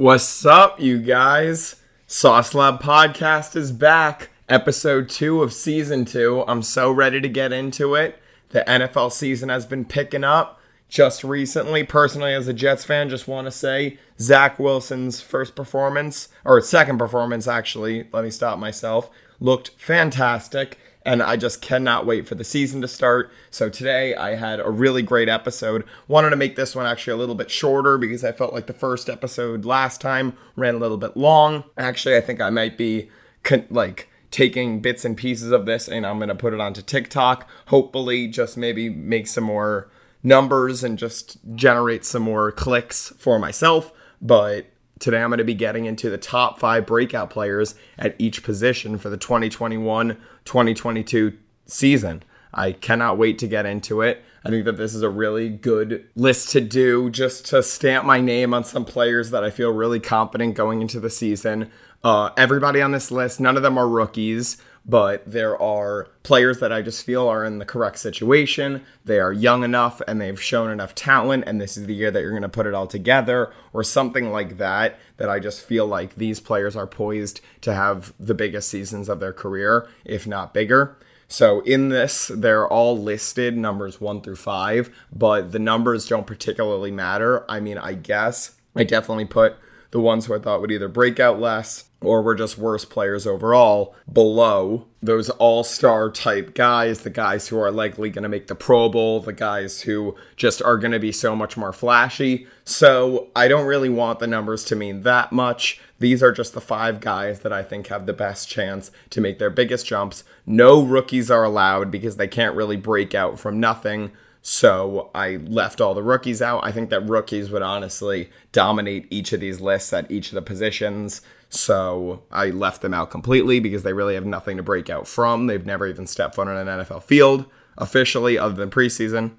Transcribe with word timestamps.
What's 0.00 0.46
up, 0.46 0.80
you 0.80 0.96
guys? 0.96 1.76
Sauce 2.06 2.54
Lab 2.54 2.80
Podcast 2.80 3.54
is 3.54 3.70
back. 3.70 4.30
Episode 4.48 5.10
two 5.10 5.42
of 5.42 5.52
season 5.52 6.06
two. 6.06 6.42
I'm 6.48 6.62
so 6.62 6.90
ready 6.90 7.20
to 7.20 7.28
get 7.28 7.52
into 7.52 7.94
it. 7.96 8.18
The 8.48 8.64
NFL 8.66 9.12
season 9.12 9.50
has 9.50 9.66
been 9.66 9.84
picking 9.84 10.24
up 10.24 10.58
just 10.88 11.22
recently. 11.22 11.84
Personally, 11.84 12.32
as 12.32 12.48
a 12.48 12.54
Jets 12.54 12.82
fan, 12.82 13.10
just 13.10 13.28
want 13.28 13.46
to 13.46 13.50
say 13.50 13.98
Zach 14.18 14.58
Wilson's 14.58 15.20
first 15.20 15.54
performance, 15.54 16.28
or 16.46 16.62
second 16.62 16.96
performance, 16.96 17.46
actually, 17.46 18.08
let 18.10 18.24
me 18.24 18.30
stop 18.30 18.58
myself, 18.58 19.10
looked 19.38 19.72
fantastic 19.76 20.78
and 21.10 21.24
I 21.24 21.34
just 21.34 21.60
cannot 21.60 22.06
wait 22.06 22.28
for 22.28 22.36
the 22.36 22.44
season 22.44 22.80
to 22.82 22.88
start. 22.88 23.32
So 23.50 23.68
today 23.68 24.14
I 24.14 24.36
had 24.36 24.60
a 24.60 24.70
really 24.70 25.02
great 25.02 25.28
episode. 25.28 25.84
Wanted 26.06 26.30
to 26.30 26.36
make 26.36 26.54
this 26.54 26.76
one 26.76 26.86
actually 26.86 27.14
a 27.14 27.16
little 27.16 27.34
bit 27.34 27.50
shorter 27.50 27.98
because 27.98 28.22
I 28.22 28.30
felt 28.30 28.52
like 28.52 28.68
the 28.68 28.72
first 28.72 29.10
episode 29.10 29.64
last 29.64 30.00
time 30.00 30.36
ran 30.54 30.76
a 30.76 30.78
little 30.78 30.98
bit 30.98 31.16
long. 31.16 31.64
Actually, 31.76 32.16
I 32.16 32.20
think 32.20 32.40
I 32.40 32.50
might 32.50 32.78
be 32.78 33.10
con- 33.42 33.66
like 33.70 34.08
taking 34.30 34.80
bits 34.80 35.04
and 35.04 35.16
pieces 35.16 35.50
of 35.50 35.66
this 35.66 35.88
and 35.88 36.06
I'm 36.06 36.18
going 36.18 36.28
to 36.28 36.34
put 36.36 36.54
it 36.54 36.60
onto 36.60 36.80
TikTok. 36.80 37.48
Hopefully, 37.66 38.28
just 38.28 38.56
maybe 38.56 38.88
make 38.88 39.26
some 39.26 39.42
more 39.42 39.90
numbers 40.22 40.84
and 40.84 40.96
just 40.96 41.38
generate 41.56 42.04
some 42.04 42.22
more 42.22 42.52
clicks 42.52 43.12
for 43.18 43.40
myself. 43.40 43.90
But 44.22 44.66
Today, 45.00 45.22
I'm 45.22 45.30
going 45.30 45.38
to 45.38 45.44
be 45.44 45.54
getting 45.54 45.86
into 45.86 46.10
the 46.10 46.18
top 46.18 46.58
five 46.58 46.84
breakout 46.84 47.30
players 47.30 47.74
at 47.98 48.14
each 48.18 48.42
position 48.42 48.98
for 48.98 49.08
the 49.08 49.16
2021 49.16 50.18
2022 50.44 51.38
season. 51.64 52.22
I 52.52 52.72
cannot 52.72 53.16
wait 53.16 53.38
to 53.38 53.48
get 53.48 53.64
into 53.64 54.02
it. 54.02 54.22
I 54.44 54.50
think 54.50 54.66
that 54.66 54.76
this 54.76 54.94
is 54.94 55.02
a 55.02 55.08
really 55.08 55.48
good 55.48 56.06
list 56.14 56.50
to 56.50 56.60
do 56.60 57.08
just 57.08 57.46
to 57.46 57.62
stamp 57.62 58.04
my 58.04 58.20
name 58.20 58.52
on 58.52 58.62
some 58.62 58.84
players 58.84 59.30
that 59.30 59.42
I 59.42 59.48
feel 59.48 59.72
really 59.72 60.00
confident 60.00 60.54
going 60.54 60.82
into 60.82 61.00
the 61.00 61.08
season. 61.08 61.70
Uh, 62.04 62.30
everybody 62.36 62.82
on 62.82 62.92
this 62.92 63.10
list, 63.10 63.40
none 63.40 63.56
of 63.56 63.62
them 63.62 63.78
are 63.78 63.88
rookies 63.88 64.58
but 64.90 65.22
there 65.24 65.60
are 65.62 66.08
players 66.24 66.58
that 66.58 66.72
I 66.72 66.82
just 66.82 67.06
feel 67.06 67.28
are 67.28 67.44
in 67.44 67.60
the 67.60 67.64
correct 67.64 68.00
situation. 68.00 68.84
They 69.04 69.20
are 69.20 69.32
young 69.32 69.62
enough 69.62 70.02
and 70.08 70.20
they've 70.20 70.42
shown 70.42 70.68
enough 70.68 70.96
talent, 70.96 71.44
and 71.46 71.60
this 71.60 71.76
is 71.76 71.86
the 71.86 71.94
year 71.94 72.10
that 72.10 72.20
you're 72.20 72.30
going 72.30 72.42
to 72.42 72.48
put 72.48 72.66
it 72.66 72.74
all 72.74 72.88
together, 72.88 73.52
or 73.72 73.84
something 73.84 74.32
like 74.32 74.58
that. 74.58 74.98
That 75.18 75.30
I 75.30 75.38
just 75.38 75.62
feel 75.62 75.86
like 75.86 76.16
these 76.16 76.40
players 76.40 76.74
are 76.74 76.88
poised 76.88 77.40
to 77.60 77.72
have 77.72 78.12
the 78.18 78.34
biggest 78.34 78.68
seasons 78.68 79.08
of 79.08 79.20
their 79.20 79.32
career, 79.32 79.88
if 80.04 80.26
not 80.26 80.52
bigger. 80.52 80.96
So 81.28 81.60
in 81.60 81.90
this, 81.90 82.28
they're 82.34 82.66
all 82.66 82.98
listed 82.98 83.56
numbers 83.56 84.00
one 84.00 84.22
through 84.22 84.36
five, 84.36 84.90
but 85.12 85.52
the 85.52 85.60
numbers 85.60 86.08
don't 86.08 86.26
particularly 86.26 86.90
matter. 86.90 87.44
I 87.48 87.60
mean, 87.60 87.78
I 87.78 87.92
guess 87.92 88.56
I 88.74 88.82
definitely 88.82 89.26
put 89.26 89.54
the 89.92 90.00
ones 90.00 90.26
who 90.26 90.34
I 90.34 90.40
thought 90.40 90.60
would 90.60 90.72
either 90.72 90.88
break 90.88 91.20
out 91.20 91.38
less 91.38 91.84
or 92.02 92.22
were 92.22 92.34
just 92.34 92.56
worse 92.56 92.84
players 92.84 93.26
overall 93.26 93.94
below 94.10 94.86
those 95.02 95.30
all 95.30 95.62
star 95.64 96.10
type 96.10 96.54
guys, 96.54 97.00
the 97.00 97.10
guys 97.10 97.48
who 97.48 97.58
are 97.58 97.70
likely 97.70 98.10
going 98.10 98.22
to 98.22 98.28
make 98.28 98.46
the 98.46 98.54
Pro 98.54 98.88
Bowl, 98.88 99.20
the 99.20 99.32
guys 99.32 99.82
who 99.82 100.14
just 100.36 100.62
are 100.62 100.76
going 100.76 100.92
to 100.92 100.98
be 100.98 101.12
so 101.12 101.36
much 101.36 101.56
more 101.56 101.72
flashy. 101.72 102.46
So 102.64 103.28
I 103.34 103.48
don't 103.48 103.66
really 103.66 103.88
want 103.88 104.18
the 104.18 104.26
numbers 104.26 104.64
to 104.64 104.76
mean 104.76 105.02
that 105.02 105.32
much. 105.32 105.80
These 105.98 106.22
are 106.22 106.32
just 106.32 106.54
the 106.54 106.60
five 106.60 107.00
guys 107.00 107.40
that 107.40 107.52
I 107.52 107.62
think 107.62 107.88
have 107.88 108.06
the 108.06 108.12
best 108.12 108.48
chance 108.48 108.90
to 109.10 109.20
make 109.20 109.38
their 109.38 109.50
biggest 109.50 109.86
jumps. 109.86 110.24
No 110.46 110.82
rookies 110.82 111.30
are 111.30 111.44
allowed 111.44 111.90
because 111.90 112.16
they 112.16 112.28
can't 112.28 112.56
really 112.56 112.76
break 112.76 113.14
out 113.14 113.38
from 113.38 113.60
nothing. 113.60 114.12
So 114.42 115.10
I 115.14 115.36
left 115.36 115.80
all 115.80 115.94
the 115.94 116.02
rookies 116.02 116.40
out. 116.40 116.64
I 116.64 116.72
think 116.72 116.88
that 116.90 117.06
rookies 117.06 117.50
would 117.50 117.62
honestly 117.62 118.30
dominate 118.52 119.06
each 119.10 119.32
of 119.34 119.40
these 119.40 119.60
lists 119.60 119.92
at 119.92 120.10
each 120.10 120.28
of 120.28 120.34
the 120.34 120.42
positions. 120.42 121.20
So 121.50 122.22
I 122.30 122.46
left 122.50 122.80
them 122.80 122.94
out 122.94 123.10
completely 123.10 123.58
because 123.58 123.82
they 123.82 123.92
really 123.92 124.14
have 124.14 124.24
nothing 124.24 124.56
to 124.56 124.62
break 124.62 124.88
out 124.88 125.08
from. 125.08 125.46
They've 125.46 125.66
never 125.66 125.86
even 125.86 126.06
stepped 126.06 126.36
foot 126.36 126.48
on 126.48 126.56
an 126.56 126.66
NFL 126.68 127.02
field 127.02 127.44
officially, 127.76 128.38
other 128.38 128.54
than 128.54 128.70
preseason. 128.70 129.32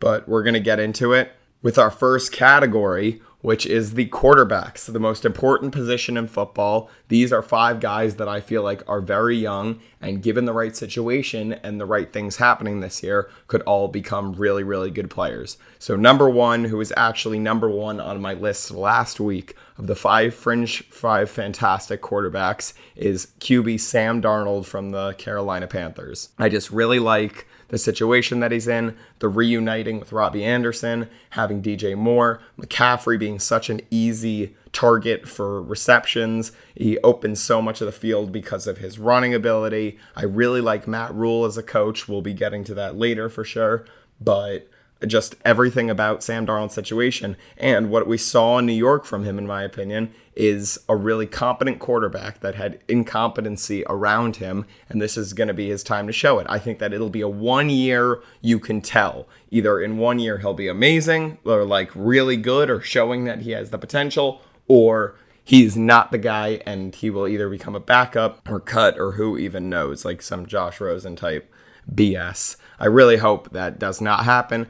But 0.00 0.26
we're 0.26 0.42
going 0.42 0.54
to 0.54 0.60
get 0.60 0.80
into 0.80 1.12
it 1.12 1.32
with 1.62 1.78
our 1.78 1.90
first 1.90 2.32
category, 2.32 3.20
which 3.42 3.66
is 3.66 3.94
the 3.94 4.06
quarterbacks, 4.08 4.90
the 4.90 5.00
most 5.00 5.24
important 5.24 5.72
position 5.72 6.16
in 6.16 6.26
football. 6.26 6.90
These 7.08 7.32
are 7.32 7.42
five 7.42 7.80
guys 7.80 8.16
that 8.16 8.28
I 8.28 8.40
feel 8.40 8.62
like 8.62 8.88
are 8.88 9.00
very 9.00 9.36
young 9.36 9.80
and 10.00 10.22
given 10.22 10.44
the 10.44 10.52
right 10.52 10.76
situation 10.76 11.52
and 11.52 11.80
the 11.80 11.86
right 11.86 12.12
things 12.12 12.36
happening 12.36 12.80
this 12.80 13.02
year 13.02 13.30
could 13.46 13.62
all 13.62 13.88
become 13.88 14.32
really 14.34 14.62
really 14.62 14.90
good 14.90 15.10
players. 15.10 15.58
So 15.78 15.96
number 15.96 16.28
1 16.28 16.64
who 16.64 16.80
is 16.80 16.92
actually 16.96 17.38
number 17.38 17.68
1 17.68 18.00
on 18.00 18.20
my 18.20 18.34
list 18.34 18.70
last 18.70 19.20
week 19.20 19.56
of 19.78 19.86
the 19.86 19.96
five 19.96 20.34
fringe 20.34 20.84
five 20.90 21.30
fantastic 21.30 22.02
quarterbacks 22.02 22.74
is 22.94 23.28
QB 23.40 23.80
Sam 23.80 24.20
Darnold 24.20 24.66
from 24.66 24.90
the 24.90 25.14
Carolina 25.14 25.66
Panthers. 25.66 26.28
I 26.38 26.48
just 26.48 26.70
really 26.70 26.98
like 26.98 27.46
the 27.70 27.78
situation 27.78 28.40
that 28.40 28.52
he's 28.52 28.68
in, 28.68 28.96
the 29.20 29.28
reuniting 29.28 29.98
with 29.98 30.12
Robbie 30.12 30.44
Anderson, 30.44 31.08
having 31.30 31.62
DJ 31.62 31.96
Moore, 31.96 32.40
McCaffrey 32.58 33.18
being 33.18 33.38
such 33.38 33.70
an 33.70 33.80
easy 33.90 34.54
target 34.72 35.28
for 35.28 35.62
receptions. 35.62 36.52
He 36.74 36.98
opens 36.98 37.40
so 37.40 37.62
much 37.62 37.80
of 37.80 37.86
the 37.86 37.92
field 37.92 38.32
because 38.32 38.66
of 38.66 38.78
his 38.78 38.98
running 38.98 39.34
ability. 39.34 39.98
I 40.14 40.24
really 40.24 40.60
like 40.60 40.86
Matt 40.86 41.14
Rhule 41.14 41.44
as 41.44 41.56
a 41.56 41.62
coach. 41.62 42.08
We'll 42.08 42.22
be 42.22 42.34
getting 42.34 42.64
to 42.64 42.74
that 42.74 42.96
later 42.96 43.28
for 43.28 43.44
sure. 43.44 43.84
But 44.20 44.68
just 45.06 45.34
everything 45.44 45.88
about 45.88 46.22
Sam 46.22 46.46
Darnold's 46.46 46.74
situation. 46.74 47.36
And 47.56 47.90
what 47.90 48.06
we 48.06 48.18
saw 48.18 48.58
in 48.58 48.66
New 48.66 48.72
York 48.72 49.04
from 49.04 49.24
him, 49.24 49.38
in 49.38 49.46
my 49.46 49.62
opinion, 49.62 50.12
is 50.40 50.78
a 50.88 50.96
really 50.96 51.26
competent 51.26 51.78
quarterback 51.78 52.40
that 52.40 52.54
had 52.54 52.80
incompetency 52.88 53.84
around 53.90 54.36
him. 54.36 54.64
And 54.88 55.00
this 55.00 55.18
is 55.18 55.34
going 55.34 55.48
to 55.48 55.54
be 55.54 55.68
his 55.68 55.82
time 55.82 56.06
to 56.06 56.14
show 56.14 56.38
it. 56.38 56.46
I 56.48 56.58
think 56.58 56.78
that 56.78 56.94
it'll 56.94 57.10
be 57.10 57.20
a 57.20 57.28
one 57.28 57.68
year 57.68 58.22
you 58.40 58.58
can 58.58 58.80
tell. 58.80 59.28
Either 59.50 59.78
in 59.78 59.98
one 59.98 60.18
year 60.18 60.38
he'll 60.38 60.54
be 60.54 60.66
amazing 60.66 61.36
or 61.44 61.66
like 61.66 61.90
really 61.94 62.38
good 62.38 62.70
or 62.70 62.80
showing 62.80 63.24
that 63.24 63.42
he 63.42 63.50
has 63.50 63.68
the 63.68 63.76
potential, 63.76 64.40
or 64.66 65.14
he's 65.44 65.76
not 65.76 66.10
the 66.10 66.16
guy 66.16 66.62
and 66.64 66.94
he 66.94 67.10
will 67.10 67.28
either 67.28 67.50
become 67.50 67.74
a 67.74 67.80
backup 67.80 68.48
or 68.48 68.60
cut 68.60 68.98
or 68.98 69.12
who 69.12 69.36
even 69.36 69.68
knows, 69.68 70.06
like 70.06 70.22
some 70.22 70.46
Josh 70.46 70.80
Rosen 70.80 71.16
type 71.16 71.52
BS. 71.94 72.56
I 72.78 72.86
really 72.86 73.18
hope 73.18 73.50
that 73.50 73.78
does 73.78 74.00
not 74.00 74.24
happen. 74.24 74.68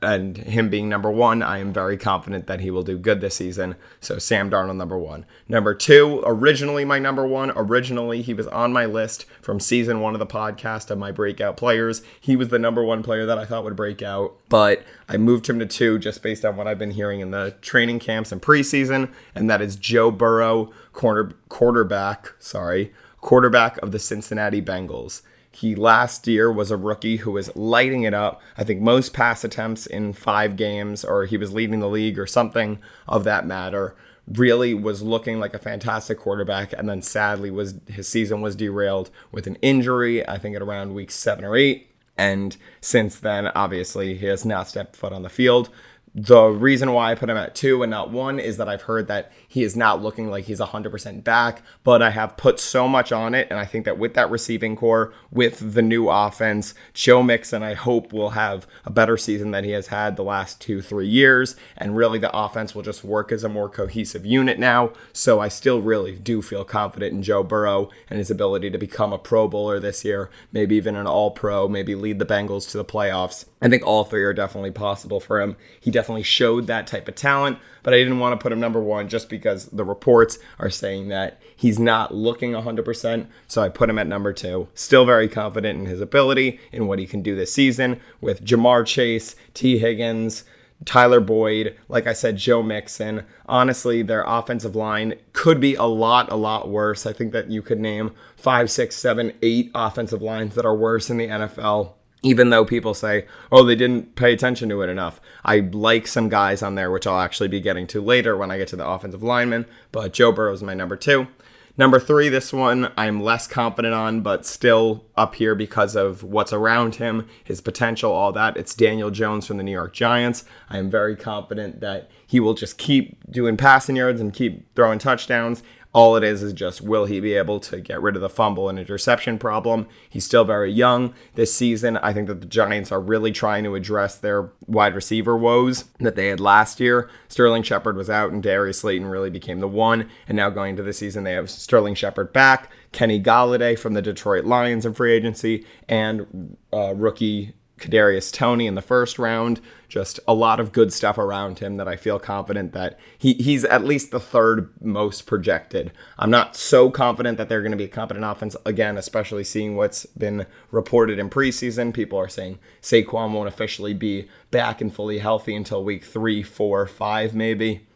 And 0.00 0.36
him 0.36 0.68
being 0.68 0.88
number 0.88 1.10
one, 1.10 1.42
I 1.42 1.58
am 1.58 1.72
very 1.72 1.96
confident 1.96 2.46
that 2.46 2.60
he 2.60 2.70
will 2.70 2.82
do 2.82 2.98
good 2.98 3.20
this 3.20 3.36
season. 3.36 3.74
So 4.00 4.18
Sam 4.18 4.50
Darnold, 4.50 4.76
number 4.76 4.98
one. 4.98 5.24
Number 5.48 5.74
two, 5.74 6.22
originally 6.26 6.84
my 6.84 6.98
number 6.98 7.26
one. 7.26 7.50
Originally, 7.56 8.22
he 8.22 8.34
was 8.34 8.46
on 8.48 8.72
my 8.72 8.84
list 8.84 9.24
from 9.40 9.58
season 9.58 10.00
one 10.00 10.14
of 10.14 10.18
the 10.18 10.26
podcast 10.26 10.90
of 10.90 10.98
my 10.98 11.10
breakout 11.10 11.56
players. 11.56 12.02
He 12.20 12.36
was 12.36 12.48
the 12.48 12.58
number 12.58 12.84
one 12.84 13.02
player 13.02 13.26
that 13.26 13.38
I 13.38 13.46
thought 13.46 13.64
would 13.64 13.76
break 13.76 14.02
out, 14.02 14.36
but 14.48 14.82
I 15.08 15.16
moved 15.16 15.48
him 15.48 15.58
to 15.58 15.66
two 15.66 15.98
just 15.98 16.22
based 16.22 16.44
on 16.44 16.56
what 16.56 16.66
I've 16.66 16.78
been 16.78 16.92
hearing 16.92 17.20
in 17.20 17.30
the 17.30 17.56
training 17.62 17.98
camps 17.98 18.30
and 18.30 18.42
preseason, 18.42 19.12
and 19.34 19.48
that 19.48 19.62
is 19.62 19.76
Joe 19.76 20.10
Burrow, 20.10 20.72
corner 20.92 21.32
quarterback. 21.48 22.32
Sorry, 22.38 22.92
quarterback 23.20 23.78
of 23.78 23.90
the 23.92 23.98
Cincinnati 23.98 24.62
Bengals. 24.62 25.22
He 25.54 25.76
last 25.76 26.26
year 26.26 26.50
was 26.50 26.70
a 26.70 26.76
rookie 26.76 27.18
who 27.18 27.30
was 27.30 27.54
lighting 27.54 28.02
it 28.02 28.12
up. 28.12 28.42
I 28.58 28.64
think 28.64 28.80
most 28.80 29.12
pass 29.12 29.44
attempts 29.44 29.86
in 29.86 30.12
five 30.12 30.56
games, 30.56 31.04
or 31.04 31.26
he 31.26 31.36
was 31.36 31.52
leading 31.52 31.80
the 31.80 31.88
league, 31.88 32.18
or 32.18 32.26
something 32.26 32.80
of 33.06 33.22
that 33.24 33.46
matter. 33.46 33.94
Really 34.26 34.74
was 34.74 35.02
looking 35.02 35.38
like 35.38 35.54
a 35.54 35.58
fantastic 35.58 36.18
quarterback, 36.18 36.72
and 36.72 36.88
then 36.88 37.02
sadly 37.02 37.50
was 37.50 37.74
his 37.86 38.08
season 38.08 38.40
was 38.40 38.56
derailed 38.56 39.10
with 39.30 39.46
an 39.46 39.56
injury. 39.56 40.26
I 40.26 40.38
think 40.38 40.56
at 40.56 40.62
around 40.62 40.94
week 40.94 41.10
seven 41.10 41.44
or 41.44 41.56
eight, 41.56 41.90
and 42.16 42.56
since 42.80 43.16
then, 43.16 43.48
obviously, 43.48 44.16
he 44.16 44.26
has 44.26 44.44
not 44.44 44.68
stepped 44.68 44.96
foot 44.96 45.12
on 45.12 45.22
the 45.22 45.28
field. 45.28 45.68
The 46.16 46.44
reason 46.46 46.92
why 46.92 47.10
I 47.10 47.16
put 47.16 47.28
him 47.28 47.36
at 47.36 47.56
two 47.56 47.82
and 47.82 47.90
not 47.90 48.10
one 48.10 48.38
is 48.38 48.56
that 48.56 48.68
I've 48.68 48.82
heard 48.82 49.08
that 49.08 49.32
he 49.54 49.62
is 49.62 49.76
not 49.76 50.02
looking 50.02 50.28
like 50.28 50.46
he's 50.46 50.58
100% 50.58 51.22
back, 51.22 51.62
but 51.84 52.02
I 52.02 52.10
have 52.10 52.36
put 52.36 52.58
so 52.58 52.88
much 52.88 53.12
on 53.12 53.36
it. 53.36 53.46
And 53.50 53.58
I 53.60 53.64
think 53.64 53.84
that 53.84 54.00
with 54.00 54.14
that 54.14 54.28
receiving 54.28 54.74
core, 54.74 55.14
with 55.30 55.74
the 55.74 55.80
new 55.80 56.08
offense, 56.08 56.74
Joe 56.92 57.22
Mixon, 57.22 57.62
I 57.62 57.74
hope 57.74 58.12
will 58.12 58.30
have 58.30 58.66
a 58.84 58.90
better 58.90 59.16
season 59.16 59.52
than 59.52 59.62
he 59.62 59.70
has 59.70 59.86
had 59.86 60.16
the 60.16 60.24
last 60.24 60.60
two, 60.60 60.82
three 60.82 61.06
years. 61.06 61.54
And 61.76 61.96
really, 61.96 62.18
the 62.18 62.36
offense 62.36 62.74
will 62.74 62.82
just 62.82 63.04
work 63.04 63.30
as 63.30 63.44
a 63.44 63.48
more 63.48 63.68
cohesive 63.68 64.26
unit 64.26 64.58
now. 64.58 64.90
So 65.12 65.38
I 65.38 65.46
still 65.46 65.80
really 65.80 66.16
do 66.16 66.42
feel 66.42 66.64
confident 66.64 67.12
in 67.12 67.22
Joe 67.22 67.44
Burrow 67.44 67.90
and 68.10 68.18
his 68.18 68.32
ability 68.32 68.70
to 68.70 68.78
become 68.78 69.12
a 69.12 69.18
Pro 69.18 69.46
Bowler 69.46 69.78
this 69.78 70.04
year, 70.04 70.30
maybe 70.50 70.74
even 70.74 70.96
an 70.96 71.06
All 71.06 71.30
Pro, 71.30 71.68
maybe 71.68 71.94
lead 71.94 72.18
the 72.18 72.26
Bengals 72.26 72.68
to 72.72 72.76
the 72.76 72.84
playoffs. 72.84 73.44
I 73.62 73.68
think 73.68 73.86
all 73.86 74.02
three 74.02 74.24
are 74.24 74.34
definitely 74.34 74.72
possible 74.72 75.20
for 75.20 75.40
him. 75.40 75.56
He 75.80 75.92
definitely 75.92 76.24
showed 76.24 76.66
that 76.66 76.88
type 76.88 77.06
of 77.06 77.14
talent, 77.14 77.58
but 77.84 77.94
I 77.94 77.98
didn't 77.98 78.18
want 78.18 78.38
to 78.38 78.42
put 78.42 78.50
him 78.50 78.58
number 78.58 78.80
one 78.80 79.08
just 79.08 79.28
because 79.28 79.66
the 79.66 79.84
reports 79.84 80.38
are 80.58 80.70
saying 80.70 81.08
that 81.08 81.40
he's 81.54 81.78
not 81.78 82.12
looking 82.12 82.50
100%. 82.52 83.26
So 83.46 83.62
I 83.62 83.68
put 83.68 83.88
him 83.88 83.98
at 83.98 84.08
number 84.08 84.32
two. 84.32 84.66
Still 84.74 85.04
very 85.04 85.28
confident 85.28 85.78
in 85.78 85.86
his 85.86 86.00
ability, 86.00 86.58
in 86.72 86.88
what 86.88 86.98
he 86.98 87.06
can 87.06 87.22
do 87.22 87.36
this 87.36 87.52
season 87.52 88.00
with 88.20 88.44
Ja'Marr 88.44 88.84
Chase, 88.84 89.36
Tee 89.52 89.78
Higgins, 89.78 90.44
Tyler 90.84 91.20
Boyd, 91.20 91.76
like 91.88 92.06
I 92.06 92.12
said, 92.12 92.36
Joe 92.36 92.62
Mixon. 92.62 93.24
Honestly, 93.46 94.02
their 94.02 94.24
offensive 94.26 94.74
line 94.74 95.14
could 95.32 95.60
be 95.60 95.74
a 95.74 95.84
lot, 95.84 96.32
a 96.32 96.36
lot 96.36 96.68
worse. 96.68 97.06
I 97.06 97.12
think 97.12 97.32
that 97.32 97.50
you 97.50 97.62
could 97.62 97.80
name 97.80 98.12
five, 98.36 98.70
six, 98.70 98.96
seven, 98.96 99.32
eight 99.42 99.70
offensive 99.74 100.22
lines 100.22 100.54
that 100.54 100.66
are 100.66 100.74
worse 100.74 101.10
in 101.10 101.18
the 101.18 101.28
NFL. 101.28 101.92
Even 102.24 102.48
though 102.50 102.64
people 102.64 102.94
say, 102.94 103.26
oh, 103.52 103.62
they 103.62 103.76
didn't 103.76 104.16
pay 104.16 104.32
attention 104.32 104.68
to 104.70 104.80
it 104.82 104.88
enough. 104.88 105.20
I 105.44 105.58
like 105.60 106.06
some 106.06 106.28
guys 106.28 106.62
on 106.62 106.74
there, 106.74 106.90
which 106.90 107.06
I'll 107.06 107.20
actually 107.20 107.48
be 107.48 107.60
getting 107.60 107.86
to 107.88 108.00
later 108.00 108.36
when 108.36 108.50
I 108.50 108.56
get 108.56 108.68
to 108.68 108.76
the 108.76 108.88
offensive 108.88 109.22
linemen. 109.22 109.66
But 109.92 110.14
Joe 110.14 110.32
Burrow 110.32 110.54
is 110.54 110.62
my 110.62 110.74
number 110.74 110.96
two. 110.96 111.28
Number 111.76 111.98
three, 111.98 112.28
this 112.28 112.52
one 112.52 112.92
I'm 112.96 113.20
less 113.20 113.48
confident 113.48 113.94
on, 113.94 114.20
but 114.20 114.46
still 114.46 115.04
up 115.16 115.34
here 115.34 115.56
because 115.56 115.96
of 115.96 116.22
what's 116.22 116.52
around 116.52 116.94
him, 116.94 117.28
his 117.42 117.60
potential, 117.60 118.12
all 118.12 118.30
that. 118.32 118.56
It's 118.56 118.76
Daniel 118.76 119.10
Jones 119.10 119.46
from 119.46 119.56
the 119.56 119.64
New 119.64 119.72
York 119.72 119.92
Giants. 119.92 120.44
I 120.70 120.78
am 120.78 120.88
very 120.88 121.16
confident 121.16 121.80
that 121.80 122.10
he 122.26 122.38
will 122.38 122.54
just 122.54 122.78
keep 122.78 123.18
doing 123.30 123.56
passing 123.56 123.96
yards 123.96 124.20
and 124.20 124.32
keep 124.32 124.72
throwing 124.76 125.00
touchdowns. 125.00 125.64
All 125.94 126.16
it 126.16 126.24
is 126.24 126.42
is 126.42 126.52
just 126.52 126.80
will 126.80 127.04
he 127.04 127.20
be 127.20 127.34
able 127.34 127.60
to 127.60 127.80
get 127.80 128.02
rid 128.02 128.16
of 128.16 128.20
the 128.20 128.28
fumble 128.28 128.68
and 128.68 128.80
interception 128.80 129.38
problem? 129.38 129.86
He's 130.10 130.24
still 130.24 130.44
very 130.44 130.72
young 130.72 131.14
this 131.36 131.54
season. 131.54 131.98
I 131.98 132.12
think 132.12 132.26
that 132.26 132.40
the 132.40 132.48
Giants 132.48 132.90
are 132.90 133.00
really 133.00 133.30
trying 133.30 133.62
to 133.62 133.76
address 133.76 134.16
their 134.16 134.50
wide 134.66 134.96
receiver 134.96 135.36
woes 135.36 135.84
that 136.00 136.16
they 136.16 136.26
had 136.26 136.40
last 136.40 136.80
year. 136.80 137.08
Sterling 137.28 137.62
Shepard 137.62 137.96
was 137.96 138.10
out 138.10 138.32
and 138.32 138.42
Darius 138.42 138.80
Slayton 138.80 139.06
really 139.06 139.30
became 139.30 139.60
the 139.60 139.68
one. 139.68 140.10
And 140.26 140.36
now 140.36 140.50
going 140.50 140.70
into 140.70 140.82
the 140.82 140.92
season, 140.92 141.22
they 141.22 141.34
have 141.34 141.48
Sterling 141.48 141.94
Shepard 141.94 142.32
back, 142.32 142.72
Kenny 142.90 143.22
Golladay 143.22 143.78
from 143.78 143.94
the 143.94 144.02
Detroit 144.02 144.44
Lions 144.44 144.84
in 144.84 144.94
free 144.94 145.12
agency, 145.12 145.64
and 145.88 146.56
uh, 146.72 146.92
rookie 146.94 147.54
Kadarius 147.78 148.32
Toney 148.32 148.66
in 148.66 148.74
the 148.74 148.82
first 148.82 149.18
round. 149.18 149.60
Just 149.88 150.18
a 150.26 150.34
lot 150.34 150.60
of 150.60 150.72
good 150.72 150.92
stuff 150.92 151.18
around 151.18 151.58
him 151.58 151.76
that 151.76 151.86
I 151.86 151.96
feel 151.96 152.18
confident 152.18 152.72
that 152.72 152.98
he, 153.16 153.34
he's 153.34 153.64
at 153.64 153.84
least 153.84 154.10
the 154.10 154.20
third 154.20 154.72
most 154.80 155.26
projected. 155.26 155.92
I'm 156.18 156.30
not 156.30 156.56
so 156.56 156.90
confident 156.90 157.38
that 157.38 157.48
they're 157.48 157.62
going 157.62 157.72
to 157.72 157.78
be 157.78 157.84
a 157.84 157.88
competent 157.88 158.24
offense 158.24 158.56
again, 158.64 158.96
especially 158.96 159.44
seeing 159.44 159.76
what's 159.76 160.06
been 160.06 160.46
reported 160.70 161.18
in 161.18 161.30
preseason. 161.30 161.94
People 161.94 162.18
are 162.18 162.28
saying 162.28 162.58
Saquon 162.82 163.32
won't 163.32 163.48
officially 163.48 163.94
be 163.94 164.28
back 164.50 164.80
and 164.80 164.92
fully 164.92 165.18
healthy 165.18 165.54
until 165.54 165.84
week 165.84 166.04
three, 166.04 166.42
four, 166.42 166.86
five, 166.86 167.34
maybe. 167.34 167.86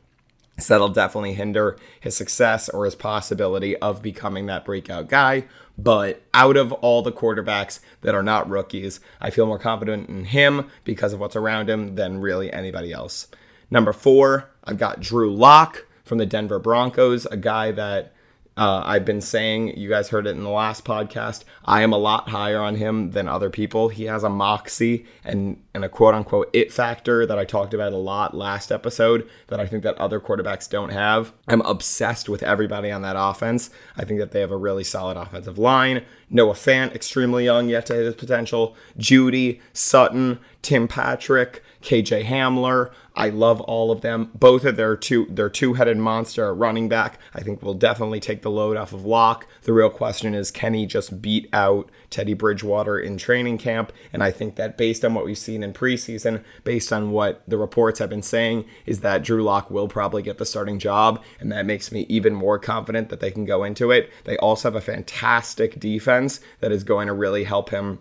So 0.59 0.75
that'll 0.75 0.89
definitely 0.89 1.35
hinder 1.35 1.79
his 2.01 2.17
success 2.17 2.69
or 2.69 2.85
his 2.85 2.97
possibility 2.97 3.77
of 3.77 4.03
becoming 4.03 4.47
that 4.47 4.65
breakout 4.65 5.09
guy. 5.09 5.45
But 5.79 6.23
out 6.35 6.57
of 6.57 6.73
all 6.73 7.03
the 7.03 7.13
quarterbacks 7.13 7.79
that 8.01 8.15
are 8.15 8.23
not 8.23 8.51
rookies, 8.51 8.99
I 9.21 9.31
feel 9.31 9.47
more 9.47 9.61
confident 9.61 10.09
in 10.09 10.25
him 10.25 10.69
because 10.83 11.13
of 11.13 11.21
what's 11.21 11.37
around 11.37 11.71
him 11.71 11.95
than 11.95 12.21
really 12.21 12.53
anybody 12.53 12.93
else. 12.93 13.29
Number 13.71 13.93
four, 13.93 14.51
I've 14.65 14.79
got 14.79 15.01
Drew 15.01 15.33
Lock 15.33 15.87
from 16.03 16.19
the 16.19 16.27
Denver 16.27 16.59
Broncos, 16.59 17.27
a 17.27 17.37
guy 17.37 17.71
that 17.73 18.13
uh, 18.59 18.83
I've 18.85 19.05
been 19.05 19.21
saying, 19.21 19.79
you 19.79 19.89
guys 19.89 20.09
heard 20.09 20.27
it 20.27 20.31
in 20.31 20.43
the 20.43 20.51
last 20.51 20.85
podcast. 20.85 21.45
I 21.65 21.83
am 21.83 21.93
a 21.93 21.97
lot 21.97 22.29
higher 22.29 22.59
on 22.59 22.75
him 22.75 23.13
than 23.13 23.29
other 23.29 23.51
people. 23.51 23.89
He 23.89 24.07
has 24.07 24.25
a 24.25 24.29
moxie 24.29 25.07
and, 25.23 25.63
and 25.75 25.85
a 25.85 25.89
quote 25.89 26.15
unquote 26.15 26.51
it 26.53 26.73
factor 26.73 27.25
that 27.25 27.39
I 27.39 27.45
talked 27.45 27.73
about 27.73 27.93
a 27.93 27.97
lot 27.97 28.35
last 28.35 28.73
episode 28.73 29.29
that 29.47 29.61
I 29.61 29.67
think 29.67 29.85
that 29.85 29.97
other 29.99 30.19
quarterbacks 30.19 30.69
don't 30.69 30.91
have. 30.91 31.33
I'm 31.47 31.61
obsessed 31.61 32.29
with 32.29 32.43
everybody 32.43 32.91
on 32.91 33.03
that 33.03 33.15
offense. 33.17 33.71
I 33.97 34.05
think 34.05 34.19
that 34.19 34.33
they 34.33 34.41
have 34.41 34.51
a 34.51 34.57
really 34.57 34.85
solid 34.85 35.17
offensive 35.17 35.59
line. 35.59 36.05
Noah 36.29 36.55
Fant, 36.55 36.97
extremely 36.97 37.45
young 37.45 37.69
yet 37.69 37.87
to 37.87 37.95
hit 37.95 38.07
his 38.07 38.17
potential. 38.17 38.77
Jeudy, 38.99 39.61
Sutton, 39.73 40.41
Tim 40.63 40.89
Patrick, 40.89 41.63
KJ 41.83 42.25
Hamler. 42.25 42.91
I 43.19 43.31
love 43.31 43.61
all 43.63 43.91
of 43.91 44.01
them. 44.01 44.31
Both 44.33 44.65
of 44.65 44.77
their 44.77 44.97
two 44.97 45.27
their 45.29 45.51
two-headed 45.51 45.97
monster 45.97 46.55
running 46.55 46.89
back. 46.89 47.19
I 47.35 47.41
think 47.41 47.61
will 47.61 47.75
definitely 47.75 48.21
take 48.21 48.43
the 48.43 48.51
load 48.51 48.77
off 48.77 48.93
of 48.93 49.05
Lock. 49.05 49.49
The 49.63 49.73
real 49.73 49.91
question 49.91 50.35
is 50.35 50.53
can 50.53 50.73
he 50.73 50.87
just 50.87 51.21
beat 51.21 51.49
out 51.53 51.91
Teddy 52.11 52.33
Bridgewater 52.33 52.97
in 52.97 53.19
training 53.19 53.59
camp? 53.59 53.93
And 54.13 54.23
I 54.23 54.31
think 54.31 54.55
that 54.55 54.79
based 54.79 55.05
on 55.05 55.15
what 55.15 55.25
we've 55.25 55.37
seen 55.37 55.65
in 55.65 55.73
preseason, 55.73 56.45
based 56.63 56.93
on 56.93 57.11
what 57.11 57.43
the 57.49 57.59
reports 57.59 57.99
have 57.99 58.09
been 58.09 58.23
saying, 58.23 58.65
is 58.87 59.01
that 59.01 59.25
Drew 59.25 59.43
Lock 59.43 59.69
will 59.69 59.89
probably 59.89 60.23
get 60.23 60.39
the 60.39 60.47
starting 60.47 60.79
job, 60.79 61.21
and 61.41 61.51
that 61.51 61.67
makes 61.67 61.91
me 61.91 62.07
even 62.09 62.35
more 62.35 62.59
confident 62.61 63.09
that 63.09 63.19
they 63.19 63.33
can 63.33 63.45
go 63.45 63.65
into 63.65 63.91
it. 63.91 64.13
They 64.25 64.37
also 64.37 64.69
have 64.69 64.77
a 64.77 64.81
fantastic 64.81 65.81
defense 65.81 66.39
that 66.61 66.71
is 66.71 66.85
going 66.85 67.09
to 67.09 67.15
really 67.15 67.45
help 67.45 67.71
him 67.71 67.99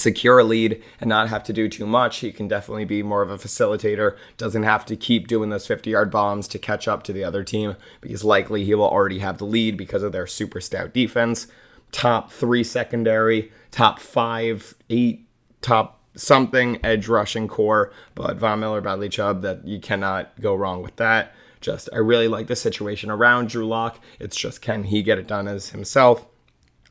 secure 0.00 0.38
a 0.38 0.44
lead 0.44 0.82
and 1.00 1.08
not 1.08 1.28
have 1.28 1.44
to 1.44 1.52
do 1.52 1.68
too 1.68 1.86
much. 1.86 2.18
He 2.18 2.32
can 2.32 2.48
definitely 2.48 2.84
be 2.84 3.02
more 3.02 3.22
of 3.22 3.30
a 3.30 3.38
facilitator, 3.38 4.16
doesn't 4.36 4.62
have 4.62 4.84
to 4.86 4.96
keep 4.96 5.28
doing 5.28 5.50
those 5.50 5.66
50 5.66 5.90
yard 5.90 6.10
bombs 6.10 6.48
to 6.48 6.58
catch 6.58 6.88
up 6.88 7.02
to 7.04 7.12
the 7.12 7.24
other 7.24 7.44
team 7.44 7.76
because 8.00 8.24
likely 8.24 8.64
he 8.64 8.74
will 8.74 8.88
already 8.88 9.20
have 9.20 9.38
the 9.38 9.44
lead 9.44 9.76
because 9.76 10.02
of 10.02 10.12
their 10.12 10.26
super 10.26 10.60
stout 10.60 10.92
defense. 10.92 11.46
Top 11.92 12.30
three 12.32 12.64
secondary, 12.64 13.52
top 13.70 14.00
five, 14.00 14.74
eight, 14.90 15.26
top 15.62 16.00
something 16.16 16.78
edge 16.84 17.08
rushing 17.08 17.46
core, 17.46 17.92
but 18.14 18.36
Von 18.36 18.60
Miller, 18.60 18.80
Bradley 18.80 19.08
Chubb, 19.08 19.42
that 19.42 19.66
you 19.66 19.78
cannot 19.78 20.40
go 20.40 20.54
wrong 20.54 20.82
with 20.82 20.96
that. 20.96 21.34
Just, 21.60 21.88
I 21.92 21.98
really 21.98 22.28
like 22.28 22.48
the 22.48 22.56
situation 22.56 23.10
around 23.10 23.48
Drew 23.48 23.66
Lock. 23.66 24.00
It's 24.18 24.36
just, 24.36 24.60
can 24.60 24.84
he 24.84 25.02
get 25.02 25.18
it 25.18 25.26
done 25.26 25.48
as 25.48 25.70
himself? 25.70 26.26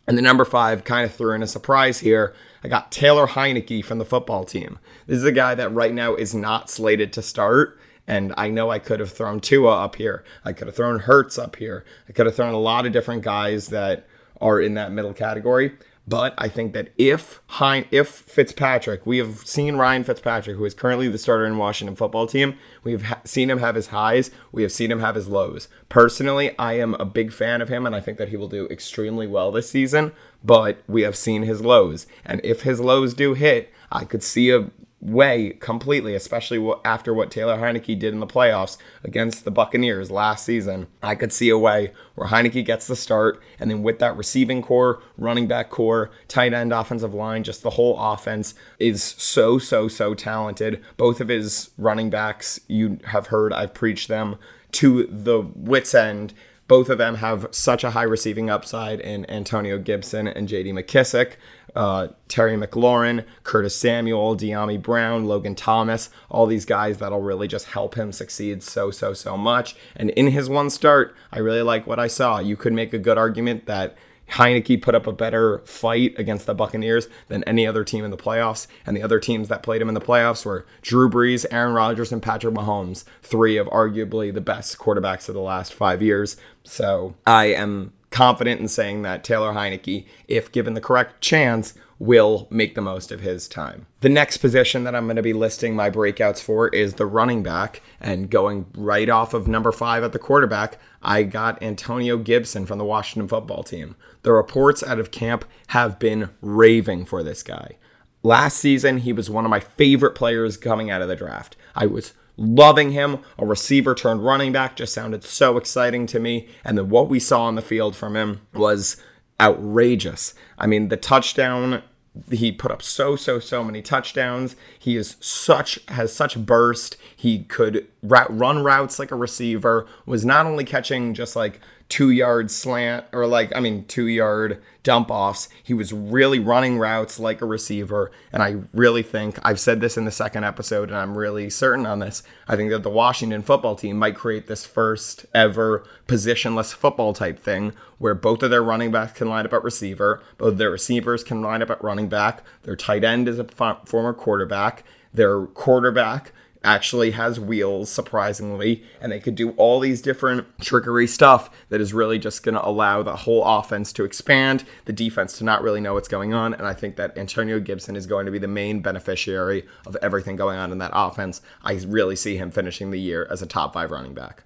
And 0.07 0.17
the 0.17 0.21
number 0.21 0.45
five 0.45 0.83
kind 0.83 1.05
of 1.05 1.13
threw 1.13 1.33
in 1.33 1.43
a 1.43 1.47
surprise 1.47 1.99
here. 1.99 2.35
I 2.65 2.67
got 2.67 2.91
Taylor 2.91 3.27
Heinicke 3.27 3.85
from 3.85 3.99
the 3.99 4.05
football 4.05 4.43
team. 4.43 4.79
This 5.05 5.19
is 5.19 5.23
a 5.23 5.31
guy 5.31 5.53
that 5.53 5.71
right 5.71 5.93
now 5.93 6.15
is 6.15 6.33
not 6.33 6.67
slated 6.67 7.13
to 7.13 7.21
start. 7.21 7.77
And 8.07 8.33
I 8.37 8.49
know 8.49 8.71
I 8.71 8.79
could 8.79 8.99
have 8.99 9.11
thrown 9.11 9.39
Tua 9.39 9.83
up 9.83 9.97
here. 9.97 10.23
I 10.43 10.51
could 10.51 10.65
have 10.65 10.75
thrown 10.75 11.01
Hurts 11.01 11.37
up 11.37 11.57
here. 11.57 11.85
I 12.09 12.11
could 12.11 12.25
have 12.25 12.35
thrown 12.35 12.55
a 12.55 12.59
lot 12.59 12.87
of 12.87 12.91
different 12.91 13.21
guys 13.21 13.67
that 13.67 14.07
are 14.41 14.59
in 14.59 14.73
that 14.73 14.91
middle 14.91 15.13
category. 15.13 15.73
But 16.07 16.35
I 16.37 16.49
think 16.49 16.73
that 16.73 16.89
if 16.97 17.41
hein- 17.47 17.85
if 17.89 18.07
Fitzpatrick, 18.07 19.05
we 19.05 19.17
have 19.17 19.37
seen 19.39 19.75
Ryan 19.75 20.03
Fitzpatrick, 20.03 20.55
who 20.55 20.65
is 20.65 20.75
currently 20.75 21.07
the 21.07 21.17
starter 21.17 21.45
in 21.45 21.57
Washington 21.57 21.95
football 21.95 22.27
team. 22.27 22.57
We've 22.83 23.03
ha- 23.03 23.21
seen 23.25 23.49
him 23.49 23.57
have 23.59 23.73
his 23.73 23.87
highs. 23.87 24.29
We 24.51 24.61
have 24.61 24.71
seen 24.71 24.91
him 24.91 24.99
have 24.99 25.15
his 25.15 25.27
lows. 25.27 25.67
Personally, 25.89 26.57
I 26.59 26.73
am 26.73 26.93
a 26.95 27.05
big 27.05 27.31
fan 27.33 27.59
of 27.59 27.69
him, 27.69 27.87
and 27.87 27.95
I 27.95 28.01
think 28.01 28.19
that 28.19 28.29
he 28.29 28.37
will 28.37 28.47
do 28.47 28.67
extremely 28.67 29.25
well 29.25 29.51
this 29.51 29.69
season. 29.69 30.11
But 30.45 30.83
we 30.87 31.01
have 31.01 31.15
seen 31.15 31.41
his 31.41 31.61
lows, 31.61 32.05
and 32.23 32.39
if 32.43 32.61
his 32.61 32.79
lows 32.79 33.13
do 33.13 33.33
hit, 33.33 33.73
I 33.91 34.05
could 34.05 34.21
see 34.21 34.51
a 34.51 34.69
way 35.01 35.55
completely, 35.59 36.15
especially 36.15 36.73
after 36.83 37.13
what 37.13 37.29
Taylor 37.29 37.57
Heinicke 37.57 37.97
did 37.99 38.13
in 38.13 38.19
the 38.19 38.27
playoffs 38.27 38.77
against 39.03 39.45
the 39.45 39.51
Buccaneers 39.51 40.09
last 40.09 40.45
season. 40.45 40.87
I 41.03 41.15
could 41.15 41.31
see 41.31 41.49
a 41.49 41.57
way 41.57 41.93
where 42.15 42.29
Heinicke 42.29 42.65
gets 42.65 42.87
the 42.87 42.95
start, 42.95 43.41
and 43.59 43.69
then 43.69 43.83
with 43.83 43.99
that 43.99 44.17
receiving 44.17 44.61
core, 44.61 45.01
running 45.17 45.47
back 45.47 45.69
core, 45.69 46.11
tight 46.27 46.53
end 46.53 46.73
offensive 46.73 47.13
line, 47.13 47.43
just 47.43 47.61
the 47.61 47.71
whole 47.71 47.99
offense 47.99 48.55
is 48.79 49.03
so, 49.03 49.57
so, 49.59 49.87
so 49.87 50.13
talented. 50.13 50.83
Both 50.97 51.21
of 51.21 51.27
his 51.27 51.69
running 51.77 52.09
backs, 52.09 52.59
you 52.67 52.99
have 53.05 53.27
heard, 53.27 53.53
I've 53.53 53.73
preached 53.73 54.07
them 54.07 54.37
to 54.73 55.05
the 55.05 55.41
wits' 55.55 55.93
end 55.93 56.33
both 56.67 56.89
of 56.89 56.97
them 56.97 57.15
have 57.15 57.47
such 57.51 57.83
a 57.83 57.91
high 57.91 58.03
receiving 58.03 58.49
upside 58.49 58.99
in 58.99 59.29
Antonio 59.29 59.77
Gibson 59.77 60.27
and 60.27 60.47
JD 60.47 60.73
McKissic. 60.73 61.33
Uh, 61.75 62.07
Terry 62.29 62.55
McLaurin, 62.55 63.25
Curtis 63.43 63.75
Samuel, 63.75 64.37
Dyami 64.37 64.81
Brown, 64.81 65.25
Logan 65.25 65.55
Thomas, 65.55 66.09
all 66.29 66.45
these 66.45 66.63
guys 66.63 66.99
that'll 66.99 67.21
really 67.21 67.49
just 67.49 67.67
help 67.67 67.95
him 67.95 68.13
succeed 68.13 68.63
so, 68.63 68.91
so, 68.91 69.13
so 69.13 69.35
much. 69.35 69.75
And 69.95 70.09
in 70.11 70.27
his 70.27 70.49
one 70.49 70.69
start, 70.69 71.13
I 71.33 71.39
really 71.39 71.61
like 71.61 71.85
what 71.85 71.99
I 71.99 72.07
saw. 72.07 72.39
You 72.39 72.55
could 72.55 72.71
make 72.71 72.93
a 72.93 72.97
good 72.97 73.17
argument 73.17 73.65
that 73.65 73.97
Heinicke 74.31 74.81
put 74.81 74.95
up 74.95 75.07
a 75.07 75.11
better 75.11 75.59
fight 75.59 76.15
against 76.17 76.45
the 76.45 76.55
Buccaneers 76.55 77.07
than 77.27 77.43
any 77.43 77.67
other 77.67 77.83
team 77.83 78.03
in 78.03 78.11
the 78.11 78.17
playoffs. 78.17 78.67
And 78.85 78.97
the 78.97 79.03
other 79.03 79.19
teams 79.19 79.49
that 79.49 79.63
played 79.63 79.81
him 79.81 79.87
in 79.87 79.93
the 79.93 80.01
playoffs 80.01 80.45
were 80.45 80.65
Drew 80.81 81.09
Brees, 81.09 81.45
Aaron 81.51 81.73
Rodgers, 81.73 82.11
and 82.11 82.21
Patrick 82.21 82.55
Mahomes, 82.55 83.03
three 83.21 83.57
of 83.57 83.67
arguably 83.67 84.33
the 84.33 84.41
best 84.41 84.77
quarterbacks 84.77 85.29
of 85.29 85.35
the 85.35 85.41
last 85.41 85.73
five 85.73 86.01
years. 86.01 86.37
So 86.65 87.15
I 87.25 87.45
am 87.45 87.93
confident 88.09 88.61
in 88.61 88.67
saying 88.67 89.01
that 89.03 89.23
Taylor 89.23 89.53
Heinicke, 89.53 90.05
if 90.27 90.51
given 90.51 90.73
the 90.73 90.81
correct 90.81 91.21
chance, 91.21 91.73
will 91.97 92.47
make 92.49 92.75
the 92.75 92.81
most 92.81 93.11
of 93.11 93.21
his 93.21 93.47
time. 93.47 93.87
The 94.01 94.09
next 94.09 94.37
position 94.37 94.83
that 94.83 94.95
I'm 94.95 95.05
going 95.05 95.15
to 95.15 95.21
be 95.21 95.33
listing 95.33 95.75
my 95.75 95.89
breakouts 95.89 96.41
for 96.41 96.67
is 96.69 96.95
the 96.95 97.05
running 97.05 97.41
back. 97.41 97.81
And 98.01 98.29
going 98.29 98.65
right 98.73 99.09
off 99.09 99.33
of 99.33 99.47
number 99.47 99.71
five 99.71 100.03
at 100.03 100.11
the 100.11 100.19
quarterback, 100.19 100.77
I 101.01 101.23
got 101.23 101.61
Antonio 101.63 102.17
Gibson 102.17 102.65
from 102.65 102.77
the 102.77 102.85
Washington 102.85 103.27
football 103.27 103.63
team. 103.63 103.95
The 104.23 104.33
reports 104.33 104.83
out 104.83 104.99
of 104.99 105.11
camp 105.11 105.45
have 105.67 105.99
been 105.99 106.29
raving 106.41 107.05
for 107.05 107.23
this 107.23 107.43
guy. 107.43 107.77
Last 108.23 108.57
season, 108.57 108.99
he 108.99 109.13
was 109.13 109.29
one 109.29 109.45
of 109.45 109.51
my 109.51 109.59
favorite 109.59 110.15
players 110.15 110.57
coming 110.57 110.89
out 110.89 111.01
of 111.01 111.07
the 111.07 111.15
draft. 111.15 111.55
I 111.75 111.85
was 111.85 112.13
loving 112.37 112.91
him. 112.91 113.19
A 113.37 113.45
receiver 113.45 113.95
turned 113.95 114.23
running 114.23 114.51
back 114.51 114.75
just 114.75 114.93
sounded 114.93 115.23
so 115.23 115.57
exciting 115.57 116.05
to 116.07 116.19
me. 116.19 116.47
And 116.63 116.77
then 116.77 116.89
what 116.89 117.09
we 117.09 117.19
saw 117.19 117.43
on 117.43 117.55
the 117.55 117.61
field 117.61 117.95
from 117.95 118.15
him 118.15 118.41
was 118.53 118.97
outrageous. 119.39 120.33
I 120.57 120.67
mean, 120.67 120.89
the 120.89 120.97
touchdown 120.97 121.83
he 122.31 122.51
put 122.51 122.71
up 122.71 122.81
so 122.81 123.15
so 123.15 123.39
so 123.39 123.63
many 123.63 123.81
touchdowns. 123.81 124.55
He 124.79 124.95
is 124.95 125.17
such 125.19 125.79
has 125.89 126.13
such 126.13 126.37
burst. 126.37 126.97
He 127.15 127.43
could 127.43 127.87
run 128.01 128.63
routes 128.63 128.99
like 128.99 129.11
a 129.11 129.15
receiver. 129.15 129.85
Was 130.05 130.25
not 130.25 130.45
only 130.45 130.63
catching 130.63 131.13
just 131.13 131.35
like 131.35 131.59
two 131.89 132.09
yard 132.09 132.49
slant 132.49 133.05
or 133.11 133.27
like 133.27 133.55
I 133.55 133.59
mean 133.59 133.85
two 133.85 134.07
yard 134.07 134.61
dump 134.83 135.09
offs. 135.09 135.49
He 135.63 135.73
was 135.73 135.91
really 135.91 136.39
running 136.39 136.77
routes 136.77 137.19
like 137.19 137.41
a 137.41 137.45
receiver, 137.45 138.11
and 138.31 138.41
I 138.41 138.57
really 138.73 139.03
think 139.03 139.39
I've 139.43 139.59
said 139.59 139.81
this 139.81 139.97
in 139.97 140.05
the 140.05 140.11
second 140.11 140.43
episode, 140.43 140.89
and 140.89 140.97
I'm 140.97 141.17
really 141.17 141.49
certain 141.49 141.85
on 141.85 141.99
this. 141.99 142.23
I 142.47 142.55
think 142.55 142.71
that 142.71 142.83
the 142.83 142.89
Washington 142.89 143.41
football 143.41 143.75
team 143.75 143.97
might 143.97 144.15
create 144.15 144.47
this 144.47 144.65
first 144.65 145.25
ever 145.33 145.83
positionless 146.07 146.73
football 146.73 147.13
type 147.13 147.39
thing 147.39 147.73
where 147.97 148.15
both 148.15 148.43
of 148.43 148.51
their 148.51 148.63
running 148.63 148.91
backs 148.91 149.13
can 149.13 149.29
line 149.29 149.45
up 149.45 149.53
at 149.53 149.63
receiver, 149.63 150.21
both 150.37 150.57
their 150.57 150.71
receivers 150.71 151.23
can 151.23 151.41
line 151.41 151.61
up 151.61 151.69
at 151.69 151.83
running 151.83 152.09
back, 152.09 152.43
their 152.63 152.75
tight 152.75 153.03
end 153.03 153.27
is 153.27 153.39
a 153.39 153.45
former 153.85 154.13
quarterback, 154.13 154.83
their 155.13 155.45
quarterback 155.47 156.31
actually 156.65 157.11
has 157.11 157.39
wheels, 157.39 157.89
surprisingly, 157.89 158.83
and 158.99 159.11
they 159.11 159.19
could 159.19 159.35
do 159.35 159.51
all 159.51 159.79
these 159.79 160.01
different 160.01 160.47
trickery 160.59 161.07
stuff 161.07 161.49
that 161.69 161.79
is 161.79 161.93
really 161.93 162.19
just 162.19 162.43
going 162.43 162.55
to 162.55 162.67
allow 162.67 163.03
the 163.03 163.15
whole 163.15 163.45
offense 163.45 163.93
to 163.93 164.03
expand, 164.03 164.65
the 164.85 164.93
defense 164.93 165.37
to 165.37 165.43
not 165.43 165.61
really 165.61 165.79
know 165.79 165.93
what's 165.93 166.07
going 166.07 166.33
on. 166.33 166.53
And 166.53 166.67
I 166.67 166.73
think 166.73 166.97
that 166.97 167.17
Antonio 167.17 167.59
Gibson 167.59 167.95
is 167.95 168.07
going 168.07 168.25
to 168.25 168.31
be 168.31 168.39
the 168.39 168.47
main 168.47 168.81
beneficiary 168.81 169.65
of 169.85 169.95
everything 170.01 170.35
going 170.35 170.57
on 170.57 170.71
in 170.71 170.79
that 170.79 170.91
offense. 170.93 171.41
I 171.63 171.73
really 171.87 172.15
see 172.15 172.35
him 172.35 172.51
finishing 172.51 172.91
the 172.91 172.99
year 172.99 173.27
as 173.29 173.41
a 173.41 173.47
top 173.47 173.73
five 173.73 173.91
running 173.91 174.13
back. 174.13 174.43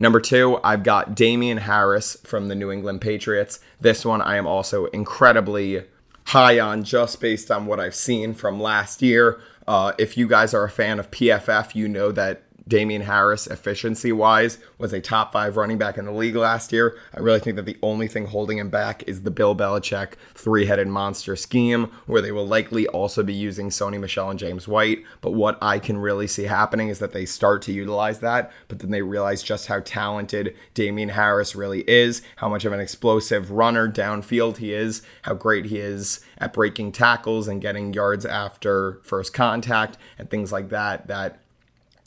Number 0.00 0.20
two, 0.20 0.60
I've 0.62 0.84
got 0.84 1.16
Damien 1.16 1.58
Harris 1.58 2.16
from 2.24 2.48
the 2.48 2.54
New 2.54 2.70
England 2.70 3.00
Patriots. 3.00 3.58
This 3.80 4.04
one 4.04 4.22
I 4.22 4.36
am 4.36 4.46
also 4.46 4.86
incredibly 4.86 5.84
high 6.26 6.60
on 6.60 6.84
just 6.84 7.20
based 7.20 7.50
on 7.50 7.66
what 7.66 7.80
I've 7.80 7.94
seen 7.94 8.34
from 8.34 8.60
last 8.60 9.02
year. 9.02 9.40
Uh, 9.68 9.92
if 9.98 10.16
you 10.16 10.26
guys 10.26 10.54
are 10.54 10.64
a 10.64 10.70
fan 10.70 10.98
of 10.98 11.10
PFF, 11.10 11.74
you 11.74 11.88
know 11.88 12.10
that 12.12 12.42
Damien 12.68 13.02
Harris, 13.02 13.46
efficiency 13.46 14.12
wise, 14.12 14.58
was 14.76 14.92
a 14.92 15.00
top 15.00 15.32
five 15.32 15.56
running 15.56 15.78
back 15.78 15.96
in 15.96 16.04
the 16.04 16.12
league 16.12 16.36
last 16.36 16.70
year. 16.70 16.98
I 17.14 17.20
really 17.20 17.40
think 17.40 17.56
that 17.56 17.64
the 17.64 17.78
only 17.82 18.08
thing 18.08 18.26
holding 18.26 18.58
him 18.58 18.68
back 18.68 19.02
is 19.08 19.22
the 19.22 19.30
Bill 19.30 19.56
Belichick 19.56 20.12
three 20.34 20.66
headed 20.66 20.88
monster 20.88 21.34
scheme, 21.34 21.90
where 22.06 22.20
they 22.20 22.30
will 22.30 22.46
likely 22.46 22.86
also 22.88 23.22
be 23.22 23.32
using 23.32 23.70
Sony 23.70 23.98
Michel 23.98 24.30
and 24.30 24.38
James 24.38 24.68
White. 24.68 25.02
But 25.22 25.32
what 25.32 25.56
I 25.62 25.78
can 25.78 25.96
really 25.96 26.26
see 26.26 26.44
happening 26.44 26.88
is 26.88 26.98
that 26.98 27.12
they 27.12 27.24
start 27.24 27.62
to 27.62 27.72
utilize 27.72 28.20
that, 28.20 28.52
but 28.68 28.80
then 28.80 28.90
they 28.90 29.02
realize 29.02 29.42
just 29.42 29.68
how 29.68 29.80
talented 29.80 30.54
Damien 30.74 31.10
Harris 31.10 31.56
really 31.56 31.88
is, 31.88 32.22
how 32.36 32.48
much 32.48 32.66
of 32.66 32.72
an 32.72 32.80
explosive 32.80 33.50
runner 33.50 33.90
downfield 33.90 34.58
he 34.58 34.74
is, 34.74 35.02
how 35.22 35.34
great 35.34 35.66
he 35.66 35.78
is 35.78 36.20
at 36.36 36.52
breaking 36.52 36.92
tackles 36.92 37.48
and 37.48 37.62
getting 37.62 37.94
yards 37.94 38.26
after 38.26 39.00
first 39.02 39.32
contact 39.32 39.96
and 40.18 40.28
things 40.28 40.52
like 40.52 40.68
that. 40.68 41.06
That 41.08 41.40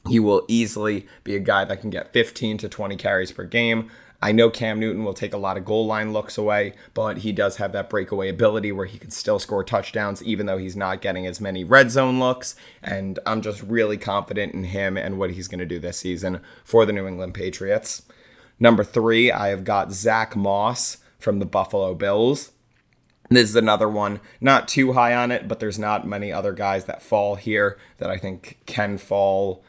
he 0.08 0.20
will 0.20 0.46
easily 0.48 1.08
be 1.24 1.36
a 1.36 1.40
guy 1.40 1.66
that 1.66 1.82
can 1.82 1.90
get 1.90 2.14
15 2.14 2.58
to 2.60 2.70
20 2.70 2.96
carries 2.96 3.32
per 3.32 3.44
game. 3.44 3.90
I 4.24 4.32
know 4.32 4.52
Cam 4.52 4.80
Newton 4.80 5.04
will 5.04 5.16
take 5.16 5.34
a 5.34 5.38
lot 5.38 5.58
of 5.58 5.66
goal 5.66 5.88
line 5.88 6.14
looks 6.14 6.38
away, 6.38 6.74
but 6.94 7.20
he 7.20 7.32
does 7.32 7.58
have 7.58 7.72
that 7.72 7.90
breakaway 7.90 8.30
ability 8.30 8.72
where 8.72 8.86
he 8.86 9.00
can 9.00 9.10
still 9.10 9.40
score 9.40 9.64
touchdowns, 9.64 10.24
even 10.24 10.46
though 10.46 10.60
he's 10.60 10.76
not 10.76 11.02
getting 11.02 11.26
as 11.26 11.42
many 11.42 11.64
red 11.64 11.90
zone 11.90 12.20
looks. 12.20 12.56
And 12.84 13.18
I'm 13.26 13.42
just 13.42 13.64
really 13.64 13.98
confident 13.98 14.54
in 14.54 14.66
him 14.66 14.96
and 14.96 15.18
what 15.18 15.32
he's 15.32 15.48
going 15.48 15.60
to 15.60 15.66
do 15.66 15.80
this 15.80 15.98
season 15.98 16.42
for 16.64 16.86
the 16.86 16.94
New 16.94 17.08
England 17.08 17.34
Patriots. 17.34 18.04
Number 18.60 18.84
three, 18.84 19.32
I 19.32 19.48
have 19.48 19.64
got 19.64 19.92
Zach 19.92 20.36
Moss 20.36 20.98
from 21.18 21.40
the 21.40 21.46
Buffalo 21.48 21.96
Bills. 21.96 22.52
This 23.30 23.50
is 23.50 23.56
another 23.56 23.90
one, 23.90 24.20
not 24.40 24.68
too 24.68 24.94
high 24.94 25.16
on 25.16 25.32
it, 25.32 25.48
but 25.48 25.60
there's 25.60 25.80
not 25.80 26.06
many 26.06 26.32
other 26.32 26.52
guys 26.52 26.86
that 26.86 27.02
fall 27.02 27.36
here 27.36 27.80
that 27.98 28.10
I 28.10 28.18
think 28.18 28.60
can 28.68 29.00
fall 29.00 29.64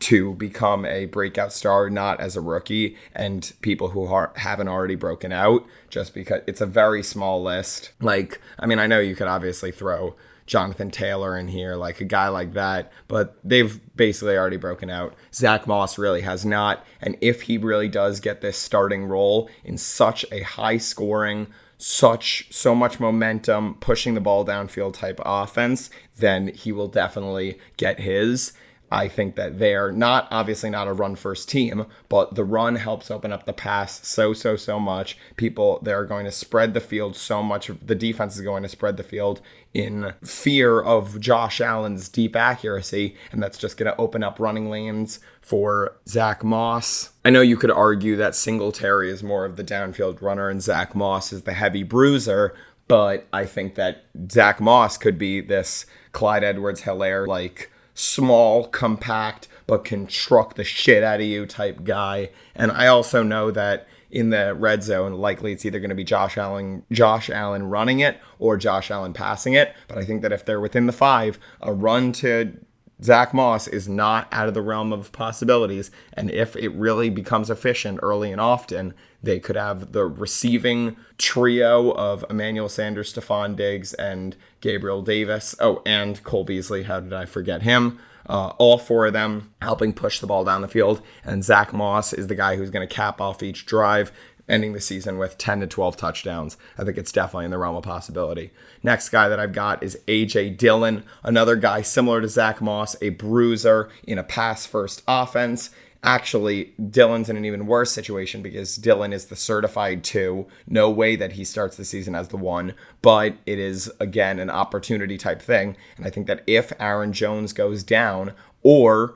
to 0.00 0.34
become 0.34 0.84
a 0.84 1.06
breakout 1.06 1.52
star, 1.52 1.90
not 1.90 2.20
as 2.20 2.36
a 2.36 2.40
rookie, 2.40 2.96
and 3.14 3.52
people 3.60 3.90
who 3.90 4.06
are, 4.06 4.32
haven't 4.36 4.68
already 4.68 4.94
broken 4.94 5.32
out, 5.32 5.64
just 5.88 6.14
because 6.14 6.40
it's 6.46 6.60
a 6.60 6.66
very 6.66 7.02
small 7.02 7.42
list. 7.42 7.92
Like, 8.00 8.40
I 8.58 8.66
mean, 8.66 8.78
I 8.78 8.86
know 8.86 8.98
you 8.98 9.14
could 9.14 9.28
obviously 9.28 9.70
throw 9.70 10.16
Jonathan 10.46 10.90
Taylor 10.90 11.38
in 11.38 11.46
here, 11.46 11.76
like 11.76 12.00
a 12.00 12.04
guy 12.04 12.28
like 12.28 12.54
that, 12.54 12.90
but 13.06 13.38
they've 13.44 13.78
basically 13.94 14.36
already 14.36 14.56
broken 14.56 14.90
out. 14.90 15.14
Zach 15.32 15.66
Moss 15.66 15.96
really 15.96 16.22
has 16.22 16.44
not. 16.44 16.84
And 17.00 17.16
if 17.20 17.42
he 17.42 17.56
really 17.56 17.88
does 17.88 18.18
get 18.18 18.40
this 18.40 18.58
starting 18.58 19.04
role 19.04 19.48
in 19.62 19.78
such 19.78 20.24
a 20.32 20.42
high 20.42 20.78
scoring, 20.78 21.46
such 21.78 22.48
so 22.50 22.74
much 22.74 22.98
momentum, 22.98 23.76
pushing 23.76 24.14
the 24.14 24.20
ball 24.20 24.44
downfield 24.44 24.94
type 24.94 25.20
offense, 25.24 25.88
then 26.16 26.48
he 26.48 26.72
will 26.72 26.88
definitely 26.88 27.58
get 27.76 28.00
his. 28.00 28.52
I 28.90 29.08
think 29.08 29.36
that 29.36 29.58
they're 29.58 29.92
not 29.92 30.26
obviously 30.30 30.70
not 30.70 30.88
a 30.88 30.92
run 30.92 31.14
first 31.14 31.48
team, 31.48 31.86
but 32.08 32.34
the 32.34 32.44
run 32.44 32.76
helps 32.76 33.10
open 33.10 33.32
up 33.32 33.46
the 33.46 33.52
pass 33.52 34.06
so 34.06 34.32
so 34.32 34.56
so 34.56 34.80
much. 34.80 35.16
People 35.36 35.78
they're 35.82 36.04
going 36.04 36.24
to 36.24 36.32
spread 36.32 36.74
the 36.74 36.80
field 36.80 37.14
so 37.16 37.42
much. 37.42 37.70
The 37.82 37.94
defense 37.94 38.36
is 38.36 38.42
going 38.42 38.62
to 38.64 38.68
spread 38.68 38.96
the 38.96 39.02
field 39.02 39.40
in 39.72 40.14
fear 40.24 40.80
of 40.80 41.20
Josh 41.20 41.60
Allen's 41.60 42.08
deep 42.08 42.34
accuracy, 42.34 43.14
and 43.30 43.42
that's 43.42 43.58
just 43.58 43.76
going 43.76 43.90
to 43.90 44.00
open 44.00 44.24
up 44.24 44.40
running 44.40 44.68
lanes 44.68 45.20
for 45.40 45.96
Zach 46.08 46.42
Moss. 46.42 47.10
I 47.24 47.30
know 47.30 47.40
you 47.42 47.56
could 47.56 47.70
argue 47.70 48.16
that 48.16 48.34
Singletary 48.34 49.10
is 49.10 49.22
more 49.22 49.44
of 49.44 49.56
the 49.56 49.64
downfield 49.64 50.20
runner 50.20 50.48
and 50.48 50.60
Zach 50.60 50.94
Moss 50.94 51.32
is 51.32 51.42
the 51.42 51.52
heavy 51.52 51.84
bruiser, 51.84 52.54
but 52.88 53.28
I 53.32 53.44
think 53.44 53.76
that 53.76 54.06
Zach 54.30 54.60
Moss 54.60 54.98
could 54.98 55.18
be 55.18 55.40
this 55.40 55.86
Clyde 56.10 56.42
Edwards 56.42 56.82
Helaire 56.82 57.26
like 57.26 57.70
small, 57.94 58.66
compact, 58.68 59.48
but 59.66 59.84
can 59.84 60.06
truck 60.06 60.54
the 60.54 60.64
shit 60.64 61.02
out 61.02 61.20
of 61.20 61.26
you 61.26 61.46
type 61.46 61.84
guy. 61.84 62.30
And 62.54 62.72
I 62.72 62.86
also 62.86 63.22
know 63.22 63.50
that 63.50 63.86
in 64.10 64.30
the 64.30 64.54
red 64.54 64.82
zone, 64.82 65.14
likely 65.14 65.52
it's 65.52 65.64
either 65.64 65.78
going 65.78 65.90
to 65.90 65.94
be 65.94 66.04
Josh 66.04 66.36
Allen, 66.36 66.82
Josh 66.90 67.30
Allen 67.30 67.64
running 67.64 68.00
it 68.00 68.20
or 68.38 68.56
Josh 68.56 68.90
Allen 68.90 69.12
passing 69.12 69.54
it. 69.54 69.74
But 69.86 69.98
I 69.98 70.04
think 70.04 70.22
that 70.22 70.32
if 70.32 70.44
they're 70.44 70.60
within 70.60 70.86
the 70.86 70.92
five, 70.92 71.38
a 71.60 71.72
run 71.72 72.12
to 72.12 72.56
Zach 73.02 73.32
Moss 73.32 73.66
is 73.66 73.88
not 73.88 74.28
out 74.32 74.48
of 74.48 74.54
the 74.54 74.62
realm 74.62 74.92
of 74.92 75.12
possibilities. 75.12 75.90
And 76.12 76.30
if 76.30 76.54
it 76.56 76.70
really 76.70 77.10
becomes 77.10 77.50
efficient 77.50 78.00
early 78.02 78.30
and 78.30 78.40
often, 78.40 78.94
they 79.22 79.38
could 79.38 79.56
have 79.56 79.92
the 79.92 80.04
receiving 80.06 80.96
trio 81.18 81.92
of 81.92 82.24
Emmanuel 82.28 82.68
Sanders, 82.68 83.12
Stefon 83.12 83.56
Diggs, 83.56 83.94
and 83.94 84.36
Gabriel 84.60 85.02
Davis. 85.02 85.54
Oh, 85.60 85.82
and 85.86 86.22
Cole 86.24 86.44
Beasley. 86.44 86.84
How 86.84 87.00
did 87.00 87.12
I 87.12 87.24
forget 87.24 87.62
him? 87.62 87.98
Uh, 88.28 88.48
all 88.58 88.78
four 88.78 89.06
of 89.06 89.12
them 89.12 89.52
helping 89.60 89.92
push 89.92 90.20
the 90.20 90.26
ball 90.26 90.44
down 90.44 90.62
the 90.62 90.68
field. 90.68 91.02
And 91.24 91.42
Zach 91.42 91.72
Moss 91.72 92.12
is 92.12 92.26
the 92.26 92.34
guy 92.34 92.56
who's 92.56 92.70
going 92.70 92.86
to 92.86 92.94
cap 92.94 93.20
off 93.20 93.42
each 93.42 93.66
drive, 93.66 94.12
ending 94.50 94.72
the 94.72 94.80
season 94.80 95.16
with 95.16 95.38
10 95.38 95.60
to 95.60 95.66
12 95.66 95.96
touchdowns. 95.96 96.56
I 96.76 96.84
think 96.84 96.98
it's 96.98 97.12
definitely 97.12 97.46
in 97.46 97.50
the 97.50 97.58
realm 97.58 97.76
of 97.76 97.84
possibility. 97.84 98.50
Next 98.82 99.08
guy 99.08 99.28
that 99.28 99.40
I've 99.40 99.52
got 99.52 99.82
is 99.82 99.98
AJ 100.06 100.58
Dillon, 100.58 101.04
another 101.22 101.56
guy 101.56 101.82
similar 101.82 102.20
to 102.20 102.28
Zach 102.28 102.60
Moss, 102.60 102.96
a 103.00 103.10
bruiser 103.10 103.88
in 104.04 104.18
a 104.18 104.24
pass 104.24 104.66
first 104.66 105.02
offense. 105.06 105.70
Actually, 106.02 106.72
Dillon's 106.90 107.28
in 107.28 107.36
an 107.36 107.44
even 107.44 107.66
worse 107.66 107.92
situation 107.92 108.40
because 108.40 108.76
Dillon 108.76 109.12
is 109.12 109.26
the 109.26 109.36
certified 109.36 110.02
two. 110.02 110.46
No 110.66 110.88
way 110.88 111.14
that 111.14 111.32
he 111.32 111.44
starts 111.44 111.76
the 111.76 111.84
season 111.84 112.14
as 112.14 112.28
the 112.28 112.38
one, 112.38 112.74
but 113.02 113.34
it 113.44 113.58
is, 113.58 113.92
again, 114.00 114.38
an 114.38 114.48
opportunity 114.48 115.18
type 115.18 115.42
thing. 115.42 115.76
And 115.98 116.06
I 116.06 116.10
think 116.10 116.26
that 116.26 116.42
if 116.46 116.72
Aaron 116.80 117.12
Jones 117.12 117.52
goes 117.52 117.82
down 117.82 118.32
or 118.62 119.14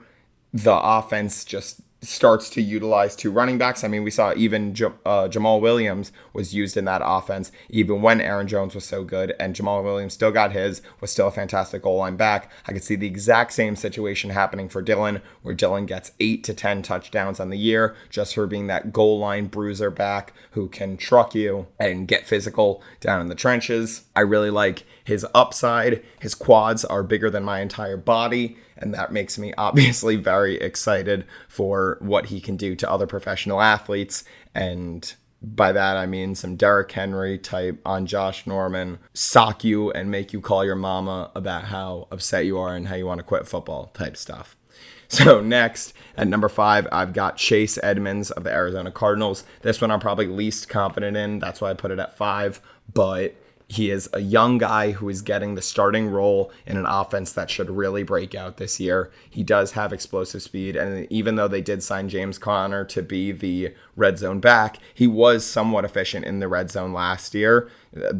the 0.52 0.76
offense 0.76 1.44
just 1.44 1.80
starts 2.04 2.48
to 2.50 2.62
utilize 2.62 3.16
two 3.16 3.30
running 3.30 3.58
backs. 3.58 3.84
I 3.84 3.88
mean, 3.88 4.04
we 4.04 4.10
saw 4.10 4.32
even 4.36 4.74
J- 4.74 4.86
uh, 5.04 5.28
Jamaal 5.28 5.60
Williams 5.60 6.12
was 6.32 6.54
used 6.54 6.76
in 6.76 6.84
that 6.84 7.02
offense, 7.04 7.50
even 7.68 8.02
when 8.02 8.20
Aaron 8.20 8.48
Jones 8.48 8.74
was 8.74 8.84
so 8.84 9.04
good, 9.04 9.34
and 9.38 9.54
Jamaal 9.54 9.82
Williams 9.82 10.14
still 10.14 10.30
got 10.30 10.52
his, 10.52 10.82
was 11.00 11.10
still 11.10 11.28
a 11.28 11.32
fantastic 11.32 11.82
goal 11.82 11.98
line 11.98 12.16
back. 12.16 12.50
I 12.66 12.72
could 12.72 12.84
see 12.84 12.96
the 12.96 13.06
exact 13.06 13.52
same 13.52 13.76
situation 13.76 14.30
happening 14.30 14.68
for 14.68 14.82
Dillon, 14.82 15.22
where 15.42 15.54
Dillon 15.54 15.86
gets 15.86 16.12
eight 16.20 16.44
to 16.44 16.54
10 16.54 16.82
touchdowns 16.82 17.40
on 17.40 17.50
the 17.50 17.58
year 17.58 17.94
just 18.10 18.34
for 18.34 18.46
being 18.46 18.66
that 18.68 18.92
goal 18.92 19.18
line 19.18 19.46
bruiser 19.46 19.90
back 19.90 20.32
who 20.52 20.68
can 20.68 20.96
truck 20.96 21.34
you 21.34 21.66
and 21.78 22.08
get 22.08 22.26
physical 22.26 22.82
down 23.00 23.20
in 23.20 23.28
the 23.28 23.34
trenches. 23.34 24.04
I 24.14 24.20
really 24.20 24.50
like 24.50 24.84
his 25.04 25.26
upside. 25.34 26.02
His 26.20 26.34
quads 26.34 26.84
are 26.84 27.02
bigger 27.02 27.30
than 27.30 27.44
my 27.44 27.60
entire 27.60 27.96
body 27.96 28.56
and 28.76 28.94
that 28.94 29.12
makes 29.12 29.38
me 29.38 29.52
obviously 29.58 30.16
very 30.16 30.56
excited 30.56 31.24
for 31.48 31.98
what 32.00 32.26
he 32.26 32.40
can 32.40 32.56
do 32.56 32.76
to 32.76 32.90
other 32.90 33.06
professional 33.06 33.60
athletes. 33.60 34.24
And 34.54 35.12
by 35.42 35.72
that, 35.72 35.96
I 35.96 36.06
mean 36.06 36.34
some 36.34 36.56
Derrick 36.56 36.90
Henry 36.92 37.38
type 37.38 37.80
on 37.84 38.06
Josh 38.06 38.46
Norman, 38.46 38.98
sock 39.12 39.64
you 39.64 39.90
and 39.90 40.10
make 40.10 40.32
you 40.32 40.40
call 40.40 40.64
your 40.64 40.76
mama 40.76 41.30
about 41.34 41.64
how 41.64 42.08
upset 42.10 42.46
you 42.46 42.58
are 42.58 42.74
and 42.74 42.88
how 42.88 42.94
you 42.94 43.06
want 43.06 43.18
to 43.18 43.24
quit 43.24 43.46
football 43.46 43.86
type 43.94 44.16
stuff. 44.16 44.56
So 45.06 45.40
next 45.40 45.92
at 46.16 46.26
number 46.26 46.48
five, 46.48 46.88
I've 46.90 47.12
got 47.12 47.36
Chase 47.36 47.78
Edmonds 47.82 48.32
of 48.32 48.42
the 48.42 48.50
Arizona 48.50 48.90
Cardinals. 48.90 49.44
This 49.60 49.80
one 49.80 49.92
I'm 49.92 50.00
probably 50.00 50.26
least 50.26 50.68
confident 50.68 51.16
in. 51.16 51.38
That's 51.38 51.60
why 51.60 51.70
I 51.70 51.74
put 51.74 51.92
it 51.92 52.00
at 52.00 52.16
five. 52.16 52.60
But 52.92 53.36
he 53.74 53.90
is 53.90 54.08
a 54.12 54.20
young 54.20 54.58
guy 54.58 54.92
who 54.92 55.08
is 55.08 55.20
getting 55.20 55.54
the 55.54 55.62
starting 55.62 56.08
role 56.08 56.52
in 56.64 56.76
an 56.76 56.86
offense 56.86 57.32
that 57.32 57.50
should 57.50 57.68
really 57.68 58.04
break 58.04 58.34
out 58.34 58.56
this 58.56 58.78
year. 58.78 59.10
He 59.28 59.42
does 59.42 59.72
have 59.72 59.92
explosive 59.92 60.42
speed, 60.42 60.76
and 60.76 61.10
even 61.10 61.34
though 61.34 61.48
they 61.48 61.60
did 61.60 61.82
sign 61.82 62.08
James 62.08 62.38
Conner 62.38 62.84
to 62.84 63.02
be 63.02 63.32
the 63.32 63.74
red 63.96 64.18
zone 64.18 64.38
back, 64.38 64.78
he 64.94 65.06
was 65.06 65.44
somewhat 65.44 65.84
efficient 65.84 66.24
in 66.24 66.38
the 66.38 66.48
red 66.48 66.70
zone 66.70 66.92
last 66.92 67.34
year. 67.34 67.68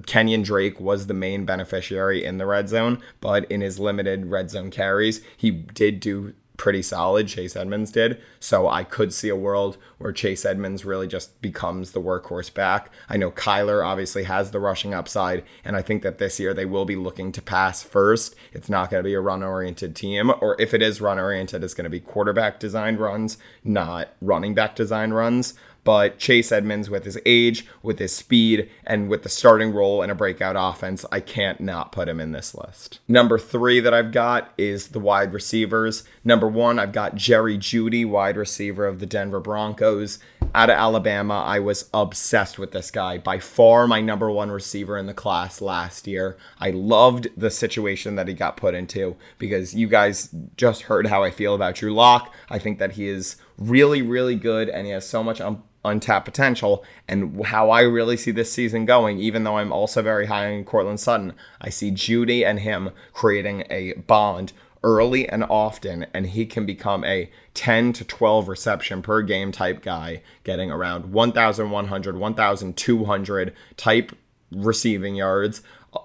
Kenyon 0.07 0.43
Drake 0.43 0.81
was 0.81 1.07
the 1.07 1.15
main 1.15 1.45
beneficiary 1.45 2.25
in 2.25 2.39
the 2.39 2.47
red 2.47 2.69
zone, 2.69 3.01
but 3.21 3.51
in 3.51 3.61
his 3.61 3.79
limited 3.79 4.27
red 4.27 4.51
zone 4.51 4.71
carries, 4.71 5.21
he 5.37 5.51
did 5.51 6.01
do 6.01 6.35
pretty 6.57 6.83
solid. 6.83 7.29
Chase 7.29 7.57
Edmonds 7.57 7.91
did. 7.91 8.21
So 8.39 8.69
I 8.69 8.85
could 8.85 9.13
see 9.13 9.29
a 9.29 9.37
world 9.37 9.77
where 9.99 10.13
Chase 10.13 10.45
Edmonds 10.45 10.85
really 10.85 11.09
just 11.09 11.41
becomes 11.41 11.93
the 11.93 12.01
workhorse 12.01 12.53
back. 12.53 12.91
I 13.09 13.17
know 13.17 13.31
Kyler 13.31 13.85
obviously 13.85 14.25
has 14.25 14.51
the 14.51 14.61
rushing 14.61 14.95
upside, 14.95 15.45
and 15.65 15.77
I 15.77 15.83
think 15.83 16.03
that 16.03 16.19
this 16.19 16.39
year 16.39 16.55
they 16.55 16.65
will 16.65 16.85
be 16.85 16.97
looking 16.97 17.33
to 17.33 17.43
pass 17.43 17.83
first. 17.83 18.35
It's 18.53 18.69
not 18.69 18.91
going 18.91 19.03
to 19.03 19.09
be 19.09 19.15
a 19.15 19.21
run 19.21 19.43
oriented 19.43 19.97
team, 19.97 20.33
or 20.41 20.61
if 20.61 20.73
it 20.75 20.83
is 20.83 21.01
run 21.01 21.19
oriented, 21.19 21.65
it's 21.65 21.75
going 21.75 21.85
to 21.85 21.91
be 21.91 22.01
quarterback 22.01 22.61
designed 22.61 23.01
runs, 23.01 23.37
not 23.65 24.11
running 24.21 24.55
back 24.55 24.77
designed 24.77 25.15
runs. 25.15 25.55
But 25.85 26.19
Chase 26.19 26.51
Edmonds, 26.51 26.91
with 26.91 27.05
his 27.05 27.19
age, 27.27 27.67
with 27.83 27.99
his 27.99 28.15
speed, 28.15 28.71
and 28.85 29.09
with 29.09 29.23
the 29.23 29.29
starting 29.29 29.73
role 29.73 30.03
in 30.03 30.11
a 30.11 30.15
breakout 30.15 30.57
offense, 30.59 31.05
I 31.13 31.21
can't 31.21 31.61
not 31.61 31.93
put 31.93 32.09
him 32.09 32.21
in 32.21 32.33
this 32.33 32.55
list. 32.55 33.01
Number 33.07 33.39
three 33.39 33.81
that 33.81 33.95
I've 33.95 34.13
got 34.13 34.53
is 34.57 34.89
the 34.89 34.99
wide 34.99 35.33
receivers. 35.33 36.05
Number 36.25 36.49
one, 36.49 36.79
I've 36.79 36.93
got 36.93 37.15
Jerry 37.15 37.59
Jeudy, 37.59 38.05
wide 38.07 38.37
receiver 38.37 38.87
of 38.87 38.99
the 38.99 39.07
Denver 39.07 39.41
Broncos. 39.41 40.19
Out 40.55 40.71
of 40.71 40.77
Alabama, 40.77 41.43
I 41.47 41.59
was 41.59 41.91
obsessed 41.93 42.59
with 42.59 42.73
this 42.73 42.91
guy. 42.91 43.19
By 43.19 43.39
far 43.39 43.87
my 43.87 44.01
number 44.01 44.31
one 44.31 44.51
receiver 44.51 44.97
in 44.97 45.07
the 45.07 45.15
class 45.15 45.61
last 45.61 46.07
year. 46.07 46.37
I 46.59 46.71
loved 46.71 47.29
the 47.37 47.51
situation 47.51 48.15
that 48.15 48.29
he 48.29 48.35
got 48.35 48.57
put 48.57 48.75
into 48.75 49.17
because 49.39 49.75
you 49.75 49.89
guys 49.89 50.35
just 50.57 50.83
heard 50.83 51.09
how 51.09 51.23
I 51.23 51.31
feel 51.31 51.55
about 51.55 51.75
Drew 51.75 51.93
Lock. 51.93 52.33
I 52.49 52.59
think 52.59 52.79
that 52.79 52.93
he 52.93 53.09
is 53.09 53.37
really, 53.59 54.03
really 54.03 54.37
good 54.37 54.69
and 54.69 54.87
he 54.87 54.93
has 54.93 55.07
so 55.07 55.23
much 55.23 55.41
un- 55.41 55.63
untapped 55.85 56.25
potential. 56.25 56.85
And 57.09 57.45
how 57.47 57.71
I 57.71 57.83
really 57.83 58.17
see 58.17 58.31
this 58.31 58.53
season 58.53 58.87
going, 58.87 59.19
even 59.19 59.45
though 59.45 59.59
I'm 59.59 59.73
also 59.73 60.03
very 60.03 60.27
high 60.27 60.55
on 60.55 60.65
Courtland 60.65 61.01
Sutton, 61.01 61.35
I 61.61 61.71
see 61.71 61.91
Jeudy 61.91 62.45
and 62.45 62.61
him 62.61 62.91
creating 63.13 63.65
a 63.71 63.93
bond 63.95 64.53
early 64.83 65.29
and 65.29 65.43
often, 65.45 66.07
and 66.13 66.27
he 66.27 66.45
can 66.47 66.67
become 66.67 67.05
a 67.05 67.31
10 67.55 67.93
to 67.95 68.05
12 68.05 68.49
reception 68.49 69.03
per 69.03 69.23
game 69.23 69.51
type 69.51 69.83
guy, 69.83 70.23
getting 70.45 70.71
around 70.71 71.13
1,100, 71.13 72.17
1,200 72.17 73.55
type 73.77 74.13
receiving 74.53 75.17
yards 75.17 75.63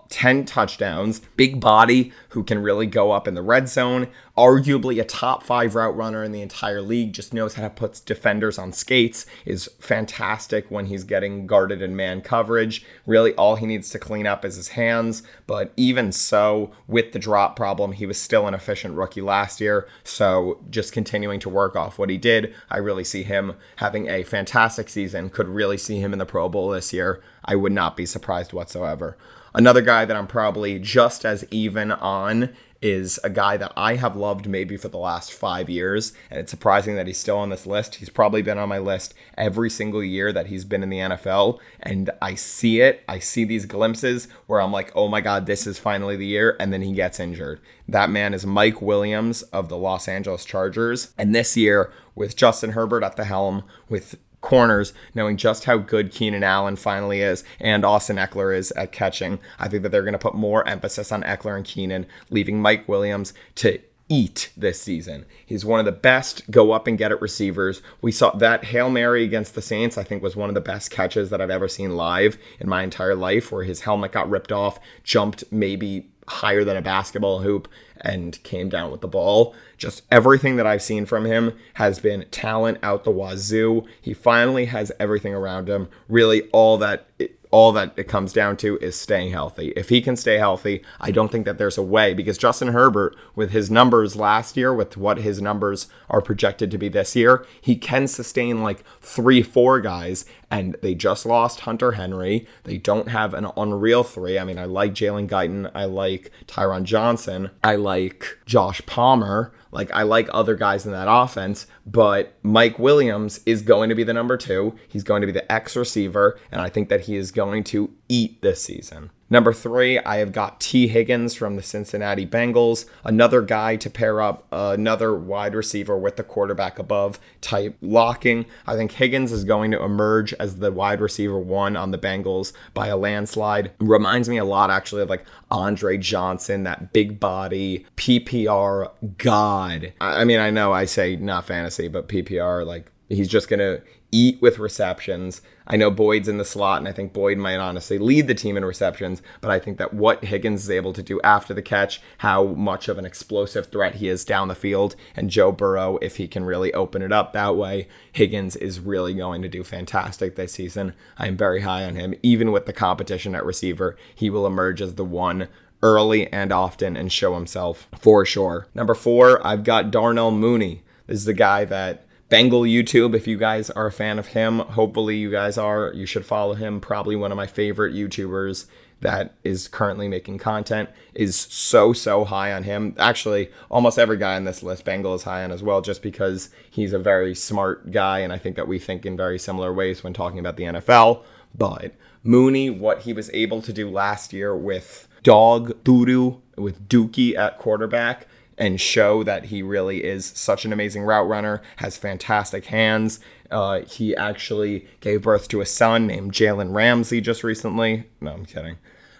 10 0.10 0.46
touchdowns, 0.46 1.20
big 1.36 1.60
body 1.60 2.12
who 2.30 2.44
can 2.44 2.62
really 2.62 2.88
go 2.88 3.12
up 3.12 3.28
in 3.28 3.36
the 3.36 3.42
red 3.42 3.70
zone, 3.70 4.08
arguably 4.38 5.00
a 5.00 5.04
top 5.04 5.44
five 5.44 5.76
route 5.76 5.96
runner 5.96 6.24
in 6.24 6.32
the 6.32 6.42
entire 6.42 6.82
league, 6.82 7.14
just 7.14 7.34
knows 7.34 7.56
how 7.56 7.64
to 7.64 7.70
put 7.70 8.02
defenders 8.06 8.58
on 8.58 8.72
skates, 8.72 9.26
is 9.46 9.70
fantastic 9.80 10.70
when 10.70 10.88
he's 10.88 11.04
getting 11.04 11.46
guarded 11.46 11.82
in 11.82 11.96
man 11.96 12.22
coverage. 12.22 12.86
Really, 13.06 13.34
all 13.36 13.56
he 13.56 13.66
needs 13.66 13.90
to 13.92 14.00
clean 14.00 14.26
up 14.26 14.44
is 14.44 14.56
his 14.56 14.70
hands, 14.70 15.24
but 15.46 15.72
even 15.78 16.12
so, 16.12 16.72
with 16.88 17.12
the 17.12 17.20
drop 17.20 17.56
problem, 17.56 17.92
he 17.92 18.06
was 18.06 18.20
still 18.20 18.48
an 18.48 18.54
efficient 18.54 18.96
rookie 18.96 19.22
last 19.22 19.62
year. 19.62 19.88
So 20.04 20.60
just 20.70 20.92
continuing 20.92 21.40
to 21.42 21.50
work 21.50 21.76
off 21.76 22.00
what 22.00 22.10
he 22.10 22.18
did, 22.18 22.54
I 22.70 22.78
really 22.78 23.04
see 23.04 23.24
him 23.24 23.54
having 23.78 24.08
a 24.08 24.24
fantastic 24.24 24.90
season, 24.90 25.30
could 25.30 25.48
really 25.48 25.78
see 25.78 26.00
him 26.00 26.14
in 26.14 26.20
the 26.20 26.26
Pro 26.26 26.50
Bowl 26.50 26.70
this 26.70 26.94
year. 26.94 27.22
I 27.46 27.56
would 27.56 27.72
not 27.72 27.96
be 27.96 28.06
surprised 28.06 28.54
whatsoever. 28.54 29.18
Another 29.60 29.82
guy 29.82 30.06
that 30.06 30.16
I'm 30.16 30.26
probably 30.26 30.80
just 30.80 31.26
as 31.26 31.44
even 31.52 31.92
on 31.92 32.56
is 32.82 33.20
a 33.26 33.30
guy 33.30 33.58
that 33.58 33.74
I 33.76 33.96
have 33.96 34.16
loved 34.16 34.48
maybe 34.48 34.78
for 34.78 34.88
the 34.88 34.98
last 34.98 35.34
five 35.34 35.70
years. 35.70 36.14
And 36.32 36.40
it's 36.40 36.50
surprising 36.50 36.96
that 36.96 37.08
he's 37.08 37.18
still 37.18 37.36
on 37.36 37.50
this 37.50 37.66
list. 37.66 37.96
He's 37.96 38.10
probably 38.10 38.42
been 38.42 38.58
on 38.58 38.70
my 38.70 38.78
list 38.78 39.14
every 39.38 39.70
single 39.70 40.02
year 40.02 40.32
that 40.32 40.48
he's 40.48 40.64
been 40.64 40.82
in 40.82 40.90
the 40.90 41.00
NFL. 41.00 41.60
And 41.82 42.10
I 42.22 42.36
see 42.36 42.80
it. 42.80 43.04
I 43.10 43.20
see 43.20 43.44
these 43.44 43.66
glimpses 43.66 44.30
where 44.48 44.62
I'm 44.62 44.72
like, 44.72 44.94
oh 44.96 45.10
my 45.10 45.20
God, 45.20 45.46
this 45.46 45.68
is 45.68 45.78
finally 45.78 46.16
the 46.16 46.26
year. 46.26 46.56
And 46.58 46.72
then 46.72 46.82
he 46.82 46.94
gets 46.94 47.20
injured. 47.20 47.60
That 47.86 48.10
man 48.10 48.34
is 48.34 48.46
Mike 48.46 48.82
Williams 48.82 49.42
of 49.42 49.68
the 49.68 49.76
Los 49.76 50.08
Angeles 50.08 50.46
Chargers. 50.46 51.12
And 51.18 51.36
this 51.36 51.58
year, 51.58 51.92
with 52.16 52.38
Justin 52.38 52.72
Herbert 52.72 53.04
at 53.04 53.18
the 53.18 53.26
helm, 53.26 53.66
with 53.90 54.16
corners, 54.42 54.94
knowing 55.14 55.38
just 55.38 55.66
how 55.66 55.78
good 55.78 56.12
Keenan 56.12 56.44
Allen 56.44 56.76
finally 56.76 57.22
is 57.22 57.44
and 57.60 57.86
Austin 57.86 58.18
Ekeler 58.18 58.56
is 58.56 58.72
at 58.72 58.92
catching. 58.92 59.40
I 59.60 59.68
think 59.68 59.84
that 59.84 59.90
they're 59.90 60.02
going 60.02 60.14
to 60.14 60.20
put 60.20 60.36
more 60.36 60.68
emphasis 60.68 61.12
on 61.12 61.24
Eckler 61.24 61.56
and 61.56 61.66
Keenan, 61.66 62.06
leaving 62.30 62.62
Mike 62.62 62.88
Williams 62.88 63.34
to 63.56 63.80
eat 64.12 64.52
this 64.58 64.82
season. 64.82 65.24
He's 65.46 65.64
one 65.64 65.80
of 65.80 65.86
the 65.86 65.92
best 65.92 66.50
go 66.50 66.72
up 66.72 66.88
and 66.88 66.98
get 66.98 67.12
it 67.12 67.22
receivers. 67.22 67.82
We 68.02 68.12
saw 68.12 68.32
that 68.32 68.66
Hail 68.66 68.90
Mary 68.90 69.24
against 69.24 69.54
the 69.54 69.62
Saints, 69.62 69.98
I 70.00 70.04
think, 70.04 70.24
was 70.24 70.36
one 70.36 70.50
of 70.50 70.56
the 70.56 70.62
best 70.62 70.90
catches 70.90 71.30
that 71.30 71.40
I've 71.40 71.52
ever 71.52 71.68
seen 71.68 71.96
live 71.96 72.38
in 72.60 72.68
my 72.68 72.82
entire 72.82 73.16
life, 73.16 73.52
where 73.52 73.64
his 73.64 73.82
helmet 73.82 74.12
got 74.12 74.30
ripped 74.30 74.52
off, 74.52 74.80
jumped 75.04 75.44
maybe 75.52 76.10
higher 76.30 76.64
than 76.64 76.78
a 76.78 76.82
basketball 76.82 77.40
hoop 77.40 77.68
and 78.02 78.42
came 78.44 78.70
down 78.70 78.92
with 78.92 79.02
the 79.02 79.08
ball. 79.08 79.56
Just 79.78 80.04
everything 80.12 80.56
that 80.56 80.68
I've 80.68 80.82
seen 80.82 81.06
from 81.06 81.26
him 81.26 81.58
has 81.74 82.00
been 82.00 82.26
talent 82.32 82.78
out 82.84 83.04
the 83.04 83.12
wazoo. 83.12 83.86
He 84.00 84.14
finally 84.14 84.66
has 84.66 84.92
everything 85.00 85.34
around 85.34 85.68
him. 85.68 85.90
Really, 86.08 86.44
all 86.52 86.78
that 86.78 87.08
it, 87.18 87.39
all 87.52 87.72
that 87.72 87.94
it 87.98 88.04
comes 88.04 88.32
down 88.32 88.58
to 88.58 88.78
is 88.78 88.96
staying 88.96 89.32
healthy. 89.32 89.70
If 89.76 89.90
he 89.90 90.02
can 90.02 90.16
stay 90.16 90.38
healthy, 90.38 90.84
I 91.00 91.12
don't 91.12 91.32
think 91.32 91.46
that 91.46 91.58
there's 91.58 91.78
a 91.78 91.84
way 91.84 92.14
because 92.14 92.38
Justin 92.38 92.70
Herbert, 92.70 93.16
with 93.36 93.52
his 93.52 93.72
numbers 93.72 94.16
last 94.16 94.56
year, 94.56 94.74
with 94.74 94.98
what 94.98 95.20
his 95.20 95.42
numbers 95.42 95.88
are 96.10 96.22
projected 96.22 96.70
to 96.72 96.78
be 96.78 96.90
this 96.90 97.16
year, 97.16 97.46
he 97.60 97.76
can 97.76 98.08
sustain 98.08 98.62
like 98.62 98.84
three, 99.02 99.42
four 99.42 99.82
guys. 99.82 100.26
And 100.52 100.76
they 100.82 100.96
just 100.96 101.26
lost 101.26 101.62
Hunter 101.62 101.94
Henry. 101.94 102.48
They 102.64 102.78
don't 102.78 103.10
have 103.10 103.34
an 103.34 103.48
unreal 103.58 104.04
three. 104.04 104.38
I 104.38 104.44
mean, 104.44 104.58
I 104.60 104.66
like 104.66 104.94
Jalen 104.94 105.28
Guyton. 105.30 105.72
I 105.74 105.86
like 105.86 106.32
Tyron 106.48 106.84
Johnson. 106.84 107.52
I 107.64 107.76
like 107.76 108.38
Josh 108.46 108.82
Palmer. 108.86 109.52
Like 109.72 109.92
I 109.92 110.04
like 110.04 110.30
other 110.34 110.56
guys 110.56 110.86
in 110.86 110.92
that 110.92 111.08
offense, 111.10 111.68
but 111.86 112.36
Mike 112.44 112.80
Williams 112.80 113.40
is 113.46 113.62
going 113.62 113.90
to 113.90 113.96
be 113.96 114.04
the 114.04 114.14
number 114.14 114.38
two. 114.38 114.76
He's 114.88 115.04
going 115.04 115.22
to 115.22 115.28
be 115.28 115.34
the 115.34 115.50
X 115.52 115.76
receiver, 115.76 116.40
and 116.52 116.62
I 116.62 116.70
think 116.70 116.90
that 116.90 117.02
he 117.02 117.16
is 117.16 117.32
going 117.32 117.64
to 117.66 117.94
eat 118.10 118.42
this 118.42 118.62
season. 118.62 119.12
Number 119.32 119.54
three, 119.54 120.00
I 120.00 120.18
have 120.18 120.32
got 120.32 120.60
Tee 120.60 120.88
Higgins 120.88 121.36
from 121.36 121.56
the 121.56 121.62
Cincinnati 121.62 122.26
Bengals, 122.26 122.86
another 123.04 123.44
guy 123.44 123.76
to 123.76 123.90
pair 123.90 124.20
up 124.20 124.48
another 124.52 125.16
wide 125.16 125.54
receiver 125.54 125.96
with 125.96 126.16
the 126.16 126.24
quarterback 126.24 126.80
above 126.80 127.20
type 127.40 127.78
locking. 127.80 128.48
I 128.66 128.76
think 128.76 128.94
Higgins 128.94 129.32
is 129.32 129.44
going 129.44 129.70
to 129.72 129.84
emerge 129.84 130.34
as 130.34 130.58
the 130.58 130.72
wide 130.72 131.00
receiver 131.00 131.38
one 131.38 131.76
on 131.76 131.92
the 131.92 132.00
Bengals 132.00 132.54
by 132.74 132.88
a 132.88 132.98
landslide. 132.98 133.72
Reminds 133.80 134.28
me 134.28 134.38
a 134.38 134.46
lot, 134.46 134.72
actually, 134.72 135.04
of 135.04 135.10
like 135.10 135.26
Andre 135.52 135.98
Johnson, 135.98 136.64
that 136.64 136.92
big 136.92 137.20
body 137.20 137.86
PPR 137.98 138.90
god. 139.20 139.94
I 140.02 140.26
mean, 140.26 140.40
I 140.40 140.50
know 140.50 140.74
I 140.74 140.86
say 140.86 141.16
not 141.16 141.46
fantasy, 141.46 141.88
but 141.88 142.10
PPR, 142.10 142.66
like 142.66 142.92
he's 143.10 143.28
just 143.28 143.48
going 143.48 143.60
to 143.60 143.84
eat 144.12 144.42
with 144.42 144.58
receptions. 144.58 145.42
I 145.70 145.78
know 145.78 145.92
Boyd's 145.92 146.28
in 146.28 146.38
the 146.38 146.46
slot, 146.46 146.80
and 146.80 146.88
I 146.88 146.92
think 146.92 147.14
Boyd 147.14 147.38
might 147.38 147.58
honestly 147.58 148.00
lead 148.00 148.28
the 148.28 148.34
team 148.34 148.58
in 148.58 148.66
receptions, 148.66 149.22
but 149.40 149.52
I 149.52 149.60
think 149.60 149.78
that 149.78 149.94
what 149.94 150.26
Higgins 150.26 150.64
is 150.64 150.72
able 150.72 150.94
to 150.94 151.04
do 151.04 151.22
after 151.22 151.54
the 151.54 151.62
catch, 151.62 152.02
how 152.20 152.46
much 152.46 152.88
of 152.88 152.98
an 152.98 153.06
explosive 153.06 153.68
threat 153.68 153.96
he 153.96 154.08
is 154.08 154.26
down 154.26 154.48
the 154.48 154.56
field, 154.56 154.96
and 155.16 155.30
Joe 155.30 155.52
Burrow, 155.52 156.00
if 156.02 156.18
he 156.18 156.28
can 156.28 156.44
really 156.44 156.74
open 156.74 157.04
it 157.04 157.12
up 157.12 157.34
that 157.34 157.56
way, 157.56 157.88
Higgins 158.12 158.56
is 158.56 158.80
really 158.80 159.14
going 159.14 159.44
to 159.44 159.48
do 159.48 159.64
fantastic 159.64 160.36
this 160.36 160.54
season. 160.54 160.94
I 161.20 161.28
am 161.28 161.38
very 161.38 161.62
high 161.62 161.84
on 161.84 161.96
him. 161.96 162.16
Even 162.24 162.52
with 162.52 162.66
the 162.66 162.74
competition 162.74 163.36
at 163.36 163.46
receiver, 163.46 163.96
he 164.16 164.32
will 164.32 164.48
emerge 164.48 164.82
as 164.82 164.96
the 164.96 165.06
one 165.06 165.50
early 165.84 166.32
and 166.34 166.52
often 166.52 166.98
and 166.98 167.12
show 167.12 167.36
himself 167.36 167.88
for 168.00 168.26
sure. 168.26 168.68
Number 168.74 168.96
four, 168.96 169.46
I've 169.46 169.64
got 169.64 169.92
Darnell 169.92 170.32
Mooney. 170.32 170.82
This 171.06 171.20
is 171.20 171.26
the 171.26 171.34
guy 171.34 171.64
that 171.66 172.06
Bengal 172.30 172.62
YouTube, 172.62 173.16
if 173.16 173.28
you 173.28 173.38
guys 173.38 173.72
are 173.72 173.88
a 173.88 173.92
fan 173.92 174.20
of 174.20 174.28
him, 174.28 174.60
hopefully 174.60 175.18
you 175.18 175.32
guys 175.32 175.58
are. 175.58 175.92
You 175.94 176.06
should 176.06 176.26
follow 176.26 176.54
him. 176.54 176.80
Probably 176.80 177.16
one 177.16 177.32
of 177.32 177.36
my 177.36 177.48
favorite 177.48 177.94
YouTubers 177.94 178.68
that 179.02 179.34
is 179.44 179.68
currently 179.68 180.08
making 180.08 180.38
content 180.38 180.90
is 181.14 181.36
so 181.36 181.92
so 181.92 182.26
high 182.26 182.54
on 182.54 182.64
him. 182.64 182.96
Actually, 183.00 183.50
almost 183.72 183.98
every 183.98 184.18
guy 184.18 184.36
on 184.36 184.44
this 184.44 184.62
list, 184.62 184.86
Bengal 184.86 185.16
is 185.16 185.24
high 185.24 185.44
on 185.44 185.52
as 185.52 185.64
well, 185.64 185.82
just 185.82 186.04
because 186.04 186.50
he's 186.70 186.94
a 186.94 187.00
very 187.00 187.34
smart 187.34 187.92
guy, 187.92 188.20
and 188.20 188.32
I 188.32 188.38
think 188.38 188.56
that 188.58 188.68
we 188.68 188.78
think 188.78 189.06
in 189.06 189.18
very 189.18 189.40
similar 189.40 189.74
ways 189.74 190.04
when 190.04 190.14
talking 190.14 190.40
about 190.40 190.58
the 190.58 190.66
NFL. 190.66 191.24
But 191.58 191.94
Mooney, 192.24 192.70
what 192.70 193.04
he 193.04 193.14
was 193.14 193.32
able 193.32 193.62
to 193.64 193.74
do 193.74 193.90
last 193.90 194.34
year 194.34 194.56
with 194.56 195.08
Dog 195.24 195.84
Doo 195.84 196.42
with 196.58 196.88
Dookie 196.88 197.36
at 197.36 197.58
quarterback 197.58 198.28
and 198.60 198.80
show 198.80 199.24
that 199.24 199.46
he 199.46 199.64
really 199.64 200.04
is 200.04 200.26
such 200.26 200.66
an 200.66 200.74
amazing 200.74 201.04
route 201.04 201.28
runner, 201.28 201.62
has 201.78 201.98
fantastic 201.98 202.66
hands. 202.66 203.20
Uh, 203.50 203.80
he 203.82 204.16
actually 204.16 204.86
gave 205.00 205.24
birth 205.24 205.48
to 205.48 205.62
a 205.62 205.66
son 205.66 206.06
named 206.06 206.34
Jalen 206.34 206.74
Ramsey 206.76 207.22
just 207.22 207.44
recently. 207.44 208.04
No, 208.22 208.34
I'm 208.34 208.46
kidding. 208.46 208.78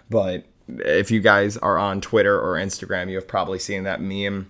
but 0.08 0.44
if 0.68 1.10
you 1.10 1.18
guys 1.18 1.56
are 1.56 1.78
on 1.78 2.00
Twitter 2.00 2.38
or 2.38 2.54
Instagram, 2.54 3.08
you 3.08 3.16
have 3.16 3.26
probably 3.26 3.58
seen 3.58 3.82
that 3.82 4.00
meme 4.00 4.46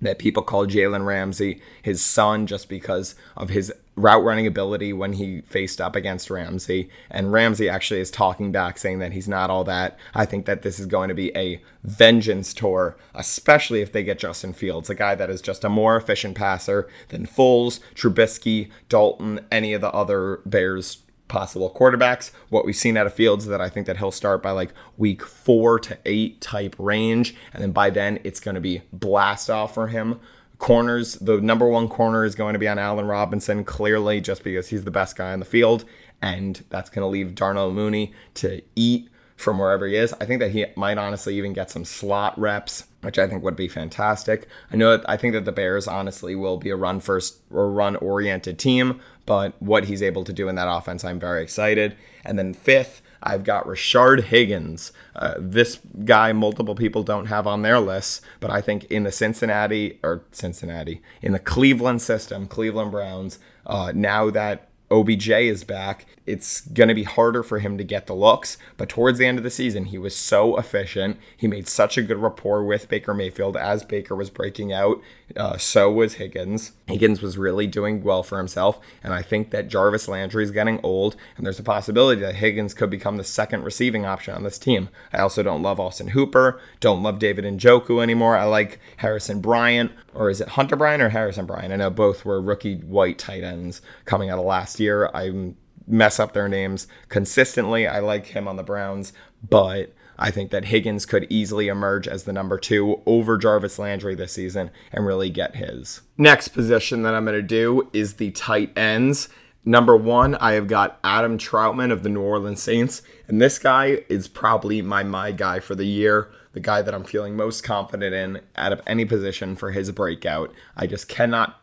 that 0.00 0.18
people 0.18 0.42
call 0.42 0.66
Jalen 0.66 1.04
Ramsey 1.04 1.60
his 1.82 2.02
son 2.02 2.46
just 2.46 2.68
because 2.70 3.14
of 3.36 3.50
his 3.50 3.70
route 4.02 4.24
running 4.24 4.46
ability 4.46 4.92
when 4.92 5.14
he 5.14 5.42
faced 5.42 5.80
up 5.80 5.96
against 5.96 6.30
Ramsey. 6.30 6.88
And 7.10 7.32
Ramsey 7.32 7.68
actually 7.68 8.00
is 8.00 8.10
talking 8.10 8.52
back 8.52 8.78
saying 8.78 8.98
that 9.00 9.12
he's 9.12 9.28
not 9.28 9.50
all 9.50 9.64
that. 9.64 9.98
I 10.14 10.26
think 10.26 10.46
that 10.46 10.62
this 10.62 10.78
is 10.78 10.86
going 10.86 11.08
to 11.08 11.14
be 11.14 11.34
a 11.36 11.60
vengeance 11.84 12.52
tour, 12.54 12.96
especially 13.14 13.80
if 13.80 13.92
they 13.92 14.02
get 14.02 14.18
Justin 14.18 14.52
Fields, 14.52 14.90
a 14.90 14.94
guy 14.94 15.14
that 15.14 15.30
is 15.30 15.40
just 15.40 15.64
a 15.64 15.68
more 15.68 15.96
efficient 15.96 16.36
passer 16.36 16.88
than 17.08 17.26
Foles, 17.26 17.80
Trubisky, 17.94 18.70
Dalton, 18.88 19.40
any 19.50 19.72
of 19.72 19.80
the 19.80 19.92
other 19.92 20.40
Bears 20.44 20.98
possible 21.30 21.70
quarterbacks. 21.70 22.32
What 22.50 22.66
we've 22.66 22.76
seen 22.76 22.96
out 22.96 23.06
of 23.06 23.14
Fields 23.14 23.46
that 23.46 23.60
I 23.60 23.70
think 23.70 23.86
that 23.86 23.96
he'll 23.96 24.10
start 24.10 24.42
by 24.42 24.50
like 24.50 24.74
week 24.98 25.24
four 25.24 25.78
to 25.78 25.96
eight 26.04 26.40
type 26.40 26.76
range, 26.78 27.34
and 27.54 27.62
then 27.62 27.72
by 27.72 27.88
then 27.88 28.18
it's 28.24 28.40
going 28.40 28.56
to 28.56 28.60
be 28.60 28.82
blast 28.92 29.48
off 29.48 29.72
for 29.72 29.86
him. 29.86 30.20
Corners, 30.60 31.14
the 31.14 31.40
number 31.40 31.66
one 31.66 31.88
corner 31.88 32.22
is 32.22 32.34
going 32.34 32.52
to 32.52 32.58
be 32.58 32.68
on 32.68 32.78
Allen 32.78 33.06
Robinson, 33.06 33.64
clearly 33.64 34.20
just 34.20 34.44
because 34.44 34.68
he's 34.68 34.84
the 34.84 34.90
best 34.90 35.16
guy 35.16 35.32
on 35.32 35.40
the 35.40 35.46
field, 35.46 35.86
and 36.20 36.62
that's 36.68 36.90
going 36.90 37.02
to 37.02 37.08
leave 37.08 37.34
Darnell 37.34 37.72
Mooney 37.72 38.12
to 38.34 38.60
eat 38.76 39.08
from 39.36 39.58
wherever 39.58 39.86
he 39.86 39.96
is. 39.96 40.12
I 40.20 40.26
think 40.26 40.38
that 40.40 40.50
he 40.50 40.66
might 40.76 40.98
honestly 40.98 41.34
even 41.38 41.54
get 41.54 41.70
some 41.70 41.86
slot 41.86 42.38
reps, 42.38 42.84
which 43.00 43.18
I 43.18 43.26
think 43.26 43.42
would 43.42 43.56
be 43.56 43.68
fantastic. 43.68 44.48
I 44.70 44.76
know 44.76 44.98
that 44.98 45.08
I 45.08 45.16
think 45.16 45.32
that 45.32 45.46
the 45.46 45.50
Bears 45.50 45.88
honestly 45.88 46.34
will 46.34 46.58
be 46.58 46.68
a 46.68 46.76
run 46.76 47.00
first 47.00 47.38
or 47.50 47.72
run 47.72 47.96
oriented 47.96 48.58
team, 48.58 49.00
but 49.24 49.54
what 49.62 49.84
he's 49.86 50.02
able 50.02 50.24
to 50.24 50.32
do 50.32 50.46
in 50.50 50.56
that 50.56 50.70
offense, 50.70 51.04
I'm 51.04 51.18
very 51.18 51.42
excited. 51.42 51.96
And 52.22 52.38
then 52.38 52.52
fifth, 52.52 53.00
I've 53.22 53.44
got 53.44 53.66
Rashard 53.66 54.24
Higgins. 54.24 54.92
Uh, 55.14 55.34
this 55.38 55.78
guy, 56.04 56.32
multiple 56.32 56.74
people 56.74 57.02
don't 57.02 57.26
have 57.26 57.46
on 57.46 57.62
their 57.62 57.78
lists, 57.78 58.22
but 58.40 58.50
I 58.50 58.60
think 58.60 58.84
in 58.84 59.02
the 59.02 59.12
Cincinnati 59.12 59.98
or 60.02 60.22
Cincinnati, 60.32 61.02
in 61.20 61.32
the 61.32 61.38
Cleveland 61.38 62.02
system, 62.02 62.46
Cleveland 62.46 62.90
Browns, 62.90 63.38
uh, 63.66 63.92
now 63.94 64.30
that 64.30 64.69
OBJ 64.90 65.30
is 65.30 65.62
back, 65.62 66.06
it's 66.26 66.60
going 66.60 66.88
to 66.88 66.94
be 66.94 67.04
harder 67.04 67.42
for 67.42 67.60
him 67.60 67.78
to 67.78 67.84
get 67.84 68.06
the 68.06 68.14
looks. 68.14 68.56
But 68.76 68.88
towards 68.88 69.18
the 69.18 69.26
end 69.26 69.38
of 69.38 69.44
the 69.44 69.50
season, 69.50 69.86
he 69.86 69.98
was 69.98 70.16
so 70.16 70.56
efficient. 70.56 71.18
He 71.36 71.46
made 71.46 71.68
such 71.68 71.96
a 71.96 72.02
good 72.02 72.18
rapport 72.18 72.64
with 72.64 72.88
Baker 72.88 73.14
Mayfield 73.14 73.56
as 73.56 73.84
Baker 73.84 74.16
was 74.16 74.30
breaking 74.30 74.72
out. 74.72 75.00
Uh, 75.36 75.56
so 75.56 75.90
was 75.90 76.14
Higgins. 76.14 76.72
Higgins 76.86 77.22
was 77.22 77.38
really 77.38 77.66
doing 77.66 78.02
well 78.02 78.22
for 78.22 78.38
himself. 78.38 78.80
And 79.02 79.14
I 79.14 79.22
think 79.22 79.50
that 79.50 79.68
Jarvis 79.68 80.08
Landry 80.08 80.42
is 80.42 80.50
getting 80.50 80.80
old. 80.82 81.16
And 81.36 81.46
there's 81.46 81.60
a 81.60 81.64
possibility 81.64 82.20
that 82.22 82.36
Higgins 82.36 82.74
could 82.74 82.90
become 82.90 83.16
the 83.16 83.24
second 83.24 83.62
receiving 83.62 84.04
option 84.04 84.34
on 84.34 84.42
this 84.42 84.58
team. 84.58 84.88
I 85.12 85.20
also 85.20 85.42
don't 85.42 85.62
love 85.62 85.78
Austin 85.78 86.08
Hooper. 86.08 86.60
Don't 86.80 87.02
love 87.02 87.18
David 87.18 87.44
Njoku 87.44 88.02
anymore. 88.02 88.36
I 88.36 88.44
like 88.44 88.80
Harrison 88.96 89.40
Bryant. 89.40 89.92
Or 90.14 90.30
is 90.30 90.40
it 90.40 90.48
Hunter 90.48 90.76
Bryan 90.76 91.00
or 91.00 91.08
Harrison 91.10 91.46
Bryan? 91.46 91.72
I 91.72 91.76
know 91.76 91.90
both 91.90 92.24
were 92.24 92.40
rookie 92.40 92.76
white 92.76 93.18
tight 93.18 93.44
ends 93.44 93.80
coming 94.04 94.30
out 94.30 94.38
of 94.38 94.44
last 94.44 94.80
year. 94.80 95.08
I'm 95.14 95.56
mess 95.86 96.20
up 96.20 96.32
their 96.32 96.48
names 96.48 96.86
consistently. 97.08 97.86
I 97.86 98.00
like 98.00 98.26
him 98.26 98.46
on 98.46 98.56
the 98.56 98.62
Browns, 98.62 99.12
but 99.48 99.92
I 100.18 100.30
think 100.30 100.50
that 100.50 100.66
Higgins 100.66 101.06
could 101.06 101.26
easily 101.30 101.68
emerge 101.68 102.06
as 102.06 102.24
the 102.24 102.32
number 102.32 102.58
two 102.58 103.00
over 103.06 103.38
Jarvis 103.38 103.78
Landry 103.78 104.14
this 104.14 104.32
season 104.32 104.70
and 104.92 105.06
really 105.06 105.30
get 105.30 105.56
his. 105.56 106.02
Next 106.18 106.48
position 106.48 107.02
that 107.02 107.14
I'm 107.14 107.24
going 107.24 107.36
to 107.36 107.42
do 107.42 107.88
is 107.92 108.14
the 108.14 108.30
tight 108.32 108.76
ends. 108.76 109.28
Number 109.64 109.96
one, 109.96 110.34
I 110.36 110.52
have 110.52 110.68
got 110.68 110.98
Adam 111.02 111.38
Trautman 111.38 111.90
of 111.90 112.02
the 112.02 112.08
New 112.08 112.22
Orleans 112.22 112.62
Saints, 112.62 113.02
and 113.28 113.40
this 113.40 113.58
guy 113.58 114.04
is 114.08 114.28
probably 114.28 114.80
my 114.82 115.02
my 115.02 115.32
guy 115.32 115.60
for 115.60 115.74
the 115.74 115.86
year, 115.86 116.30
the 116.52 116.60
guy 116.60 116.82
that 116.82 116.94
I'm 116.94 117.04
feeling 117.04 117.36
most 117.36 117.62
confident 117.62 118.14
in 118.14 118.40
out 118.56 118.72
of 118.72 118.80
any 118.86 119.04
position 119.04 119.56
for 119.56 119.70
his 119.70 119.90
breakout. 119.92 120.52
I 120.76 120.86
just 120.86 121.08
cannot 121.08 121.60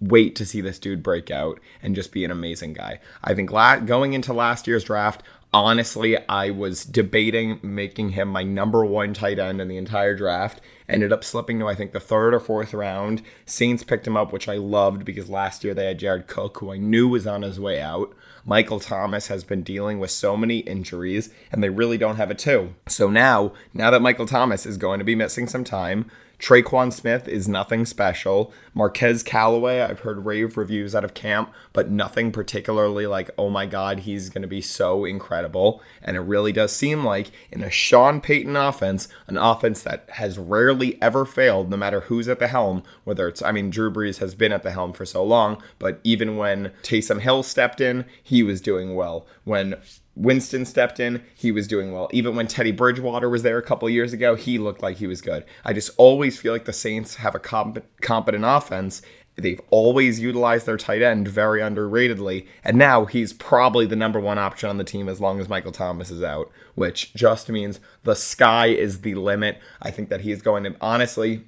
wait 0.00 0.36
to 0.36 0.46
see 0.46 0.60
this 0.60 0.78
dude 0.78 1.02
break 1.02 1.30
out 1.30 1.60
and 1.82 1.94
just 1.94 2.12
be 2.12 2.24
an 2.24 2.30
amazing 2.30 2.74
guy. 2.74 3.00
I 3.22 3.34
think 3.34 3.50
la- 3.50 3.78
going 3.78 4.12
into 4.12 4.32
last 4.32 4.66
year's 4.66 4.84
draft, 4.84 5.22
honestly, 5.52 6.16
I 6.28 6.50
was 6.50 6.84
debating 6.84 7.58
making 7.62 8.10
him 8.10 8.28
my 8.28 8.42
number 8.42 8.84
one 8.84 9.14
tight 9.14 9.38
end 9.38 9.60
in 9.60 9.68
the 9.68 9.76
entire 9.76 10.14
draft. 10.14 10.60
Ended 10.88 11.12
up 11.12 11.24
slipping 11.24 11.58
to, 11.60 11.68
I 11.68 11.74
think, 11.74 11.92
the 11.92 12.00
third 12.00 12.34
or 12.34 12.40
fourth 12.40 12.74
round. 12.74 13.22
Saints 13.46 13.84
picked 13.84 14.06
him 14.06 14.16
up, 14.16 14.32
which 14.32 14.48
I 14.48 14.56
loved 14.56 15.04
because 15.04 15.30
last 15.30 15.64
year 15.64 15.74
they 15.74 15.86
had 15.86 15.98
Jared 15.98 16.26
Cook, 16.26 16.58
who 16.58 16.72
I 16.72 16.78
knew 16.78 17.08
was 17.08 17.26
on 17.26 17.42
his 17.42 17.60
way 17.60 17.80
out. 17.80 18.14
Michael 18.44 18.80
Thomas 18.80 19.28
has 19.28 19.44
been 19.44 19.62
dealing 19.62 19.98
with 19.98 20.10
so 20.10 20.36
many 20.36 20.58
injuries, 20.58 21.30
and 21.52 21.62
they 21.62 21.68
really 21.68 21.98
don't 21.98 22.16
have 22.16 22.30
a 22.30 22.34
two. 22.34 22.74
So 22.88 23.10
now, 23.10 23.52
now 23.74 23.90
that 23.90 24.02
Michael 24.02 24.26
Thomas 24.26 24.66
is 24.66 24.76
going 24.76 24.98
to 24.98 25.04
be 25.04 25.14
missing 25.14 25.46
some 25.46 25.64
time, 25.64 26.10
Tre'Quan 26.40 26.90
Smith 26.90 27.28
is 27.28 27.46
nothing 27.46 27.84
special. 27.84 28.52
Marquez 28.72 29.22
Callaway, 29.22 29.80
I've 29.82 30.00
heard 30.00 30.24
rave 30.24 30.56
reviews 30.56 30.94
out 30.94 31.04
of 31.04 31.12
camp, 31.12 31.52
but 31.74 31.90
nothing 31.90 32.32
particularly 32.32 33.06
like, 33.06 33.30
oh 33.36 33.50
my 33.50 33.66
God, 33.66 34.00
he's 34.00 34.30
going 34.30 34.40
to 34.42 34.48
be 34.48 34.62
so 34.62 35.04
incredible. 35.04 35.82
And 36.02 36.16
it 36.16 36.20
really 36.20 36.50
does 36.50 36.74
seem 36.74 37.04
like 37.04 37.30
in 37.52 37.62
a 37.62 37.70
Sean 37.70 38.22
Payton 38.22 38.56
offense, 38.56 39.06
an 39.26 39.36
offense 39.36 39.82
that 39.82 40.08
has 40.14 40.38
rarely 40.38 41.00
ever 41.02 41.26
failed, 41.26 41.68
no 41.68 41.76
matter 41.76 42.00
who's 42.00 42.28
at 42.28 42.38
the 42.38 42.48
helm, 42.48 42.82
whether 43.04 43.28
it's, 43.28 43.42
I 43.42 43.52
mean, 43.52 43.68
Drew 43.68 43.92
Brees 43.92 44.18
has 44.18 44.34
been 44.34 44.52
at 44.52 44.62
the 44.62 44.72
helm 44.72 44.94
for 44.94 45.04
so 45.04 45.22
long, 45.22 45.62
but 45.78 46.00
even 46.04 46.38
when 46.38 46.72
Taysom 46.82 47.20
Hill 47.20 47.42
stepped 47.42 47.82
in, 47.82 48.06
he 48.22 48.42
was 48.42 48.62
doing 48.62 48.94
well. 48.94 49.26
When 49.44 49.74
Winston 50.16 50.64
stepped 50.64 51.00
in, 51.00 51.22
he 51.34 51.52
was 51.52 51.68
doing 51.68 51.92
well. 51.92 52.08
Even 52.12 52.36
when 52.36 52.46
Teddy 52.46 52.72
Bridgewater 52.72 53.28
was 53.28 53.42
there 53.42 53.58
a 53.58 53.62
couple 53.62 53.88
years 53.88 54.12
ago, 54.12 54.34
he 54.34 54.58
looked 54.58 54.82
like 54.82 54.96
he 54.96 55.06
was 55.06 55.20
good. 55.20 55.44
I 55.64 55.72
just 55.72 55.90
always 55.96 56.38
feel 56.38 56.52
like 56.52 56.64
the 56.64 56.72
Saints 56.72 57.16
have 57.16 57.34
a 57.34 57.38
comp- 57.38 57.84
competent 58.00 58.44
offense. 58.46 59.02
They've 59.36 59.60
always 59.70 60.20
utilized 60.20 60.66
their 60.66 60.76
tight 60.76 61.02
end 61.02 61.28
very 61.28 61.60
underratedly, 61.60 62.46
and 62.64 62.76
now 62.76 63.06
he's 63.06 63.32
probably 63.32 63.86
the 63.86 63.96
number 63.96 64.20
one 64.20 64.38
option 64.38 64.68
on 64.68 64.76
the 64.76 64.84
team 64.84 65.08
as 65.08 65.20
long 65.20 65.40
as 65.40 65.48
Michael 65.48 65.72
Thomas 65.72 66.10
is 66.10 66.22
out, 66.22 66.50
which 66.74 67.14
just 67.14 67.48
means 67.48 67.80
the 68.02 68.14
sky 68.14 68.66
is 68.66 69.00
the 69.00 69.14
limit. 69.14 69.58
I 69.80 69.90
think 69.90 70.10
that 70.10 70.22
he 70.22 70.32
is 70.32 70.42
going 70.42 70.64
to 70.64 70.76
honestly 70.80 71.44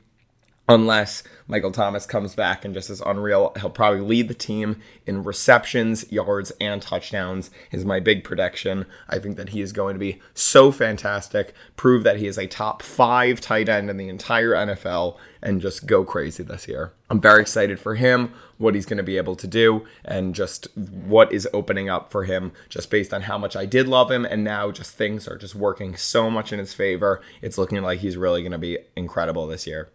unless 0.75 1.23
Michael 1.47 1.73
Thomas 1.73 2.07
comes 2.07 2.35
back 2.35 2.65
and 2.65 2.73
just 2.73 2.89
is 2.89 3.03
unreal. 3.03 3.53
He'll 3.61 3.71
probably 3.71 4.01
lead 4.01 4.29
the 4.29 4.35
team 4.35 4.81
in 5.07 5.25
receptions, 5.25 6.11
yards, 6.11 6.53
and 6.61 6.81
touchdowns, 6.81 7.51
is 7.71 7.85
my 7.85 8.01
big 8.01 8.25
prediction. 8.25 8.87
I 9.09 9.19
think 9.19 9.37
that 9.37 9.51
he 9.51 9.61
is 9.61 9.73
going 9.73 9.95
to 9.95 10.01
be 10.01 10.21
so 10.35 10.73
fantastic, 10.73 11.53
prove 11.77 12.05
that 12.05 12.17
he 12.17 12.27
is 12.27 12.39
a 12.39 12.47
top 12.47 12.83
five 12.83 13.41
tight 13.41 13.69
end 13.69 13.91
in 13.91 13.97
the 13.97 14.09
entire 14.09 14.53
NFL, 14.53 15.17
and 15.43 15.61
just 15.61 15.87
go 15.87 16.05
crazy 16.05 16.43
this 16.43 16.69
year. 16.69 16.93
I'm 17.11 17.21
very 17.21 17.43
excited 17.43 17.79
for 17.79 17.97
him, 17.97 18.33
what 18.57 18.75
he's 18.75 18.87
going 18.87 18.97
to 18.97 19.03
be 19.03 19.17
able 19.19 19.37
to 19.37 19.47
do, 19.47 19.85
and 20.05 20.35
just 20.35 20.69
what 20.77 21.33
is 21.33 21.49
opening 21.53 21.91
up 21.91 22.11
for 22.11 22.25
him, 22.25 22.53
just 22.69 22.91
based 22.91 23.13
on 23.13 23.23
how 23.23 23.37
much 23.37 23.57
I 23.57 23.67
did 23.67 23.89
love 23.89 24.11
him, 24.11 24.25
and 24.25 24.43
now 24.45 24.71
just 24.71 24.95
things 24.95 25.29
are 25.29 25.37
just 25.37 25.55
working 25.55 25.97
so 25.97 26.31
much 26.31 26.53
in 26.53 26.59
his 26.59 26.73
favor. 26.73 27.21
It's 27.43 27.59
looking 27.59 27.83
like 27.83 27.99
he's 27.99 28.17
really 28.17 28.41
going 28.43 28.53
to 28.53 28.59
be 28.59 28.79
incredible 28.97 29.47
this 29.47 29.67
year. 29.67 29.91